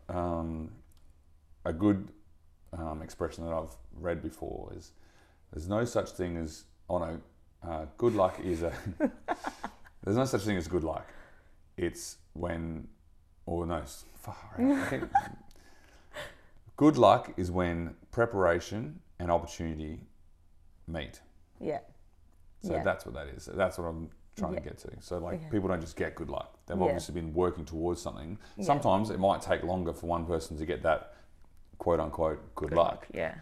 um, 0.09 0.71
a 1.65 1.73
good 1.73 2.09
um, 2.73 3.03
expression 3.03 3.45
that 3.45 3.53
I've 3.53 3.75
read 3.99 4.23
before 4.23 4.73
is 4.77 4.93
there's 5.53 5.69
no 5.69 5.85
such 5.85 6.11
thing 6.11 6.37
as 6.37 6.65
oh 6.89 6.99
no, 6.99 7.21
uh, 7.67 7.87
good 7.99 8.15
luck 8.15 8.41
is 8.43 8.63
a 8.63 8.73
there's 10.05 10.17
no 10.17 10.25
such 10.25 10.43
thing 10.43 10.57
as 10.57 10.69
good 10.69 10.85
luck. 10.85 11.07
It's 11.77 12.19
when 12.33 12.89
or 13.47 13.67
no, 13.67 13.83
far 14.15 14.37
out. 14.59 15.09
Good 16.77 16.97
luck 16.97 17.33
is 17.37 17.51
when 17.51 17.95
preparation 18.11 19.01
and 19.19 19.31
opportunity 19.31 20.01
meet. 20.87 21.21
yeah 21.61 21.79
So 22.63 22.75
Yeah. 22.75 22.83
that's 22.83 23.05
what 23.05 23.15
that 23.15 23.29
is. 23.29 23.47
That's 23.47 23.79
what 23.79 23.85
I'm 23.87 24.11
trying 24.37 24.55
Yeah. 24.55 24.61
to 24.61 24.65
get 24.65 24.79
to. 24.79 24.91
So 25.01 25.19
like 25.19 25.35
Okay. 25.41 25.51
people 25.51 25.69
don't 25.69 25.81
just 25.81 25.97
get 25.97 26.15
good 26.15 26.31
luck. 26.31 26.57
They've 26.67 26.79
Yeah. 26.79 26.85
obviously 26.85 27.15
been 27.15 27.35
working 27.35 27.65
towards 27.65 28.01
something. 28.01 28.39
Sometimes 28.61 29.11
it 29.11 29.19
might 29.19 29.43
take 29.43 29.63
longer 29.63 29.93
for 29.93 30.07
one 30.07 30.27
person 30.27 30.57
to 30.59 30.67
get 30.67 30.83
that 30.83 31.15
quote 31.79 32.01
unquote 32.01 32.55
good, 32.55 32.73
luck. 32.73 33.07
yeah 33.13 33.35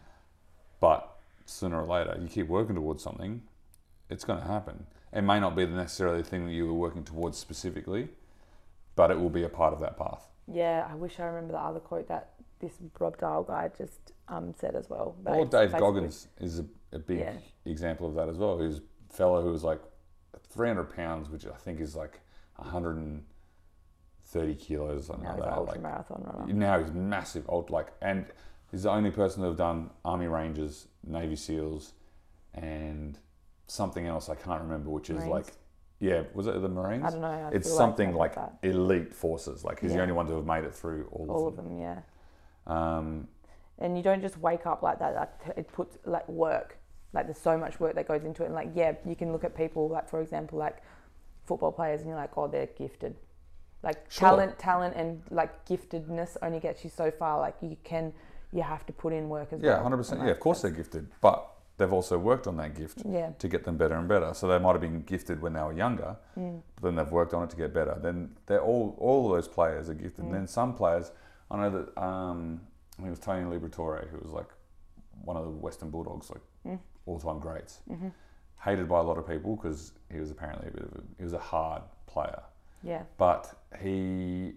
But 0.81 1.19
sooner 1.47 1.81
or 1.83 1.87
later 1.87 2.19
you 2.21 2.29
keep 2.29 2.49
working 2.49 2.75
towards 2.75 3.03
something, 3.03 3.43
it's 4.09 4.25
gonna 4.25 4.45
happen. 4.47 4.87
It 5.13 5.23
may 5.23 5.39
not 5.41 5.55
be 5.55 5.65
the 5.65 5.75
necessarily 5.75 6.23
thing 6.23 6.47
that 6.47 6.53
you 6.53 6.67
were 6.67 6.73
working 6.75 7.05
towards 7.05 7.37
specifically, 7.39 8.09
but 9.01 9.11
it 9.11 9.19
will 9.19 9.31
be 9.31 9.45
a 9.45 9.49
part 9.49 9.73
of 9.73 9.81
that 9.81 9.97
path. 9.97 10.25
yeah 10.47 10.87
i 10.93 10.95
wish 10.95 11.15
i 11.19 11.25
remember 11.25 11.53
the 11.53 11.59
other 11.69 11.81
quote 11.81 12.07
that 12.09 12.25
this 12.61 12.75
rob 12.99 13.17
dial 13.19 13.43
guy 13.43 13.71
just 13.79 14.13
um, 14.29 14.53
said 14.61 14.75
as 14.77 14.91
well 14.91 15.17
but 15.25 15.35
Or 15.35 15.47
Dave 15.47 15.73
Goggins 15.73 16.29
is 16.39 16.59
a, 16.59 16.67
a 16.93 16.99
big 16.99 17.21
Yeah. 17.21 17.33
example 17.65 18.07
of 18.11 18.15
that 18.19 18.29
as 18.29 18.37
well. 18.37 18.59
Who's 18.59 18.79
a 18.79 18.83
fellow 19.21 19.41
who 19.43 19.51
was 19.51 19.65
like 19.65 19.81
300 20.51 20.85
pounds, 20.95 21.31
which 21.31 21.47
I 21.47 21.57
think 21.65 21.81
is 21.81 21.97
like 21.97 22.21
130 22.57 24.55
kilos, 24.57 25.07
something 25.07 25.25
now 25.25 25.31
like 25.31 25.39
he's 25.39 25.45
that. 25.47 25.57
ultra 25.59 25.73
Like, 25.75 25.83
marathon 25.83 26.23
runner 26.25 26.53
now 26.53 26.79
he's 26.79 26.93
massive, 26.93 27.45
old 27.49 27.71
like, 27.71 27.89
and 28.03 28.27
he's 28.71 28.83
the 28.85 28.91
only 28.91 29.11
person 29.11 29.43
to 29.43 29.49
have 29.49 29.57
done 29.57 29.91
Army 30.05 30.27
Rangers, 30.27 30.87
Navy 31.05 31.37
SEALs, 31.37 31.95
and 32.55 33.19
something 33.67 34.07
else 34.07 34.29
I 34.29 34.35
can't 34.35 34.63
remember, 34.63 34.91
which 34.91 35.11
is 35.11 35.17
Marines? 35.25 35.31
like, 35.31 35.47
yeah, 36.01 36.23
was 36.35 36.47
it 36.47 36.61
the 36.61 36.69
Marines? 36.69 37.05
I 37.05 37.11
don't 37.11 37.21
know, 37.21 37.29
I 37.29 37.51
it's 37.53 37.71
something 37.71 38.15
like, 38.15 38.37
like 38.37 38.51
elite 38.63 39.15
forces. 39.15 39.65
Like 39.65 39.81
he's 39.81 39.93
the 39.93 40.01
only 40.01 40.13
one 40.15 40.27
to 40.27 40.35
have 40.37 40.47
made 40.47 40.65
it 40.65 40.75
through 40.75 41.09
all, 41.13 41.31
all 41.31 41.47
of 41.49 41.53
of 41.53 41.57
them. 41.57 41.69
them 41.69 41.79
yeah 41.81 42.01
Um, 42.67 43.29
and 43.79 43.97
you 43.97 44.03
don't 44.03 44.21
just 44.23 44.39
wake 44.39 44.67
up 44.67 44.83
like 44.83 44.99
that 44.99 45.15
like 45.15 45.31
it 45.57 45.73
puts 45.73 45.99
like 46.05 46.29
work 46.29 46.79
like 47.13 47.27
there's 47.27 47.39
so 47.39 47.57
much 47.59 47.81
work 47.81 47.95
that 47.95 48.07
goes 48.09 48.25
into 48.25 48.43
it 48.43 48.47
and 48.47 48.55
like 48.55 48.71
yeah 48.75 48.93
you 49.07 49.17
can 49.17 49.33
look 49.33 49.45
at 49.45 49.55
people 49.57 49.89
like 49.89 50.09
for 50.09 50.21
example 50.21 50.59
like 50.59 50.83
football 51.45 51.73
players 51.73 52.01
and 52.01 52.09
you're 52.09 52.19
like 52.19 52.37
oh 52.37 52.47
they're 52.47 52.67
gifted 52.79 53.17
like 53.83 53.99
Sure. 54.11 54.29
talent 54.29 54.59
talent 54.59 54.95
and 54.97 55.23
like 55.31 55.65
giftedness 55.67 56.37
only 56.43 56.61
gets 56.61 56.85
you 56.85 56.91
so 56.91 57.11
far 57.11 57.41
like 57.41 57.57
you 57.63 57.77
can 57.85 58.13
you 58.53 58.63
have 58.63 58.85
to 58.87 58.93
put 58.93 59.13
in 59.13 59.29
work 59.29 59.53
as 59.53 59.61
Yeah, 59.63 59.75
well 59.75 59.83
hundred 59.85 59.97
percent. 59.99 60.21
Yeah, 60.23 60.31
of 60.33 60.41
course 60.41 60.61
they're 60.63 60.71
gifted, 60.71 61.09
but 61.21 61.49
they've 61.81 61.93
also 61.93 62.19
worked 62.19 62.47
on 62.47 62.57
that 62.59 62.75
gift 62.75 63.03
Yeah. 63.05 63.31
to 63.39 63.49
get 63.49 63.65
them 63.65 63.77
better 63.77 63.95
and 63.97 64.07
better. 64.07 64.33
So 64.35 64.47
they 64.47 64.59
might 64.59 64.73
have 64.73 64.81
been 64.81 65.03
gifted 65.03 65.41
when 65.43 65.55
they 65.55 65.63
were 65.63 65.73
younger, 65.73 66.17
Mm. 66.37 66.63
but 66.77 66.83
then 66.83 66.95
they've 66.97 67.11
worked 67.11 67.35
on 67.35 67.43
it 67.43 67.51
to 67.51 67.57
get 67.57 67.73
better. 67.75 67.97
Then 68.01 68.37
they're 68.47 68.63
all 68.63 68.95
all 68.99 69.27
of 69.27 69.33
those 69.37 69.49
players 69.49 69.89
are 69.89 69.95
gifted. 69.95 70.25
Mm. 70.25 70.27
And 70.29 70.35
then 70.35 70.47
some 70.47 70.75
players, 70.75 71.11
I 71.51 71.57
know 71.57 71.71
that 71.71 72.01
um, 72.01 72.61
I 72.93 72.97
think 72.97 73.07
it 73.09 73.11
was 73.11 73.21
Tony 73.21 73.45
Liberatore, 73.59 74.07
who 74.09 74.19
was 74.19 74.31
like 74.33 74.51
one 75.25 75.37
of 75.37 75.45
the 75.45 75.51
Western 75.51 75.91
Bulldogs, 75.91 76.31
like 76.31 76.43
Mm. 76.67 76.79
all-time 77.07 77.39
greats, 77.41 77.81
Mm-hmm. 77.91 78.09
hated 78.59 78.87
by 78.89 78.99
a 78.99 79.03
lot 79.03 79.17
of 79.19 79.27
people 79.27 79.57
because 79.57 79.93
he 80.13 80.21
was 80.21 80.31
apparently 80.31 80.69
a 80.69 80.71
bit 80.71 80.83
of 80.83 80.93
a, 80.99 81.03
he 81.17 81.25
was 81.25 81.33
a 81.33 81.39
hard 81.39 81.83
player, 82.07 82.43
yeah 82.83 83.03
but 83.17 83.55
he 83.81 84.55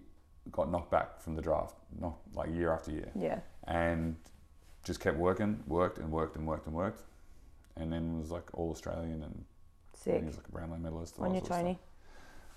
got 0.52 0.70
knocked 0.70 0.90
back 0.90 1.18
from 1.20 1.34
the 1.36 1.40
draft, 1.42 1.74
knocked, 1.98 2.22
like 2.36 2.50
year 2.50 2.70
after 2.70 2.90
year 2.90 3.10
yeah 3.14 3.38
and 3.66 4.14
just 4.82 5.00
kept 5.00 5.16
working, 5.16 5.62
worked 5.66 5.96
and 5.98 6.10
worked 6.12 6.36
and 6.36 6.46
worked 6.46 6.66
and 6.66 6.74
worked, 6.74 7.02
and 7.76 7.92
then 7.92 8.18
was 8.18 8.30
like 8.30 8.48
all 8.54 8.70
Australian 8.70 9.22
and, 9.22 9.44
Sick. 9.94 10.14
he's 10.14 10.22
he 10.22 10.26
was 10.26 10.36
like 10.36 10.48
a 10.48 10.52
Brownlow 10.52 10.78
medalist. 10.78 11.16
all 11.18 11.26
On 11.26 11.34
your 11.34 11.42
Tony. 11.42 11.78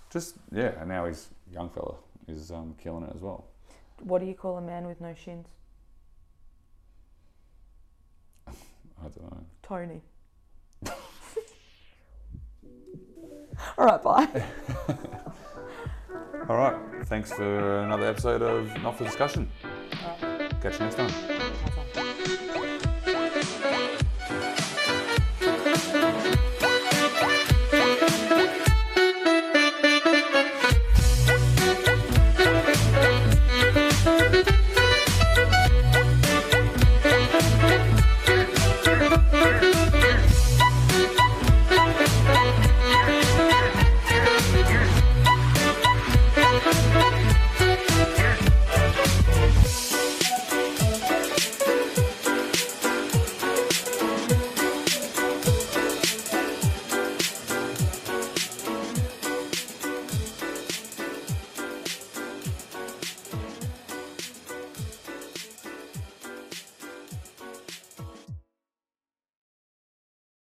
Just 0.10 0.36
yeah, 0.52 0.80
and 0.80 0.90
now 0.90 1.06
he's 1.06 1.30
young 1.52 1.70
fella 1.70 1.96
is 2.28 2.52
um, 2.52 2.76
killing 2.82 3.04
it 3.04 3.12
as 3.16 3.22
well. 3.22 3.46
What 4.04 4.20
do 4.20 4.28
you 4.28 4.34
call 4.36 4.58
a 4.58 4.62
man 4.62 4.86
with 4.88 5.02
no 5.02 5.14
shins? 5.14 5.48
I 8.48 8.52
don't 9.04 9.32
know. 9.32 9.46
Tony. 9.64 10.02
All 13.78 13.86
right, 13.86 14.04
bye. 14.04 14.44
All 16.50 16.58
right, 16.58 16.76
thanks 17.06 17.32
for 17.32 17.80
another 17.80 18.06
episode 18.06 18.42
of 18.42 18.82
Not 18.82 18.98
for 18.98 19.04
Discussion. 19.04 19.50
Catch 20.62 20.80
you 20.80 20.86
next 20.86 20.96
time. 20.96 21.37